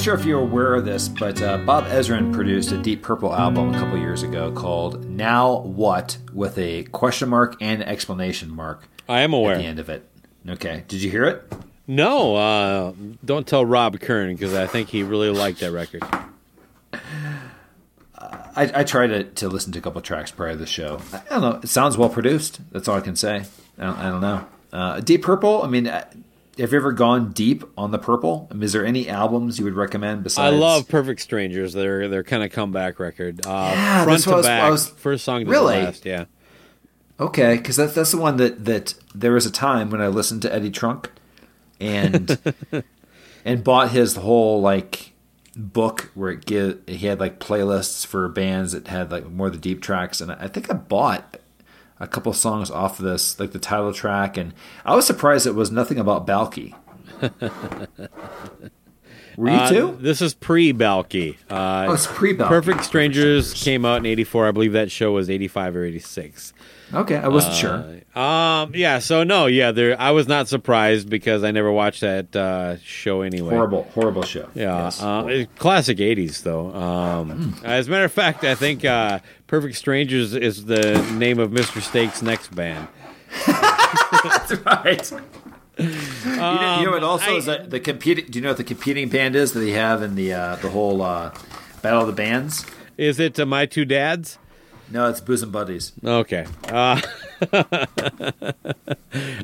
Sure 0.07 0.14
if 0.14 0.24
you're 0.24 0.38
aware 0.40 0.76
of 0.76 0.84
this, 0.84 1.09
but 1.09 1.42
uh, 1.42 1.59
Bob 1.59 1.84
Ezrin 1.86 2.32
produced 2.32 2.70
a 2.70 2.78
Deep 2.78 3.02
Purple 3.02 3.34
album 3.34 3.74
a 3.74 3.78
couple 3.80 3.98
years 3.98 4.22
ago 4.22 4.52
called 4.52 5.04
"Now 5.04 5.62
What" 5.62 6.18
with 6.32 6.57
a 6.59 6.84
question 6.84 7.28
mark 7.28 7.57
and 7.61 7.82
exclamation 7.82 8.54
mark 8.54 8.86
I 9.09 9.22
am 9.22 9.32
aware. 9.32 9.57
at 9.57 9.59
the 9.59 9.64
end 9.64 9.80
of 9.80 9.88
it. 9.88 10.09
Okay, 10.48 10.84
did 10.86 11.02
you 11.02 11.11
hear 11.11 11.24
it? 11.24 11.52
No, 11.88 12.36
uh, 12.36 12.92
don't 13.24 13.48
tell 13.48 13.66
Rob 13.66 13.98
Kern 13.98 14.32
because 14.32 14.54
I 14.54 14.68
think 14.68 14.90
he 14.90 15.02
really 15.02 15.30
liked 15.30 15.59
that 15.59 15.72
record. 15.72 16.04
I, 16.92 17.00
I 18.54 18.84
tried 18.84 19.09
to, 19.09 19.24
to 19.24 19.48
listen 19.48 19.72
to 19.72 19.80
a 19.80 19.82
couple 19.82 20.00
tracks 20.02 20.30
prior 20.30 20.52
to 20.52 20.57
the 20.57 20.66
show. 20.66 21.00
I, 21.12 21.16
I 21.16 21.28
don't 21.30 21.40
know. 21.40 21.61
It 21.64 21.68
sounds 21.68 21.98
well 21.98 22.11
produced. 22.11 22.61
That's 22.70 22.86
all 22.86 22.96
I 22.96 23.00
can 23.00 23.16
say. 23.16 23.42
I 23.76 23.84
don't, 23.84 23.98
I 23.98 24.09
don't 24.09 24.20
know. 24.20 24.46
Uh, 24.72 25.00
deep 25.00 25.22
Purple. 25.22 25.64
I 25.64 25.66
mean, 25.66 25.88
uh, 25.88 26.09
have 26.59 26.72
you 26.72 26.78
ever 26.78 26.92
gone 26.92 27.32
deep 27.32 27.64
on 27.76 27.90
the 27.90 27.98
Purple? 27.98 28.48
I 28.50 28.54
mean, 28.54 28.62
is 28.62 28.72
there 28.72 28.84
any 28.84 29.09
albums 29.09 29.59
you 29.59 29.64
would 29.64 29.74
recommend 29.74 30.22
besides? 30.22 30.54
I 30.54 30.57
love 30.57 30.88
Perfect 30.88 31.20
Strangers. 31.20 31.72
They're 31.72 32.09
they're 32.09 32.24
kind 32.24 32.42
of 32.42 32.50
comeback 32.52 32.98
record. 32.98 33.46
Uh, 33.46 33.50
Yeah, 33.74 34.04
front 34.04 34.11
that's 34.11 34.26
what 34.26 34.32
I 34.32 34.34
to 34.34 34.36
was- 34.38 34.46
back, 34.46 34.70
was- 34.70 34.88
first 34.88 35.24
song 35.24 35.44
to 35.44 35.50
Really? 35.50 35.76
the 35.78 35.82
last. 35.84 36.04
Yeah. 36.07 36.24
Okay, 37.18 37.57
because 37.57 37.76
that's 37.76 37.94
that's 37.94 38.11
the 38.11 38.18
one 38.18 38.36
that 38.36 38.64
that 38.66 38.94
there 39.14 39.32
was 39.32 39.46
a 39.46 39.50
time 39.50 39.90
when 39.90 40.00
I 40.02 40.09
listened 40.09 40.42
to 40.42 40.54
Eddie 40.54 40.70
Trunk, 40.70 41.11
and 41.80 42.38
and 43.44 43.64
bought 43.64 43.90
his 43.90 44.16
whole 44.16 44.61
like 44.61 45.12
book 45.57 46.11
where 46.14 46.30
it 46.30 46.44
give 46.44 46.78
he 46.86 47.07
had 47.07 47.18
like 47.18 47.40
playlists 47.40 48.04
for 48.07 48.28
bands 48.28 48.72
that 48.72 48.88
had 48.88 49.11
like 49.11 49.30
more 49.30 49.46
of 49.46 49.54
the 49.54 49.59
deep 49.59 49.80
tracks, 49.80 50.20
and 50.20 50.30
I 50.32 50.48
think 50.48 50.70
I 50.70 50.74
bought 50.74 51.38
a 52.01 52.07
couple 52.07 52.32
songs 52.32 52.70
off 52.70 52.99
of 52.99 53.05
this, 53.05 53.38
like 53.40 53.53
the 53.53 53.59
title 53.59 53.92
track, 53.92 54.36
and 54.36 54.53
I 54.84 54.94
was 54.94 55.07
surprised 55.07 55.47
it 55.47 55.55
was 55.55 55.70
nothing 55.70 55.99
about 55.99 56.26
Balki. 56.26 56.74
Were 59.36 59.51
you 59.51 59.55
Uh, 59.57 59.68
too? 59.70 59.99
This 60.01 60.22
is 60.22 60.32
pre 60.34 60.72
Balki. 60.72 61.36
Uh, 61.51 61.86
Oh, 61.88 61.92
it's 61.92 62.07
pre-Balki. 62.07 62.49
Perfect 62.49 62.84
Strangers 62.84 63.53
came 63.53 63.84
out 63.84 63.99
in 63.99 64.07
'84. 64.07 64.49
I 64.49 64.51
believe 64.51 64.72
that 64.72 64.90
show 64.90 65.12
was 65.12 65.28
'85 65.28 65.76
or 65.76 65.84
'86. 65.84 66.53
Okay, 66.95 67.16
I 67.16 67.28
wasn't 67.28 67.55
sure. 67.57 68.01
Um, 68.20 68.72
yeah. 68.74 69.01
So 69.01 69.24
no, 69.24 69.47
yeah. 69.47 69.72
There, 69.72 70.01
I 70.01 70.12
was 70.12 70.28
not 70.28 70.49
surprised 70.49 71.11
because 71.11 71.43
I 71.45 71.51
never 71.51 71.70
watched 71.72 72.01
that 72.01 72.34
uh, 72.34 72.76
show 72.78 73.22
anyway. 73.22 73.51
Horrible, 73.55 73.82
horrible 73.95 74.22
show. 74.22 74.49
Yeah, 74.55 74.84
Yes. 74.84 75.03
uh, 75.03 75.26
it- 75.28 75.57
classic 75.59 75.99
'80s 75.99 76.43
though. 76.43 76.72
Um, 76.74 77.57
As 77.64 77.89
a 77.89 77.91
matter 77.91 78.05
of 78.05 78.12
fact, 78.12 78.45
I 78.45 78.55
think 78.55 78.84
uh, 78.84 79.18
Perfect 79.49 79.76
Strangers 79.76 80.32
is 80.34 80.64
the 80.66 81.03
name 81.18 81.39
of 81.41 81.51
Mr. 81.51 81.82
Steak's 81.82 82.22
next 82.22 82.55
band. 82.55 82.87
That's 83.47 84.53
right. 84.64 85.12
you, 85.78 85.87
know, 86.37 86.76
you 86.80 86.87
know 86.87 86.91
what? 86.93 87.03
Also, 87.03 87.26
Um, 87.28 87.34
I- 87.34 87.39
is 87.39 87.45
that 87.47 87.70
the 87.70 87.80
competing. 87.80 88.26
Do 88.30 88.39
you 88.39 88.43
know 88.43 88.51
what 88.51 88.57
the 88.57 88.64
competing 88.64 89.09
band 89.09 89.37
is 89.37 89.53
that 89.53 89.61
they 89.61 89.72
have 89.72 90.03
in 90.03 90.14
the 90.14 90.32
uh, 90.32 90.57
the 90.57 90.70
whole 90.70 91.03
uh, 91.03 91.32
battle 91.82 92.01
of 92.03 92.07
the 92.07 92.12
bands? 92.14 92.64
Is 92.97 93.20
it 93.20 93.39
uh, 93.39 93.45
My 93.45 93.66
Two 93.66 93.84
Dads? 93.84 94.39
No, 94.91 95.09
it's 95.09 95.20
Bosom 95.20 95.51
Buddies. 95.51 95.93
Okay. 96.05 96.47
Uh, 96.68 97.01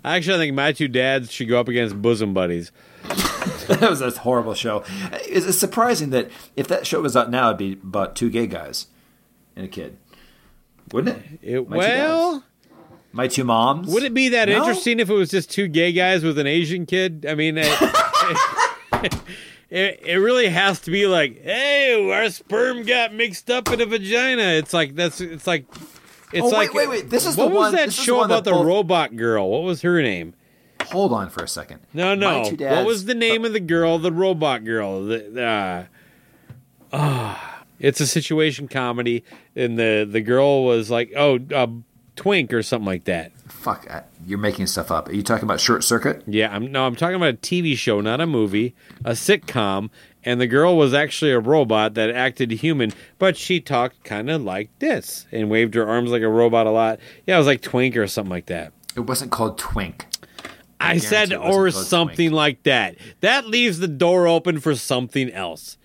actually, 0.05 0.35
I 0.35 0.39
think 0.39 0.55
My 0.55 0.73
Two 0.73 0.89
Dads 0.89 1.33
should 1.33 1.49
go 1.49 1.59
up 1.61 1.69
against 1.69 2.01
Bosom 2.01 2.33
Buddies. 2.35 2.71
that 3.69 3.87
was 3.91 4.01
a 4.01 4.11
horrible 4.11 4.55
show. 4.55 4.85
It's, 5.13 5.47
it's 5.47 5.59
surprising 5.59 6.11
that 6.11 6.31
if 6.57 6.69
that 6.69 6.87
show 6.87 7.01
was 7.01 7.17
out 7.17 7.31
now, 7.31 7.49
it'd 7.49 7.59
be 7.59 7.73
about 7.73 8.15
two 8.15 8.31
gay 8.31 8.47
guys 8.47 8.87
and 9.57 9.65
a 9.65 9.69
kid, 9.69 9.97
wouldn't 10.93 11.17
it? 11.17 11.39
It, 11.43 11.69
My 11.69 11.77
well, 11.77 12.33
Dads. 12.35 12.45
my 13.13 13.27
two 13.29 13.45
moms. 13.45 13.89
would 13.93 14.05
it 14.05 14.15
be 14.15 14.29
that 14.31 14.49
No? 14.49 14.59
interesting 14.59 15.01
if 15.01 15.11
it 15.11 15.15
was 15.15 15.31
just 15.31 15.51
two 15.51 15.67
gay 15.67 15.93
guys 15.93 16.23
with 16.23 16.39
an 16.39 16.47
Asian 16.47 16.87
kid? 16.87 17.27
I 17.29 17.35
mean, 17.35 17.59
it, 17.61 17.67
it, 19.73 20.01
it 20.05 20.17
really 20.17 20.49
has 20.49 20.81
to 20.81 20.91
be 20.91 21.07
like, 21.07 21.43
hey, 21.43 22.11
our 22.13 22.29
sperm 22.31 22.83
got 22.85 23.15
mixed 23.15 23.51
up 23.51 23.71
in 23.73 23.81
a 23.81 23.87
vagina. 23.87 24.43
It's 24.43 24.73
like 24.75 24.95
that's 24.95 25.21
it's 25.21 25.47
like. 25.47 25.65
It's 26.35 26.43
Oh, 26.43 26.47
wait, 26.47 26.53
like 26.53 26.75
wait, 26.75 26.89
wait. 26.89 27.11
This 27.11 27.27
is 27.27 27.37
what 27.37 27.49
the 27.51 27.55
was 27.55 27.59
one- 27.61 27.73
that 27.75 27.85
this 27.87 27.95
is 27.95 28.01
the 28.01 28.05
show 28.05 28.19
that 28.21 28.25
about 28.25 28.45
the 28.45 28.53
both- 28.53 28.67
robot 28.67 29.17
girl? 29.17 29.51
What 29.51 29.63
was 29.63 29.83
her 29.83 30.01
name? 30.01 30.35
Hold 30.85 31.13
on 31.13 31.29
for 31.31 31.43
a 31.45 31.49
second. 31.49 31.81
No, 31.95 32.15
no. 32.15 32.45
Two 32.45 32.57
What 32.65 32.87
was 32.87 33.05
the 33.05 33.15
name 33.15 33.45
of 33.45 33.53
the 33.53 33.61
girl? 33.61 33.99
The 33.99 34.13
robot 34.13 34.65
girl. 34.65 35.05
The, 35.05 35.43
uh, 35.43 35.85
ah, 36.93 37.65
it's 37.79 38.01
a 38.01 38.07
situation 38.07 38.69
comedy, 38.69 39.25
and 39.57 39.79
the 39.79 40.09
the 40.11 40.21
girl 40.21 40.65
was 40.65 40.91
like, 40.91 41.13
oh, 41.17 41.39
uh, 41.55 41.67
twink 42.17 42.53
or 42.53 42.63
something 42.63 42.87
like 42.87 43.05
that. 43.05 43.33
Fuck, 43.63 43.87
you're 44.27 44.41
making 44.41 44.67
stuff 44.67 44.91
up. 44.91 45.09
Are 45.09 45.15
you 45.15 45.23
talking 45.23 45.45
about 45.45 45.61
Short 45.61 45.85
Circuit? 45.85 46.25
Yeah, 46.27 46.53
I'm 46.53 46.73
no, 46.73 46.85
I'm 46.85 46.97
talking 46.97 47.15
about 47.15 47.35
a 47.35 47.37
TV 47.37 47.77
show, 47.77 48.01
not 48.01 48.21
a 48.21 48.27
movie, 48.27 48.75
a 49.05 49.13
sitcom. 49.13 49.89
And 50.25 50.41
the 50.41 50.49
girl 50.49 50.77
was 50.77 50.93
actually 50.95 51.31
a 51.31 51.39
robot 51.39 51.95
that 51.95 52.11
acted 52.11 52.51
human, 52.51 52.93
but 53.19 53.37
she 53.37 53.61
talked 53.61 54.03
kind 54.05 54.31
of 54.31 54.43
like 54.43 54.71
this 54.81 55.27
and 55.33 55.49
waved 55.49 55.75
her 55.75 55.87
arms 55.89 56.11
like 56.11 56.23
a 56.23 56.29
robot 56.29 56.67
a 56.67 56.71
lot. 56.71 56.99
Yeah, 57.27 57.37
it 57.37 57.39
was 57.39 57.47
like 57.47 57.61
Twink 57.61 57.97
or 57.97 58.07
something 58.09 58.31
like 58.31 58.47
that. 58.47 58.73
It 58.97 59.01
wasn't 59.01 59.31
called 59.31 59.59
Twink. 59.59 60.07
I 60.81 60.99
said, 60.99 61.31
it 61.31 61.41
wasn't 61.41 61.55
or 61.55 61.71
something 61.71 62.17
Twink. 62.17 62.33
like 62.33 62.63
that. 62.65 62.97
That 63.21 63.47
leaves 63.47 63.79
the 63.79 63.89
door 63.89 64.27
open 64.27 64.59
for 64.61 64.75
something 64.75 65.31
else. 65.33 65.77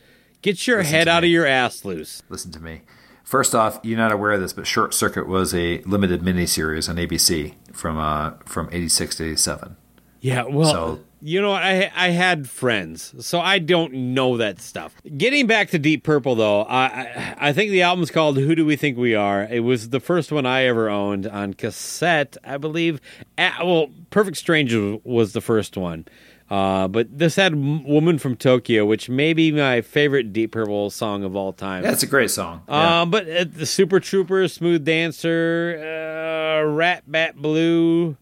Get 0.41 0.65
your 0.67 0.79
Listen 0.79 0.93
head 0.93 1.07
out 1.07 1.21
me. 1.23 1.29
of 1.29 1.31
your 1.33 1.45
ass 1.45 1.85
loose. 1.85 2.21
Listen 2.29 2.51
to 2.51 2.59
me. 2.59 2.81
First 3.23 3.53
off, 3.53 3.79
you're 3.83 3.97
not 3.97 4.13
aware 4.13 4.31
of 4.31 4.39
this, 4.39 4.53
but 4.53 4.65
Short 4.65 4.93
Circuit 4.93 5.27
was 5.27 5.53
a 5.53 5.79
limited 5.81 6.21
miniseries 6.21 6.87
on 6.87 6.95
ABC 6.95 7.55
from 7.77 7.97
uh, 7.97 8.31
from 8.45 8.69
'86 8.71 9.15
to 9.17 9.25
'87. 9.25 9.75
Yeah, 10.19 10.43
well, 10.43 10.71
So- 10.71 10.99
you 11.21 11.41
know, 11.41 11.51
I 11.51 11.91
I 11.95 12.09
had 12.09 12.47
friends, 12.49 13.13
so 13.25 13.39
I 13.39 13.57
don't 13.59 13.91
know 13.93 14.37
that 14.37 14.59
stuff. 14.61 14.93
Getting 15.17 15.47
back 15.47 15.69
to 15.71 15.79
Deep 15.79 16.03
Purple, 16.03 16.35
though, 16.35 16.61
I 16.63 17.35
I, 17.39 17.53
think 17.53 17.71
the 17.71 17.81
album's 17.81 18.11
called 18.11 18.37
"Who 18.37 18.53
Do 18.53 18.65
We 18.65 18.75
Think 18.75 18.97
We 18.99 19.15
Are." 19.15 19.43
It 19.43 19.61
was 19.61 19.89
the 19.89 19.99
first 19.99 20.31
one 20.31 20.45
I 20.45 20.65
ever 20.65 20.89
owned 20.89 21.25
on 21.25 21.53
cassette, 21.55 22.37
I 22.43 22.57
believe. 22.57 23.01
Ah, 23.37 23.57
well, 23.63 23.87
Perfect 24.11 24.37
Stranger 24.37 24.97
was 25.03 25.33
the 25.33 25.41
first 25.41 25.75
one. 25.75 26.05
Uh, 26.49 26.87
but 26.87 27.17
this 27.17 27.35
had 27.35 27.55
"Woman 27.55 28.17
from 28.17 28.35
Tokyo," 28.37 28.85
which 28.85 29.09
may 29.09 29.33
be 29.33 29.51
my 29.51 29.81
favorite 29.81 30.31
Deep 30.31 30.51
Purple 30.53 30.89
song 30.89 31.23
of 31.23 31.35
all 31.35 31.51
time. 31.51 31.83
Yeah, 31.83 31.95
a 32.01 32.05
great 32.05 32.31
song. 32.31 32.61
Yeah. 32.69 33.01
Um, 33.01 33.11
but 33.11 33.29
uh, 33.29 33.45
the 33.51 33.65
Super 33.65 33.99
Trouper, 33.99 34.47
Smooth 34.47 34.85
Dancer, 34.85 35.77
uh, 35.77 36.65
Rat 36.69 37.03
Bat 37.05 37.35
Blue. 37.41 38.15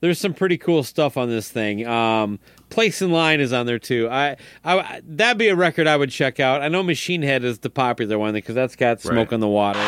There's 0.00 0.18
some 0.20 0.34
pretty 0.34 0.58
cool 0.58 0.82
stuff 0.84 1.16
on 1.16 1.28
this 1.30 1.50
thing. 1.50 1.86
Um, 1.86 2.38
Place 2.68 3.00
in 3.02 3.10
Line 3.10 3.40
is 3.40 3.52
on 3.52 3.66
there 3.66 3.78
too. 3.78 4.08
I, 4.10 4.36
I 4.64 5.00
that'd 5.04 5.38
be 5.38 5.48
a 5.48 5.56
record 5.56 5.86
I 5.86 5.96
would 5.96 6.10
check 6.10 6.38
out. 6.38 6.62
I 6.62 6.68
know 6.68 6.82
Machine 6.82 7.22
Head 7.22 7.42
is 7.44 7.60
the 7.60 7.70
popular 7.70 8.18
one 8.18 8.34
because 8.34 8.54
that's 8.54 8.76
got 8.76 9.00
Smoke 9.00 9.16
Right. 9.16 9.32
on 9.32 9.40
the 9.40 9.48
Water. 9.48 9.80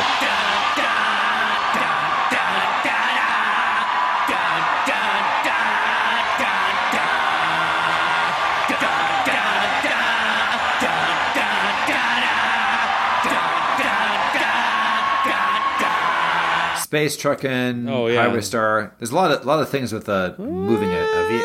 Space 16.88 17.18
trucking, 17.18 17.86
Oh, 17.86 18.06
yeah. 18.06 18.22
Highway 18.22 18.40
Star. 18.40 18.94
There's 18.98 19.10
a 19.10 19.14
lot 19.14 19.30
of 19.30 19.44
lot 19.44 19.60
of 19.60 19.68
things 19.68 19.92
with 19.92 20.08
uh, 20.08 20.32
moving 20.38 20.88
a, 20.88 21.00
a 21.02 21.28
ve- 21.28 21.44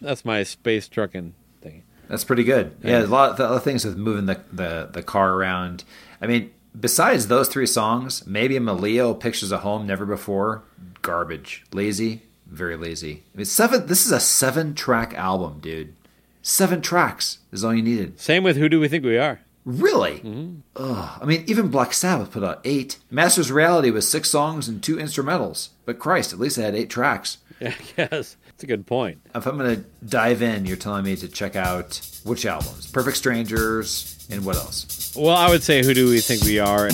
That's 0.00 0.24
my 0.24 0.42
space 0.44 0.88
trucking 0.88 1.34
thing. 1.60 1.82
That's 2.08 2.24
pretty 2.24 2.42
good. 2.44 2.74
Yeah, 2.82 2.92
there's 3.00 3.10
a 3.10 3.12
lot, 3.12 3.38
of, 3.38 3.40
of 3.52 3.62
things 3.62 3.84
with 3.84 3.98
moving 3.98 4.24
the, 4.24 4.40
the 4.50 4.88
the 4.90 5.02
car 5.02 5.34
around. 5.34 5.84
I 6.22 6.26
mean, 6.26 6.52
besides 6.80 7.28
those 7.28 7.48
three 7.48 7.66
songs, 7.66 8.26
maybe 8.26 8.54
Maleo 8.54 9.20
Pictures 9.20 9.52
of 9.52 9.60
Home, 9.60 9.86
Never 9.86 10.06
Before, 10.06 10.62
garbage, 11.02 11.64
lazy, 11.74 12.22
very 12.46 12.78
lazy. 12.78 13.24
I 13.34 13.36
mean, 13.36 13.44
seven. 13.44 13.88
This 13.88 14.06
is 14.06 14.12
a 14.12 14.20
seven 14.20 14.74
track 14.74 15.12
album, 15.12 15.58
dude. 15.60 15.94
Seven 16.40 16.80
tracks 16.80 17.40
is 17.52 17.62
all 17.62 17.74
you 17.74 17.82
needed. 17.82 18.18
Same 18.18 18.42
with 18.42 18.56
Who 18.56 18.70
Do 18.70 18.80
We 18.80 18.88
Think 18.88 19.04
We 19.04 19.18
Are? 19.18 19.40
Really? 19.66 20.20
Mm-hmm. 20.20 20.60
Ugh. 20.76 21.18
I 21.20 21.24
mean, 21.26 21.44
even 21.48 21.68
Black 21.68 21.92
Sabbath 21.92 22.30
put 22.30 22.44
out 22.44 22.60
eight. 22.64 22.98
Master 23.10 23.40
of 23.40 23.50
Reality 23.50 23.90
was 23.90 24.08
six 24.08 24.30
songs 24.30 24.68
and 24.68 24.80
two 24.82 24.96
instrumentals. 24.96 25.70
But 25.84 25.98
Christ, 25.98 26.32
at 26.32 26.38
least 26.38 26.56
it 26.56 26.62
had 26.62 26.74
eight 26.74 26.88
tracks. 26.88 27.38
Yeah, 27.58 27.72
yes, 27.96 28.36
that's 28.44 28.64
a 28.64 28.66
good 28.66 28.86
point. 28.86 29.18
If 29.34 29.46
I'm 29.46 29.56
going 29.56 29.76
to 29.76 29.84
dive 30.06 30.42
in, 30.42 30.66
you're 30.66 30.76
telling 30.76 31.04
me 31.04 31.16
to 31.16 31.26
check 31.26 31.56
out 31.56 31.98
which 32.22 32.44
albums? 32.44 32.90
Perfect 32.90 33.16
Strangers 33.16 34.28
and 34.30 34.44
what 34.44 34.56
else? 34.56 35.14
Well, 35.16 35.34
I 35.34 35.48
would 35.48 35.62
say 35.62 35.82
Who 35.82 35.94
Do 35.94 36.10
We 36.10 36.20
Think 36.20 36.42
We 36.44 36.58
Are? 36.58 36.90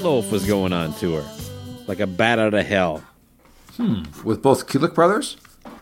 Meatloaf 0.00 0.30
was 0.30 0.46
going 0.46 0.72
on 0.72 0.94
tour? 0.94 1.22
Like 1.86 2.00
a 2.00 2.06
bat 2.06 2.38
out 2.38 2.54
of 2.54 2.64
hell. 2.64 3.04
Hmm. 3.76 4.04
With 4.24 4.40
both 4.40 4.66
Kulick 4.66 4.94
brothers? 4.94 5.36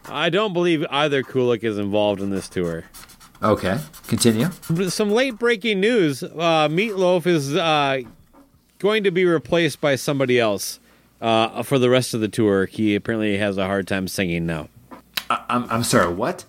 I 0.09 0.29
don't 0.29 0.53
believe 0.53 0.85
either 0.91 1.23
Kulick 1.23 1.63
is 1.63 1.79
involved 1.79 2.21
in 2.21 2.31
this 2.31 2.49
tour. 2.49 2.83
Okay. 3.45 3.79
Continue. 4.09 4.51
Some 4.89 5.13
late 5.13 5.39
breaking 5.39 5.79
news: 5.79 6.25
uh, 6.25 6.67
Meatloaf 6.69 7.27
is 7.27 7.55
uh, 7.55 8.01
going 8.81 9.05
to 9.05 9.13
be 9.13 9.25
replaced 9.25 9.81
by 9.81 9.95
somebody 9.95 10.41
else 10.41 10.81
uh, 11.21 11.63
for 11.63 11.79
the 11.79 11.89
rest 11.89 12.13
of 12.13 12.21
the 12.21 12.27
tour. 12.27 12.67
He 12.67 12.97
apparently 12.97 13.39
has 13.39 13.57
a 13.57 13.67
hard 13.67 13.87
time 13.87 14.09
singing 14.09 14.47
now. 14.47 14.69
I'm, 15.31 15.71
I'm 15.71 15.85
sorry, 15.85 16.13
what? 16.13 16.45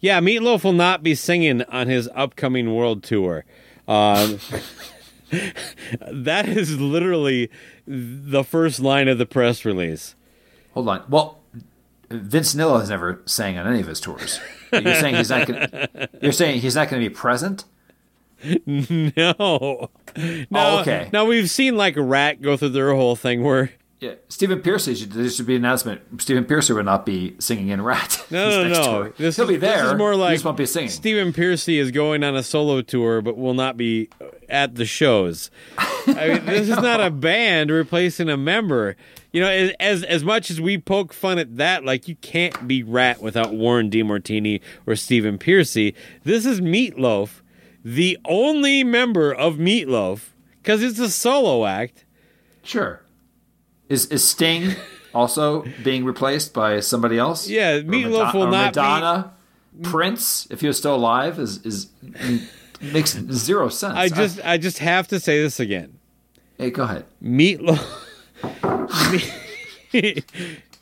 Yeah, 0.00 0.20
Meatloaf 0.20 0.64
will 0.64 0.72
not 0.72 1.02
be 1.02 1.14
singing 1.14 1.64
on 1.64 1.88
his 1.88 2.08
upcoming 2.14 2.74
world 2.74 3.02
tour. 3.02 3.44
Um, 3.86 4.38
that 6.10 6.48
is 6.48 6.78
literally 6.80 7.50
the 7.86 8.44
first 8.44 8.80
line 8.80 9.08
of 9.08 9.18
the 9.18 9.26
press 9.26 9.64
release. 9.64 10.14
Hold 10.74 10.88
on. 10.88 11.02
Well, 11.08 11.38
Vince 12.10 12.54
Nillo 12.54 12.78
has 12.80 12.90
never 12.90 13.20
sang 13.26 13.58
on 13.58 13.66
any 13.66 13.80
of 13.80 13.86
his 13.86 14.00
tours. 14.00 14.40
You're 14.72 14.94
saying 14.94 15.16
he's 15.16 15.30
not 15.30 15.46
going 15.46 15.68
You're 16.22 16.32
saying 16.32 16.60
he's 16.60 16.74
not 16.76 16.88
going 16.88 17.02
to 17.02 17.08
be 17.08 17.14
present? 17.14 17.64
No. 18.66 19.12
No. 19.16 19.90
Oh, 20.54 20.78
okay. 20.80 21.08
Now 21.12 21.24
we've 21.24 21.50
seen 21.50 21.76
like 21.76 21.94
Ratt 21.96 22.40
go 22.42 22.56
through 22.56 22.70
their 22.70 22.94
whole 22.94 23.16
thing 23.16 23.42
where 23.42 23.72
Yeah. 24.00 24.14
Stephen 24.28 24.60
Pearcy 24.60 24.94
should 24.96 25.12
there 25.12 25.28
should 25.30 25.46
be 25.46 25.56
an 25.56 25.64
announcement. 25.64 26.02
Stephen 26.20 26.44
Pearcy 26.44 26.74
will 26.74 26.84
not 26.84 27.04
be 27.06 27.34
singing 27.38 27.68
in 27.68 27.82
Ratt. 27.82 28.24
no, 28.30 28.48
no, 28.64 28.68
no. 28.68 28.84
tour. 28.84 29.14
This 29.16 29.36
He'll 29.36 29.46
is, 29.46 29.50
be 29.50 29.56
there. 29.56 29.82
This 29.82 29.92
is 29.92 29.98
more 29.98 30.12
he 30.12 30.18
like 30.18 30.34
just 30.34 30.44
won't 30.44 30.56
be 30.58 30.66
singing. 30.66 30.90
Stephen 30.90 31.32
Pearcy 31.32 31.78
is 31.78 31.90
going 31.90 32.22
on 32.22 32.36
a 32.36 32.42
solo 32.42 32.82
tour, 32.82 33.20
but 33.22 33.36
will 33.36 33.54
not 33.54 33.76
be 33.76 34.08
at 34.48 34.74
the 34.76 34.84
shows. 34.84 35.50
I 35.78 36.28
mean, 36.28 36.44
this 36.46 36.68
is 36.68 36.76
not 36.76 37.00
a 37.00 37.10
band 37.10 37.70
replacing 37.70 38.28
a 38.28 38.36
member. 38.36 38.96
You 39.32 39.40
know, 39.42 39.48
as- 39.48 39.72
as 39.80 40.02
as 40.04 40.24
much 40.24 40.50
as 40.50 40.60
we 40.60 40.78
poke 40.78 41.12
fun 41.12 41.38
at 41.38 41.56
that, 41.56 41.84
like 41.84 42.08
you 42.08 42.16
can't 42.16 42.66
be 42.66 42.82
Ratt 42.82 43.20
without 43.20 43.52
Warren 43.52 43.90
DeMartini 43.90 44.60
or 44.86 44.96
Stephen 44.96 45.38
Pearcy. 45.38 45.94
This 46.24 46.46
is 46.46 46.60
Meatloaf, 46.60 47.42
the 47.84 48.18
only 48.24 48.82
member 48.84 49.32
of 49.34 49.56
Meatloaf, 49.56 50.28
because 50.62 50.82
it's 50.82 50.98
a 50.98 51.10
solo 51.10 51.66
act. 51.66 52.04
Sure. 52.62 53.02
Is 53.88 54.06
is 54.06 54.26
Sting 54.28 54.74
also 55.14 55.64
being 55.84 56.04
replaced 56.04 56.52
by 56.54 56.80
somebody 56.80 57.18
else? 57.18 57.48
Yeah, 57.48 57.80
Meatloaf 57.80 58.26
Mado- 58.32 58.38
will 58.38 58.46
not 58.48 58.74
be- 58.74 58.80
Madonna, 58.80 59.32
Prince, 59.82 60.46
if 60.50 60.62
he 60.62 60.66
was 60.66 60.78
still 60.78 60.94
alive, 60.94 61.38
is 61.38 61.58
is 61.64 61.88
makes 62.80 63.12
zero 63.32 63.68
sense. 63.68 63.94
I 63.96 64.08
just 64.08 64.40
I 64.44 64.58
just 64.58 64.78
have 64.78 65.08
to 65.08 65.20
say 65.20 65.40
this 65.42 65.58
again. 65.60 65.98
hey, 66.58 66.70
go 66.70 66.84
ahead. 66.84 67.04
Meatloaf. 67.22 67.82
Me- 69.92 70.22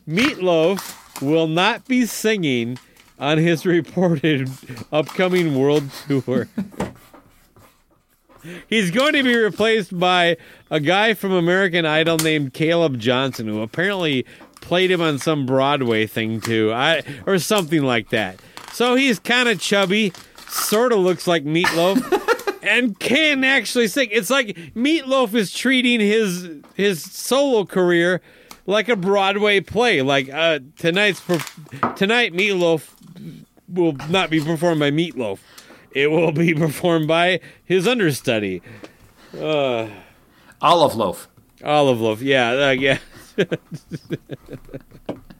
Meatloaf 0.08 1.22
will 1.22 1.46
not 1.46 1.86
be 1.86 2.04
singing 2.06 2.78
on 3.18 3.38
his 3.38 3.64
reported 3.64 4.50
upcoming 4.92 5.54
world 5.54 5.88
tour. 6.08 6.48
He's 8.68 8.90
going 8.90 9.14
to 9.14 9.22
be 9.22 9.34
replaced 9.34 9.98
by 9.98 10.36
a 10.70 10.78
guy 10.78 11.14
from 11.14 11.32
American 11.32 11.86
Idol 11.86 12.18
named 12.18 12.52
Caleb 12.52 12.98
Johnson, 12.98 13.46
who 13.48 13.62
apparently 13.62 14.26
played 14.60 14.90
him 14.90 15.00
on 15.00 15.18
some 15.18 15.46
Broadway 15.46 16.06
thing 16.06 16.40
too, 16.40 16.70
I 16.72 17.02
or 17.26 17.38
something 17.38 17.82
like 17.82 18.10
that. 18.10 18.38
So 18.72 18.96
he's 18.96 19.18
kind 19.18 19.48
of 19.48 19.60
chubby, 19.60 20.12
sort 20.54 20.92
of 20.92 20.98
looks 21.00 21.26
like 21.26 21.44
Meatloaf, 21.44 22.58
and 22.62 22.98
can 22.98 23.44
actually 23.44 23.88
sing. 23.88 24.08
It's 24.12 24.30
like 24.30 24.56
Meatloaf 24.74 25.34
is 25.34 25.52
treating 25.52 26.00
his 26.00 26.48
his 26.74 27.02
solo 27.02 27.64
career 27.64 28.20
like 28.66 28.88
a 28.88 28.96
Broadway 28.96 29.60
play. 29.60 30.02
Like 30.02 30.28
uh, 30.32 30.60
tonight's 30.76 31.20
perf- 31.20 31.94
tonight, 31.96 32.32
Meatloaf 32.32 32.90
will 33.68 33.92
not 34.08 34.30
be 34.30 34.40
performed 34.40 34.80
by 34.80 34.90
Meatloaf. 34.90 35.38
It 35.92 36.10
will 36.10 36.32
be 36.32 36.54
performed 36.54 37.06
by 37.06 37.40
his 37.64 37.86
understudy, 37.86 38.62
uh, 39.38 39.88
Olive 40.60 40.96
loaf. 40.96 41.28
Olive 41.64 42.00
Loaf. 42.00 42.20
Yeah, 42.20 42.50
uh, 42.50 42.70
yeah. 42.70 42.98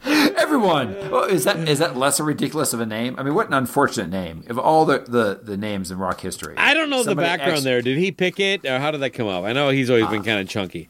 Everyone. 0.37 0.95
Well, 1.11 1.25
is 1.25 1.45
that 1.45 1.69
is 1.69 1.79
that 1.79 1.97
less 1.97 2.21
a 2.21 2.25
ridiculous 2.25 2.73
of 2.75 2.81
a 2.81 2.87
name? 2.87 3.15
I 3.19 3.23
mean, 3.23 3.35
what 3.35 3.47
an 3.47 3.55
unfortunate 3.55 4.11
name 4.11 4.45
of 4.49 4.59
all 4.59 4.85
the 4.85 4.99
the, 4.99 5.41
the 5.43 5.57
names 5.57 5.91
in 5.91 5.99
rock 5.99 6.21
history. 6.21 6.55
I 6.59 6.75
don't 6.75 6.91
know 6.91 7.03
Somebody 7.03 7.27
the 7.27 7.31
background 7.31 7.53
ex- 7.55 7.65
there. 7.65 7.81
Did 7.81 7.97
he 7.97 8.13
pick 8.13 8.39
it, 8.39 8.67
or 8.67 8.79
how 8.79 8.91
did 8.91 9.01
that 9.01 9.11
come 9.11 9.29
up? 9.29 9.45
I 9.45 9.53
know 9.53 9.71
he's 9.71 9.89
always 9.89 10.07
been 10.09 10.23
kind 10.23 10.41
of 10.41 10.49
chunky. 10.49 10.89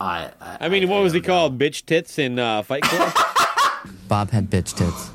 I, 0.00 0.30
I, 0.40 0.56
I 0.62 0.68
mean, 0.68 0.88
what 0.88 1.02
was 1.02 1.12
he 1.12 1.20
know. 1.20 1.26
called? 1.26 1.58
Bitch 1.58 1.84
tits 1.84 2.18
in 2.18 2.38
uh, 2.38 2.62
Fight 2.62 2.82
Club. 2.82 3.12
Bob 4.08 4.30
had 4.30 4.50
bitch 4.50 4.74
tits. 4.74 5.10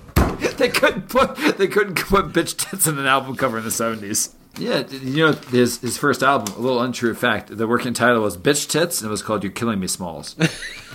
They 0.57 0.69
couldn't 0.69 1.09
put 1.09 1.35
they 1.57 1.67
couldn't 1.67 1.95
put 1.95 2.27
bitch 2.27 2.55
tits 2.55 2.85
in 2.85 2.99
an 2.99 3.07
album 3.07 3.35
cover 3.35 3.57
in 3.57 3.63
the 3.63 3.71
seventies. 3.71 4.35
Yeah, 4.57 4.85
you 4.87 5.25
know 5.25 5.31
his 5.33 5.79
his 5.79 5.97
first 5.97 6.21
album, 6.21 6.53
a 6.55 6.59
little 6.59 6.81
untrue 6.81 7.15
fact. 7.15 7.55
The 7.55 7.67
working 7.67 7.93
title 7.93 8.21
was 8.21 8.37
"Bitch 8.37 8.69
Tits" 8.69 9.01
and 9.01 9.07
it 9.07 9.11
was 9.11 9.21
called 9.21 9.43
"You're 9.43 9.51
Killing 9.53 9.79
Me, 9.79 9.87
Smalls." 9.87 10.35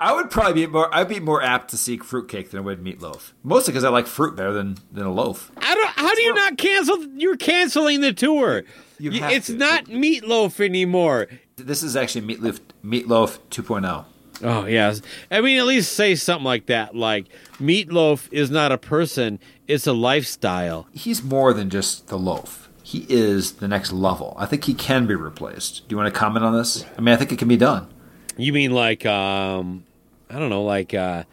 I 0.00 0.12
would 0.12 0.30
probably 0.30 0.66
be 0.66 0.66
more. 0.66 0.94
I'd 0.94 1.08
be 1.08 1.20
more 1.20 1.42
apt 1.42 1.70
to 1.70 1.76
seek 1.76 2.04
fruitcake 2.04 2.50
than 2.50 2.58
I 2.58 2.62
would 2.62 2.82
meatloaf. 2.82 3.32
Mostly 3.42 3.72
because 3.72 3.84
I 3.84 3.88
like 3.88 4.06
fruit 4.06 4.36
better 4.36 4.52
than 4.52 4.76
than 4.92 5.06
a 5.06 5.12
loaf. 5.12 5.50
I 5.56 5.74
don't. 5.74 5.88
How 5.88 6.14
do 6.14 6.22
you 6.22 6.34
not 6.34 6.58
cancel? 6.58 7.04
You're 7.16 7.36
canceling 7.36 8.00
the 8.00 8.12
tour. 8.12 8.64
You 8.98 9.12
have 9.22 9.32
it's 9.32 9.46
to. 9.46 9.54
not 9.54 9.86
meatloaf 9.86 10.64
anymore. 10.64 11.28
This 11.56 11.82
is 11.82 11.96
actually 11.96 12.36
meatloaf 12.36 12.60
meatloaf 12.84 13.38
oh. 13.38 13.62
2.0. 13.62 14.04
Oh 14.42 14.66
yes. 14.66 15.00
I 15.30 15.40
mean, 15.40 15.58
at 15.58 15.66
least 15.66 15.92
say 15.92 16.14
something 16.14 16.44
like 16.44 16.66
that. 16.66 16.94
Like 16.94 17.26
meatloaf 17.58 18.28
is 18.32 18.50
not 18.50 18.72
a 18.72 18.78
person; 18.78 19.38
it's 19.66 19.86
a 19.86 19.92
lifestyle. 19.92 20.86
He's 20.92 21.22
more 21.22 21.52
than 21.52 21.70
just 21.70 22.08
the 22.08 22.18
loaf. 22.18 22.63
He 22.86 23.06
is 23.08 23.52
the 23.54 23.66
next 23.66 23.92
level. 23.92 24.36
I 24.38 24.44
think 24.46 24.64
he 24.64 24.74
can 24.74 25.06
be 25.06 25.14
replaced. 25.14 25.88
Do 25.88 25.94
you 25.94 25.96
want 25.96 26.12
to 26.12 26.18
comment 26.18 26.44
on 26.44 26.52
this? 26.52 26.84
I 26.96 27.00
mean, 27.00 27.14
I 27.14 27.16
think 27.16 27.32
it 27.32 27.38
can 27.38 27.48
be 27.48 27.56
done. 27.56 27.88
You 28.36 28.52
mean 28.52 28.72
like 28.72 29.06
um, 29.06 29.84
I 30.28 30.38
don't 30.38 30.50
know, 30.50 30.62
like 30.64 30.92
uh, 30.92 31.24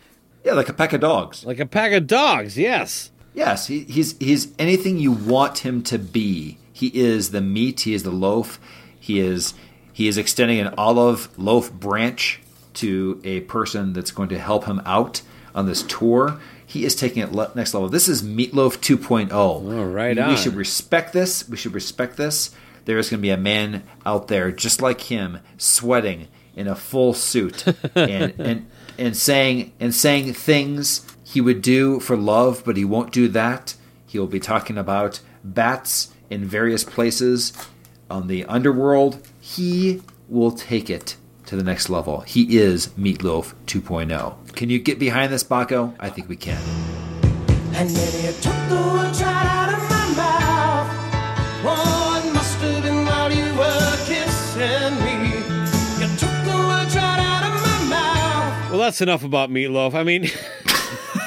Yeah, 0.46 0.54
like 0.54 0.70
a 0.70 0.74
pack 0.74 0.94
of 0.94 1.02
dogs. 1.02 1.46
like 1.46 1.60
a 1.60 1.66
pack 1.66 1.92
of 1.92 2.08
dogs? 2.08 2.58
Yes. 2.58 3.12
Yes, 3.34 3.68
he, 3.68 3.82
he's 3.84 4.18
he's 4.20 4.54
anything 4.58 4.98
you 4.98 5.12
want 5.12 5.60
him 5.60 5.84
to 5.84 5.98
be. 6.00 6.58
He 6.74 6.88
is 6.88 7.32
the 7.32 7.42
meat. 7.42 7.82
He 7.82 7.94
is 7.94 8.04
the 8.04 8.12
loaf. 8.12 8.60
He 9.00 9.20
is 9.20 9.54
he 9.94 10.08
is 10.08 10.18
extending 10.18 10.60
an 10.60 10.74
olive 10.78 11.38
loaf 11.38 11.72
branch 11.72 12.40
to 12.76 13.20
a 13.26 13.42
person 13.42 13.92
that's 13.94 14.12
going 14.12 14.30
to 14.30 14.40
help 14.40 14.66
him 14.66 14.82
out 14.86 15.22
on 15.54 15.66
this 15.66 15.84
tour. 15.84 16.40
He 16.72 16.86
is 16.86 16.96
taking 16.96 17.22
it 17.22 17.34
le- 17.34 17.52
next 17.54 17.74
level. 17.74 17.90
This 17.90 18.08
is 18.08 18.24
Meatloaf 18.24 18.78
2.0. 18.78 19.34
All 19.34 19.60
right, 19.60 20.16
we, 20.16 20.22
on. 20.22 20.30
we 20.30 20.38
should 20.38 20.56
respect 20.56 21.12
this. 21.12 21.50
We 21.50 21.58
should 21.58 21.74
respect 21.74 22.16
this. 22.16 22.52
There 22.86 22.98
is 22.98 23.10
going 23.10 23.20
to 23.20 23.22
be 23.22 23.30
a 23.30 23.36
man 23.36 23.84
out 24.06 24.30
there 24.30 24.54
just 24.54 24.82
like 24.82 25.02
him, 25.02 25.40
sweating 25.58 26.30
in 26.56 26.70
a 26.70 26.76
full 26.76 27.14
suit 27.14 27.66
and 27.96 28.34
and 28.40 28.68
and 28.98 29.18
saying 29.18 29.74
and 29.82 29.94
saying 29.94 30.32
things 30.34 31.06
he 31.26 31.42
would 31.42 31.62
do 31.62 32.00
for 32.00 32.16
love, 32.16 32.64
but 32.66 32.78
he 32.78 32.86
won't 32.86 33.12
do 33.12 33.28
that. 33.28 33.76
He 34.08 34.18
will 34.18 34.28
be 34.28 34.40
talking 34.40 34.78
about 34.78 35.20
bats 35.44 36.14
in 36.30 36.46
various 36.46 36.86
places 36.86 37.52
on 38.10 38.28
the 38.28 38.46
underworld. 38.46 39.28
He 39.42 40.04
will 40.30 40.52
take 40.54 40.90
it 40.90 41.18
to 41.48 41.58
the 41.58 41.64
next 41.64 41.90
level. 41.90 42.22
He 42.22 42.58
is 42.58 42.88
Meatloaf 42.98 43.56
2.0. 43.68 44.41
Can 44.56 44.70
you 44.70 44.80
get 44.80 45.00
behind 45.00 45.32
this, 45.32 45.44
Paco? 45.44 45.94
I 46.00 46.10
think 46.10 46.30
we 46.30 46.36
can. 46.36 46.62
And 47.74 47.90
then 47.90 48.26
you 48.26 48.32
took 48.42 48.60
the 48.70 48.82
words 48.94 49.22
right 49.22 49.46
out 49.46 49.74
of 49.74 49.80
my 49.90 50.06
mouth. 50.16 50.90
Oh, 51.64 52.24
it 52.24 52.34
must 52.34 52.58
have 52.60 52.84
been 52.84 53.06
while 53.06 53.32
you 53.32 53.46
were 53.56 53.98
kissing 54.06 54.96
me. 55.06 55.40
You 56.00 56.08
took 56.18 56.38
the 56.46 56.58
words 56.68 56.96
right 56.96 57.20
out 57.20 57.44
of 57.48 57.54
my 57.62 57.90
mouth. 57.90 58.72
Well, 58.72 58.80
that's 58.80 59.02
enough 59.02 59.24
about 59.24 59.50
meatloaf. 59.50 59.94
I 59.96 60.04
mean. 60.04 60.30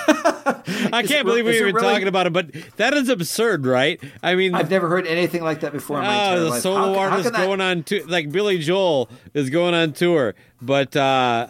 I 0.07 1.01
Is 1.03 1.09
can't 1.09 1.21
it 1.21 1.25
believe 1.25 1.45
we 1.47 1.57
it 1.59 1.61
were 1.61 1.67
really- 1.73 1.81
talking 1.81 2.09
about 2.09 2.27
it, 2.27 2.33
but 2.33 2.53
that 2.77 2.95
is 2.95 3.09
absurd, 3.09 3.67
right? 3.67 4.01
I 4.23 4.35
mean, 4.35 4.55
I've 4.55 4.71
never 4.71 4.89
heard 4.89 5.07
anything 5.07 5.43
like 5.43 5.61
that 5.61 5.73
before 5.73 5.99
in 5.99 6.05
my 6.05 6.13
entire 6.13 6.37
Oh, 6.37 6.41
the 6.45 6.51
life. 6.51 6.63
solo 6.63 6.77
How 6.79 6.85
can- 6.85 6.95
how 6.95 7.01
artist 7.01 7.23
can 7.25 7.33
that- 7.41 7.47
going 7.47 7.61
on 7.61 7.83
tour, 7.83 8.01
like 8.07 8.31
Billy 8.31 8.59
Joel 8.59 9.09
is 9.33 9.51
going 9.51 9.75
on 9.75 9.93
tour, 9.93 10.35
but 10.61 10.95
uh, 10.97 11.01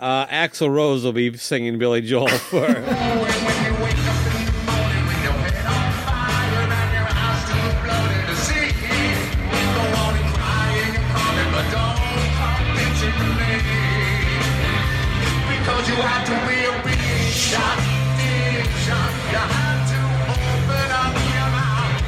uh, 0.00 0.26
Axl 0.26 0.70
Rose 0.70 1.04
will 1.04 1.12
be 1.12 1.36
singing 1.36 1.78
Billy 1.78 2.00
Joel 2.00 2.28
for. 2.28 2.66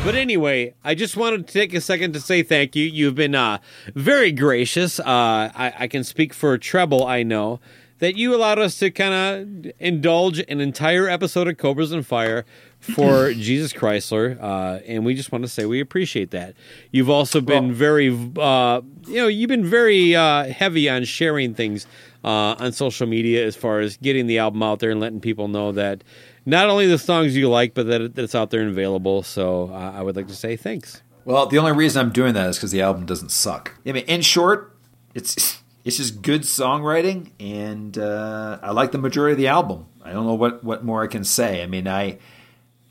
but 0.06 0.14
anyway, 0.14 0.72
I 0.84 0.94
just 0.94 1.16
wanted 1.16 1.48
to 1.48 1.52
take 1.52 1.74
a 1.74 1.80
second 1.80 2.12
to 2.12 2.20
say 2.20 2.44
thank 2.44 2.76
you. 2.76 2.84
You've 2.86 3.16
been 3.16 3.34
uh, 3.34 3.58
very 3.92 4.30
gracious. 4.30 5.00
Uh, 5.00 5.04
I, 5.52 5.74
I 5.80 5.88
can 5.88 6.04
speak 6.04 6.32
for 6.32 6.56
Treble, 6.58 7.04
I 7.04 7.24
know, 7.24 7.58
that 7.98 8.14
you 8.16 8.32
allowed 8.32 8.60
us 8.60 8.78
to 8.78 8.92
kind 8.92 9.66
of 9.66 9.72
indulge 9.80 10.38
an 10.38 10.60
entire 10.60 11.08
episode 11.08 11.48
of 11.48 11.56
Cobras 11.56 11.90
and 11.90 12.06
Fire 12.06 12.44
for 12.78 13.32
Jesus 13.32 13.72
Chrysler. 13.72 14.40
Uh, 14.40 14.78
and 14.86 15.04
we 15.04 15.12
just 15.14 15.32
want 15.32 15.42
to 15.42 15.48
say 15.48 15.66
we 15.66 15.80
appreciate 15.80 16.30
that. 16.30 16.54
You've 16.92 17.10
also 17.10 17.40
been 17.40 17.68
Well- 17.68 17.74
very, 17.74 18.08
uh, 18.36 18.82
you 19.08 19.16
know, 19.16 19.26
you've 19.26 19.48
been 19.48 19.66
very 19.66 20.14
uh, 20.14 20.44
heavy 20.44 20.88
on 20.88 21.02
sharing 21.02 21.52
things 21.52 21.84
uh, 22.24 22.54
on 22.60 22.70
social 22.70 23.08
media 23.08 23.44
as 23.44 23.56
far 23.56 23.80
as 23.80 23.96
getting 23.96 24.28
the 24.28 24.38
album 24.38 24.62
out 24.62 24.78
there 24.78 24.90
and 24.92 25.00
letting 25.00 25.20
people 25.20 25.48
know 25.48 25.72
that 25.72 26.04
not 26.46 26.70
only 26.70 26.86
the 26.86 26.96
songs 26.98 27.36
you 27.36 27.50
like, 27.50 27.74
but 27.74 27.86
that, 27.88 28.00
it- 28.00 28.14
that 28.14 28.22
it's 28.22 28.34
out 28.34 28.50
there 28.50 28.60
and 28.62 28.70
available. 28.70 29.22
So 29.22 29.70
uh, 29.72 29.92
I 29.94 30.00
would 30.02 30.16
like 30.16 30.28
to 30.28 30.34
say 30.34 30.56
thanks. 30.56 31.02
Well, 31.26 31.46
the 31.46 31.58
only 31.58 31.72
reason 31.72 32.00
I'm 32.06 32.12
doing 32.12 32.34
that 32.34 32.48
is 32.48 32.56
because 32.56 32.70
the 32.70 32.80
album 32.82 33.04
doesn't 33.04 33.30
suck. 33.32 33.74
I 33.84 33.92
mean, 33.92 34.04
in 34.06 34.22
short, 34.22 34.74
it's 35.14 35.60
it's 35.84 35.96
just 35.98 36.22
good 36.22 36.42
songwriting, 36.42 37.30
and 37.40 37.98
uh, 37.98 38.58
I 38.62 38.70
like 38.70 38.92
the 38.92 38.98
majority 38.98 39.32
of 39.32 39.38
the 39.38 39.48
album. 39.48 39.86
I 40.04 40.12
don't 40.12 40.24
know 40.26 40.34
what 40.34 40.62
what 40.62 40.84
more 40.84 41.02
I 41.02 41.08
can 41.08 41.24
say. 41.24 41.62
I 41.62 41.66
mean, 41.66 41.88
I 41.88 42.18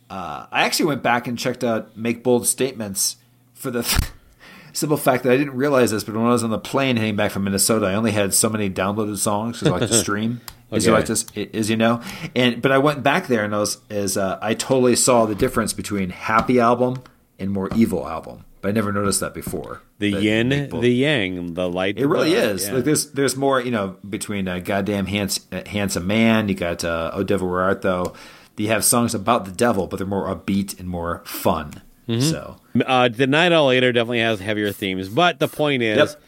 uh, 0.09 0.45
I 0.51 0.63
actually 0.63 0.87
went 0.87 1.01
back 1.01 1.27
and 1.27 1.39
checked 1.39 1.63
out 1.63 1.95
"Make 1.97 2.23
Bold 2.23 2.45
Statements" 2.45 3.15
for 3.53 3.71
the 3.71 3.83
simple 4.73 4.97
fact 4.97 5.23
that 5.23 5.31
I 5.31 5.37
didn't 5.37 5.55
realize 5.55 5.91
this, 5.91 6.03
but 6.03 6.13
when 6.15 6.25
I 6.25 6.29
was 6.29 6.43
on 6.43 6.49
the 6.49 6.59
plane 6.59 6.97
heading 6.97 7.15
back 7.15 7.31
from 7.31 7.45
Minnesota, 7.45 7.85
I 7.85 7.93
only 7.93 8.11
had 8.11 8.33
so 8.33 8.49
many 8.49 8.69
downloaded 8.69 9.17
songs 9.17 9.59
because 9.59 9.71
I 9.73 9.79
like 9.79 9.89
to 9.89 9.95
stream. 10.01 10.41
As 10.71 10.85
you 10.85 10.93
Okay. 10.95 11.13
like 11.37 11.69
you 11.69 11.77
know, 11.77 12.01
and 12.35 12.61
but 12.61 12.71
I 12.71 12.77
went 12.79 13.03
back 13.03 13.27
there 13.27 13.43
and 13.43 13.53
I 13.55 13.59
was 13.59 13.77
as 13.89 14.17
uh, 14.17 14.39
I 14.41 14.53
totally 14.55 14.95
saw 14.95 15.25
the 15.25 15.35
difference 15.35 15.73
between 15.73 16.09
Happy 16.09 16.59
album 16.59 17.03
and 17.39 17.51
more 17.51 17.69
Evil 17.75 18.07
album, 18.07 18.45
but 18.61 18.69
I 18.69 18.71
never 18.71 18.91
noticed 18.91 19.19
that 19.19 19.33
before. 19.33 19.81
The 19.99 20.11
That 20.11 20.21
yin, 20.23 20.69
Bold- 20.69 20.83
the 20.83 20.89
yang, 20.89 21.53
the 21.53 21.69
light. 21.69 21.97
it 21.99 22.07
really 22.07 22.31
the- 22.33 22.37
is. 22.51 22.65
yeah. 22.67 22.73
Like 22.73 22.83
there's 22.83 23.11
there's 23.11 23.35
more, 23.37 23.61
you 23.61 23.71
know, 23.71 23.95
between 24.09 24.47
uh, 24.47 24.59
goddamn 24.59 25.05
hands, 25.05 25.39
uh, 25.51 25.61
handsome 25.67 26.07
man. 26.07 26.49
You 26.49 26.55
got 26.55 26.83
uh, 26.83 27.11
Oh 27.13 27.23
Devil 27.23 27.47
Where 27.49 27.61
Art 27.61 27.81
Thou. 27.83 28.13
You 28.57 28.67
have 28.69 28.83
songs 28.85 29.13
about 29.13 29.45
the 29.45 29.51
devil, 29.51 29.85
but 29.87 29.97
they're 29.97 30.07
more 30.07 30.27
upbeat 30.33 30.79
and 30.79 30.87
more 30.89 31.21
fun. 31.25 31.81
Mm-hmm. 32.09 32.21
So 32.21 32.57
Uh, 32.85 33.07
the 33.09 33.27
Night 33.27 33.51
All 33.51 33.67
Later 33.67 33.91
definitely 33.91 34.19
has 34.21 34.39
heavier 34.39 34.71
themes, 34.71 35.09
but 35.09 35.39
the 35.39 35.47
point 35.47 35.83
is, 35.83 35.97
Yep. 35.97 36.21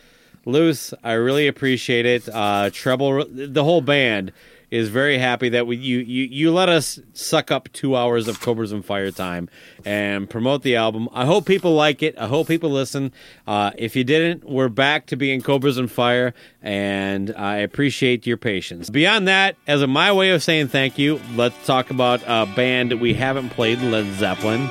Luce, 0.48 0.94
I 1.04 1.14
really 1.14 1.48
appreciate 1.48 2.06
it. 2.06 2.28
Uh, 2.30 2.70
Treble, 2.72 3.26
the 3.30 3.64
whole 3.64 3.82
band 3.82 4.32
is 4.70 4.90
very 4.90 5.18
happy 5.18 5.50
that 5.50 5.66
we 5.66 5.78
you, 5.78 6.00
you 6.00 6.24
you 6.26 6.52
let 6.52 6.68
us 6.68 7.00
suck 7.14 7.52
up 7.52 7.72
two 7.72 7.96
hours 7.96 8.28
of 8.28 8.42
Cobras 8.42 8.72
and 8.72 8.84
Fire 8.84 9.12
time 9.12 9.50
and 9.86 10.30
promote 10.30 10.64
the 10.64 10.76
album. 10.76 11.08
I 11.14 11.26
hope 11.26 11.46
people 11.46 11.74
like 11.74 12.04
it. 12.04 12.18
I 12.18 12.28
hope 12.28 12.48
people 12.48 12.70
listen. 12.70 13.12
Uh, 13.46 13.72
if 13.78 13.96
you 13.96 14.04
didn't, 14.04 14.44
we're 14.44 14.70
back 14.70 15.06
to 15.08 15.16
being 15.16 15.42
Cobras 15.42 15.78
and 15.78 15.92
Fire, 15.92 16.34
and 16.62 17.34
I 17.36 17.58
appreciate 17.58 18.26
your 18.26 18.38
patience. 18.38 18.90
Beyond 18.90 19.28
that, 19.28 19.56
as 19.68 19.82
a 19.82 19.88
my 19.88 20.12
way 20.12 20.32
of 20.32 20.44
saying 20.44 20.70
thank 20.70 20.98
you, 20.98 21.20
let's 21.36 21.66
talk 21.66 21.90
about 21.90 22.22
a 22.26 22.46
band 22.56 23.00
we 23.00 23.14
haven't 23.14 23.50
played, 23.50 23.80
Led 23.80 24.12
Zeppelin. 24.16 24.68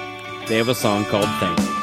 They 0.47 0.57
have 0.57 0.69
a 0.69 0.75
song 0.75 1.05
called 1.07 1.29
Thank 1.41 1.59
You. 1.61 1.76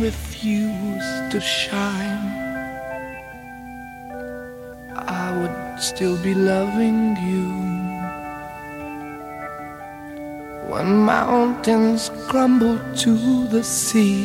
Refused 0.00 1.30
to 1.30 1.38
shine, 1.40 2.32
I 4.96 5.26
would 5.38 5.82
still 5.82 6.16
be 6.22 6.32
loving 6.34 7.16
you. 7.28 7.50
When 10.72 11.04
mountains 11.04 12.10
crumble 12.28 12.78
to 13.02 13.46
the 13.48 13.62
sea, 13.62 14.24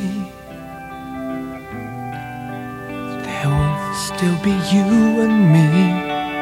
there 3.25 3.49
will 3.49 3.93
still 4.07 4.37
be 4.43 4.55
you 4.71 4.87
and 5.25 5.37
me. 5.51 6.34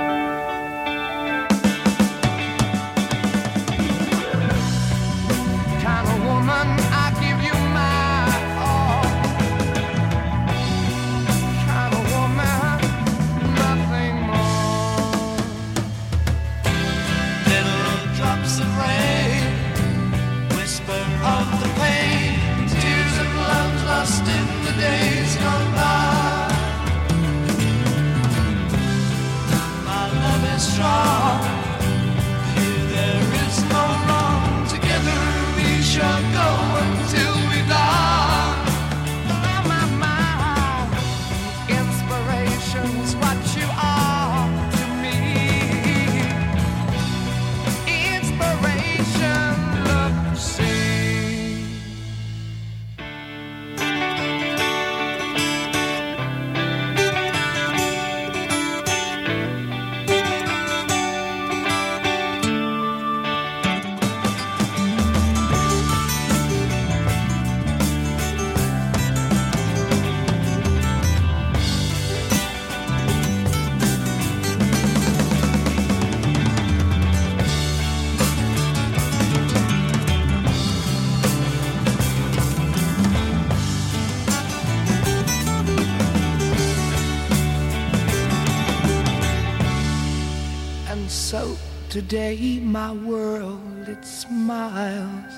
My 92.14 92.94
world 92.94 93.88
it 93.88 94.06
smiles. 94.06 95.34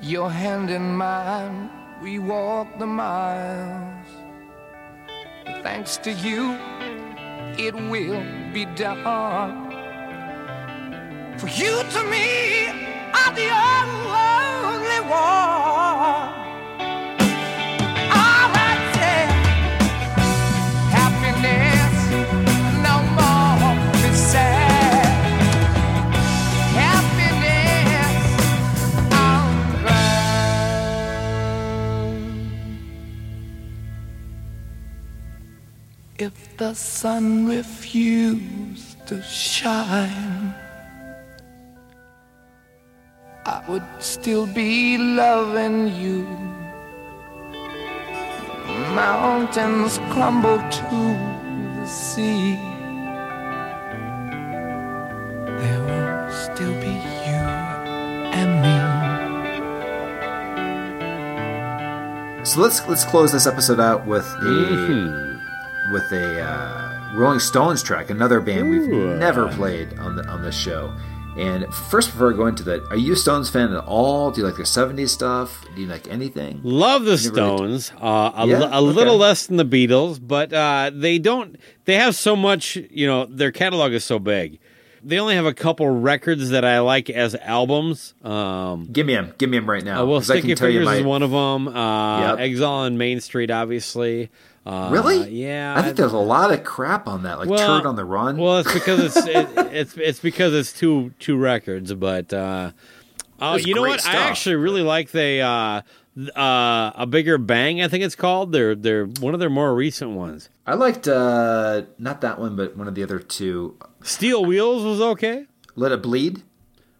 Your 0.00 0.30
hand 0.30 0.70
in 0.70 0.94
mine, 0.96 1.68
we 2.00 2.20
walk 2.20 2.68
the 2.78 2.86
miles. 2.86 4.06
Thanks 5.64 5.96
to 6.04 6.12
you, 6.12 6.52
it 7.58 7.74
will 7.74 8.22
be 8.52 8.66
done. 8.76 9.72
For 11.38 11.48
you 11.48 11.82
to 11.94 12.04
me 12.04 12.68
are 13.18 13.34
the 13.34 13.50
only 13.50 15.00
one. 15.10 15.51
the 36.62 36.74
sun 36.74 37.44
refused 37.48 39.04
to 39.04 39.20
shine, 39.20 40.54
I 43.44 43.64
would 43.68 43.82
still 43.98 44.46
be 44.46 44.96
loving 44.96 45.88
you. 45.88 46.22
Mountains 48.94 49.98
crumble 50.12 50.58
to 50.58 51.00
the 51.80 51.86
sea. 51.88 52.54
There 55.60 55.82
will 55.90 56.30
still 56.46 56.74
be 56.86 56.94
you 57.26 57.42
and 58.38 58.50
me. 58.62 58.76
So 62.44 62.60
let's 62.60 62.86
let's 62.86 63.04
close 63.04 63.32
this 63.32 63.48
episode 63.48 63.80
out 63.80 64.06
with 64.06 64.26
a, 64.26 64.44
mm-hmm 64.44 65.31
with 65.92 66.10
a 66.12 66.40
uh, 66.42 67.12
Rolling 67.14 67.40
Stones 67.40 67.82
track, 67.82 68.10
another 68.10 68.40
band 68.40 68.70
we've 68.70 68.82
Ooh. 68.88 69.16
never 69.16 69.48
played 69.48 69.92
on 69.98 70.16
the 70.16 70.26
on 70.26 70.42
this 70.42 70.58
show. 70.58 70.92
And 71.36 71.64
first, 71.72 72.10
before 72.10 72.34
I 72.34 72.36
go 72.36 72.46
into 72.46 72.62
that, 72.64 72.82
are 72.90 72.96
you 72.96 73.14
a 73.14 73.16
Stones 73.16 73.48
fan 73.48 73.72
at 73.72 73.84
all? 73.84 74.30
Do 74.30 74.42
you 74.42 74.46
like 74.46 74.56
their 74.56 74.66
'70s 74.66 75.08
stuff? 75.08 75.64
Do 75.74 75.80
you 75.80 75.86
like 75.88 76.06
anything? 76.08 76.60
Love 76.62 77.04
the 77.04 77.12
never 77.16 77.22
really- 77.34 77.78
Stones. 77.80 77.92
Uh, 78.00 78.32
a, 78.34 78.46
Yeah? 78.46 78.58
li- 78.60 78.68
a 78.70 78.82
little 78.82 79.16
less 79.16 79.46
than 79.46 79.56
the 79.56 79.64
Beatles, 79.64 80.20
but 80.22 80.52
uh, 80.52 80.90
they 80.94 81.18
don't. 81.18 81.56
They 81.86 81.94
have 81.94 82.14
so 82.16 82.36
much. 82.36 82.76
You 82.76 83.06
know, 83.06 83.24
their 83.26 83.50
catalog 83.50 83.92
is 83.92 84.04
so 84.04 84.18
big. 84.18 84.58
They 85.04 85.18
only 85.18 85.34
have 85.34 85.46
a 85.46 85.54
couple 85.54 85.88
records 85.88 86.50
that 86.50 86.64
I 86.66 86.78
like 86.80 87.08
as 87.10 87.34
albums. 87.34 88.14
Um, 88.22 88.84
Give 88.92 89.04
me 89.06 89.14
them. 89.14 89.32
Give 89.38 89.48
me 89.50 89.58
them 89.58 89.68
right 89.68 89.82
now. 89.82 90.02
uh, 90.02 90.06
well, 90.06 90.20
Sticky 90.20 90.54
Fingers 90.54 90.84
my- 90.84 90.96
is 90.96 91.02
one 91.04 91.22
of 91.22 91.30
them. 91.30 91.66
Uh, 91.66 92.20
Yep. 92.36 92.38
Exile 92.40 92.70
on 92.70 92.98
Main 92.98 93.20
Street, 93.20 93.50
obviously. 93.50 94.30
Uh, 94.64 94.88
Really? 94.92 95.28
Yeah. 95.30 95.74
I 95.76 95.82
think 95.82 95.96
there's 95.96 96.12
a 96.12 96.18
lot 96.18 96.52
of 96.52 96.62
crap 96.64 97.08
on 97.08 97.24
that, 97.24 97.38
like 97.38 97.48
Well- 97.48 97.78
Turd 97.78 97.86
on 97.86 97.96
the 97.96 98.04
Run. 98.04 98.36
Well, 98.36 98.58
it's 98.58 98.72
because 98.72 99.00
it's 99.00 99.16
it, 99.26 99.48
it's 99.74 99.96
it's 99.96 100.20
because 100.20 100.54
it's 100.54 100.72
two 100.72 101.12
two 101.18 101.36
records, 101.36 101.92
but 101.94 102.32
uh, 102.32 102.70
oh, 103.40 103.56
you 103.56 103.74
know 103.74 103.82
what? 103.82 104.06
I 104.06 104.14
actually 104.16 104.56
really 104.56 104.82
like 104.82 105.10
the 105.10 105.40
uh, 105.40 105.80
uh, 106.38 106.92
a 106.94 107.06
bigger 107.08 107.38
bang. 107.38 107.82
I 107.82 107.88
think 107.88 108.04
it's 108.04 108.14
called. 108.14 108.52
They're 108.52 108.74
they're 108.74 109.06
one 109.06 109.34
of 109.34 109.40
their 109.40 109.50
more 109.50 109.74
recent 109.74 110.12
ones. 110.12 110.48
I 110.66 110.74
liked 110.74 111.08
uh, 111.08 111.82
not 111.98 112.20
that 112.20 112.38
one, 112.38 112.54
but 112.54 112.76
one 112.76 112.86
of 112.86 112.94
the 112.94 113.02
other 113.02 113.18
two. 113.18 113.76
Steel 114.02 114.44
Wheels 114.44 114.84
was 114.84 115.00
okay. 115.00 115.46
Let 115.74 115.90
It 115.92 116.02
Bleed. 116.02 116.42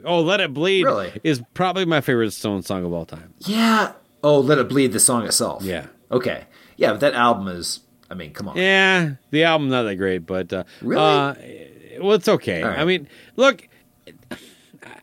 Oh, 0.05 0.21
Let 0.21 0.41
It 0.41 0.53
Bleed 0.53 0.85
Really? 0.85 1.21
is 1.23 1.43
probably 1.55 1.85
my 1.85 2.01
favorite 2.01 2.33
Stone 2.33 2.63
song 2.63 2.85
of 2.85 2.93
all 2.93 3.05
time. 3.07 3.35
Yeah. 3.41 3.93
Oh, 4.25 4.41
Let 4.41 4.59
It 4.59 4.69
Bleed, 4.69 4.93
the 4.93 4.99
song 5.01 5.25
itself. 5.27 5.63
Yeah. 5.63 5.87
Okay. 6.11 6.45
Yeah, 6.77 6.93
but 6.93 7.01
that 7.01 7.15
album 7.15 7.49
is. 7.49 7.81
I 8.11 8.15
mean, 8.15 8.33
come 8.33 8.49
on. 8.49 8.57
Yeah, 8.57 9.13
the 9.31 9.45
album 9.45 9.69
not 9.71 9.85
that 9.85 9.97
great, 9.97 10.27
but 10.27 10.53
uh, 10.53 10.65
Really? 10.83 11.01
uh, 11.03 11.35
well, 12.01 12.13
it's 12.13 12.29
okay. 12.29 12.63
Right. 12.63 12.79
I 12.79 12.85
mean, 12.85 13.09
look, 13.37 13.67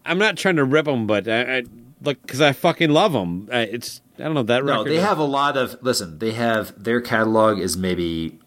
I'm 0.06 0.18
not 0.18 0.38
trying 0.38 0.58
to 0.58 0.64
rip 0.64 0.86
them, 0.86 1.08
but 1.08 1.28
I, 1.28 1.58
I 1.60 1.64
look 2.02 2.22
because 2.22 2.42
I 2.42 2.52
fucking 2.54 2.90
love 2.90 3.14
them. 3.14 3.50
Uh, 3.52 3.66
it's 3.70 4.02
I 4.20 4.24
don't 4.24 4.34
know 4.34 4.44
that 4.44 4.64
No, 4.66 4.84
they 4.84 4.98
have 5.00 5.18
a 5.18 5.24
lot 5.24 5.58
of. 5.58 5.78
Listen, 5.82 6.20
they 6.20 6.32
have 6.32 6.82
their 6.82 7.02
catalog 7.02 7.60
is 7.60 7.78
maybe 7.78 8.38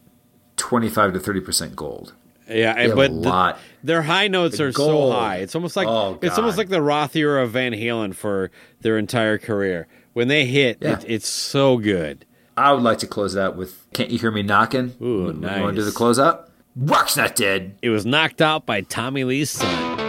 twenty-five 0.57 1.13
to 1.13 1.21
thirty 1.21 1.41
percent 1.41 1.75
gold. 1.77 2.15
Yeah, 2.49 2.89
but 2.95 3.11
a 3.11 3.15
the- 3.15 3.21
lot. 3.21 3.59
their 3.83 4.03
high 4.03 4.29
notes 4.29 4.59
The 4.59 4.65
are 4.67 4.73
so 4.73 5.11
high. 5.13 5.37
It's 5.37 5.55
almost 5.55 5.77
like 5.77 5.87
Oh, 5.89 6.19
it's 6.21 6.37
almost 6.39 6.59
like 6.59 6.69
the 6.69 6.83
Roth 6.83 7.17
era 7.17 7.43
of 7.45 7.53
Van 7.53 7.73
Halen 7.73 8.15
for 8.15 8.51
their 8.81 8.99
entire 8.99 9.39
career. 9.39 9.87
When 10.13 10.29
they 10.29 10.45
hit, 10.45 10.79
Yeah. 10.81 10.99
it, 10.99 11.05
it's 11.09 11.29
so 11.29 11.79
good. 11.79 12.27
I 12.63 12.73
would 12.73 12.83
like 12.83 12.99
to 12.99 13.07
close 13.07 13.35
it 13.35 13.41
out 13.41 13.57
with 13.57 13.75
"Can't 13.93 14.11
You 14.11 14.19
Hear 14.19 14.31
Me 14.31 14.43
Knocking." 14.43 14.95
Ooh, 15.03 15.33
nice. 15.33 15.57
You 15.57 15.63
want 15.63 15.77
to 15.77 15.83
do 15.83 15.85
the 15.85 15.91
closeout? 15.91 16.49
Rock's 16.77 17.17
not 17.17 17.35
dead. 17.37 17.77
It 17.83 17.91
was 17.91 18.07
knocked 18.07 18.41
out 18.41 18.67
by 18.67 18.83
Tommy 18.83 19.25
Lee's 19.25 19.51
son. 19.51 20.02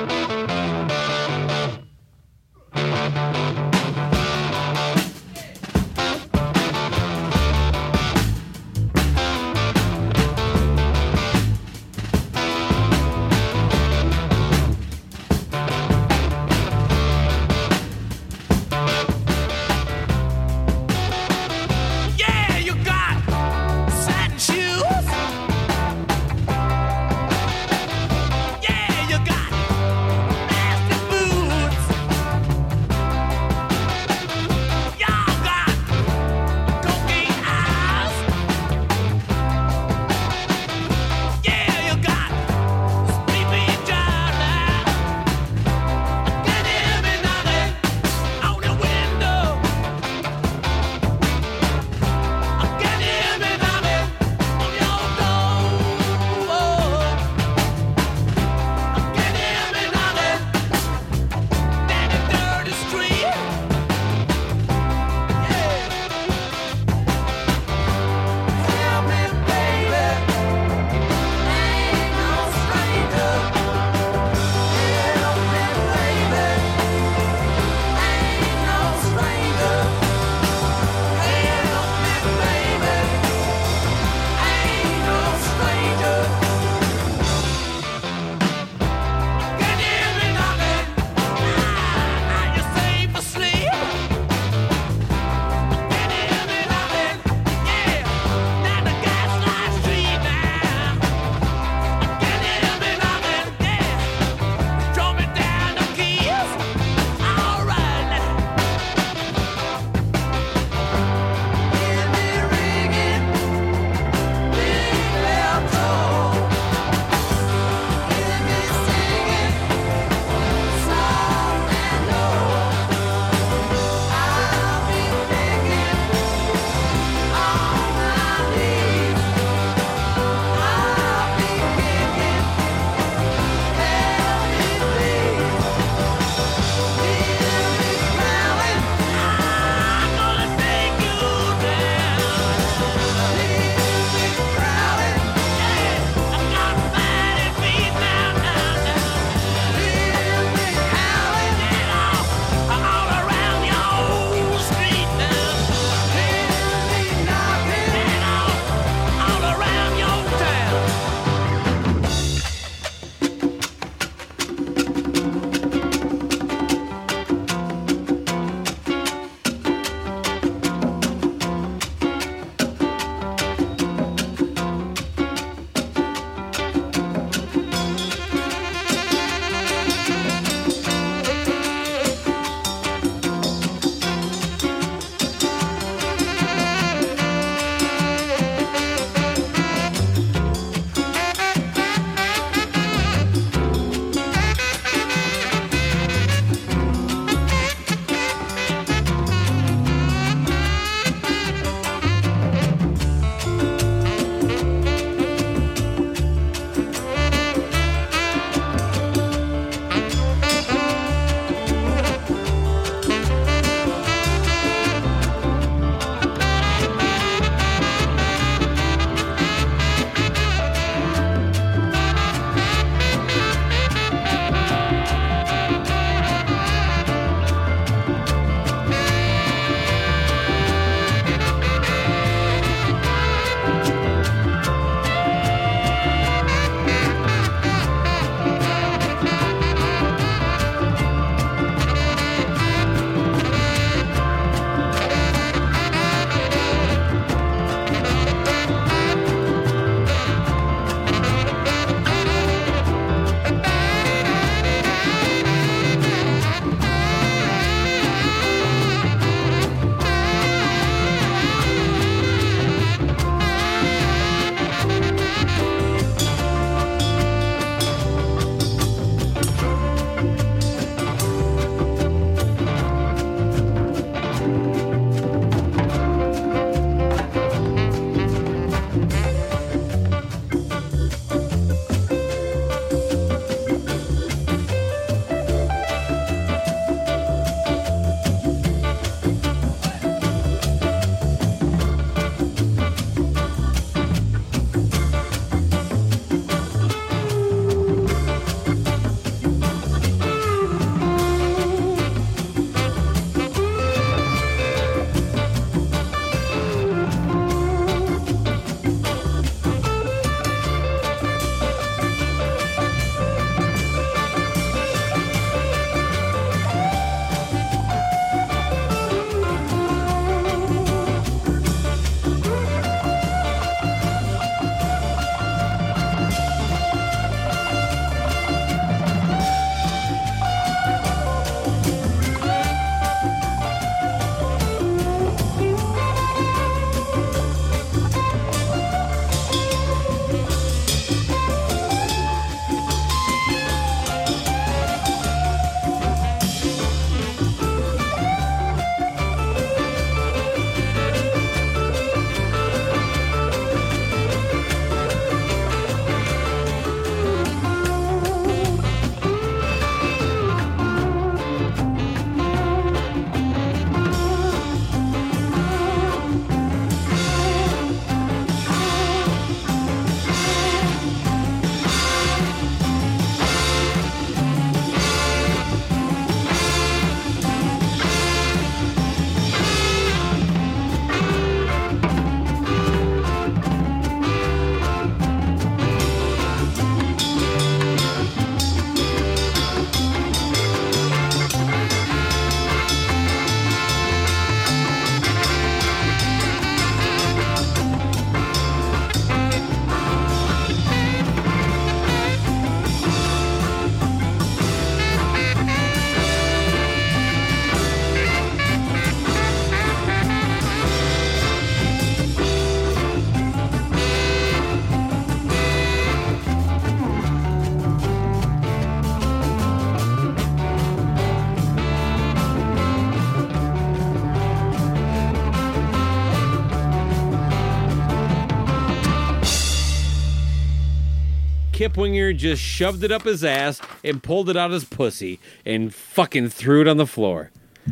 Kip 431.94 432.00
Winger 432.00 432.34
just 432.34 432.60
shoved 432.60 433.04
it 433.04 433.12
up 433.12 433.22
his 433.22 433.44
ass 433.44 433.80
and 434.04 434.24
pulled 434.24 434.50
it 434.50 434.58
out 434.58 434.72
his 434.72 434.84
pussy 434.84 435.40
and 435.64 435.94
fucking 435.94 436.50
threw 436.50 436.82
it 436.82 436.88
on 436.88 436.98
the 436.98 437.06
floor. 437.06 437.52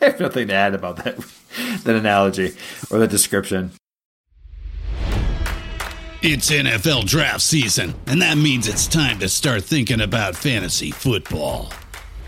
I 0.00 0.06
have 0.06 0.18
nothing 0.18 0.48
to 0.48 0.54
add 0.54 0.72
about 0.72 1.04
that 1.04 1.18
that 1.84 1.94
analogy 1.94 2.54
or 2.90 2.98
that 3.00 3.10
description. 3.10 3.72
It's 6.22 6.50
NFL 6.50 7.04
draft 7.04 7.42
season, 7.42 7.94
and 8.06 8.22
that 8.22 8.38
means 8.38 8.66
it's 8.66 8.86
time 8.86 9.18
to 9.18 9.28
start 9.28 9.62
thinking 9.62 10.00
about 10.00 10.34
fantasy 10.34 10.90
football. 10.90 11.70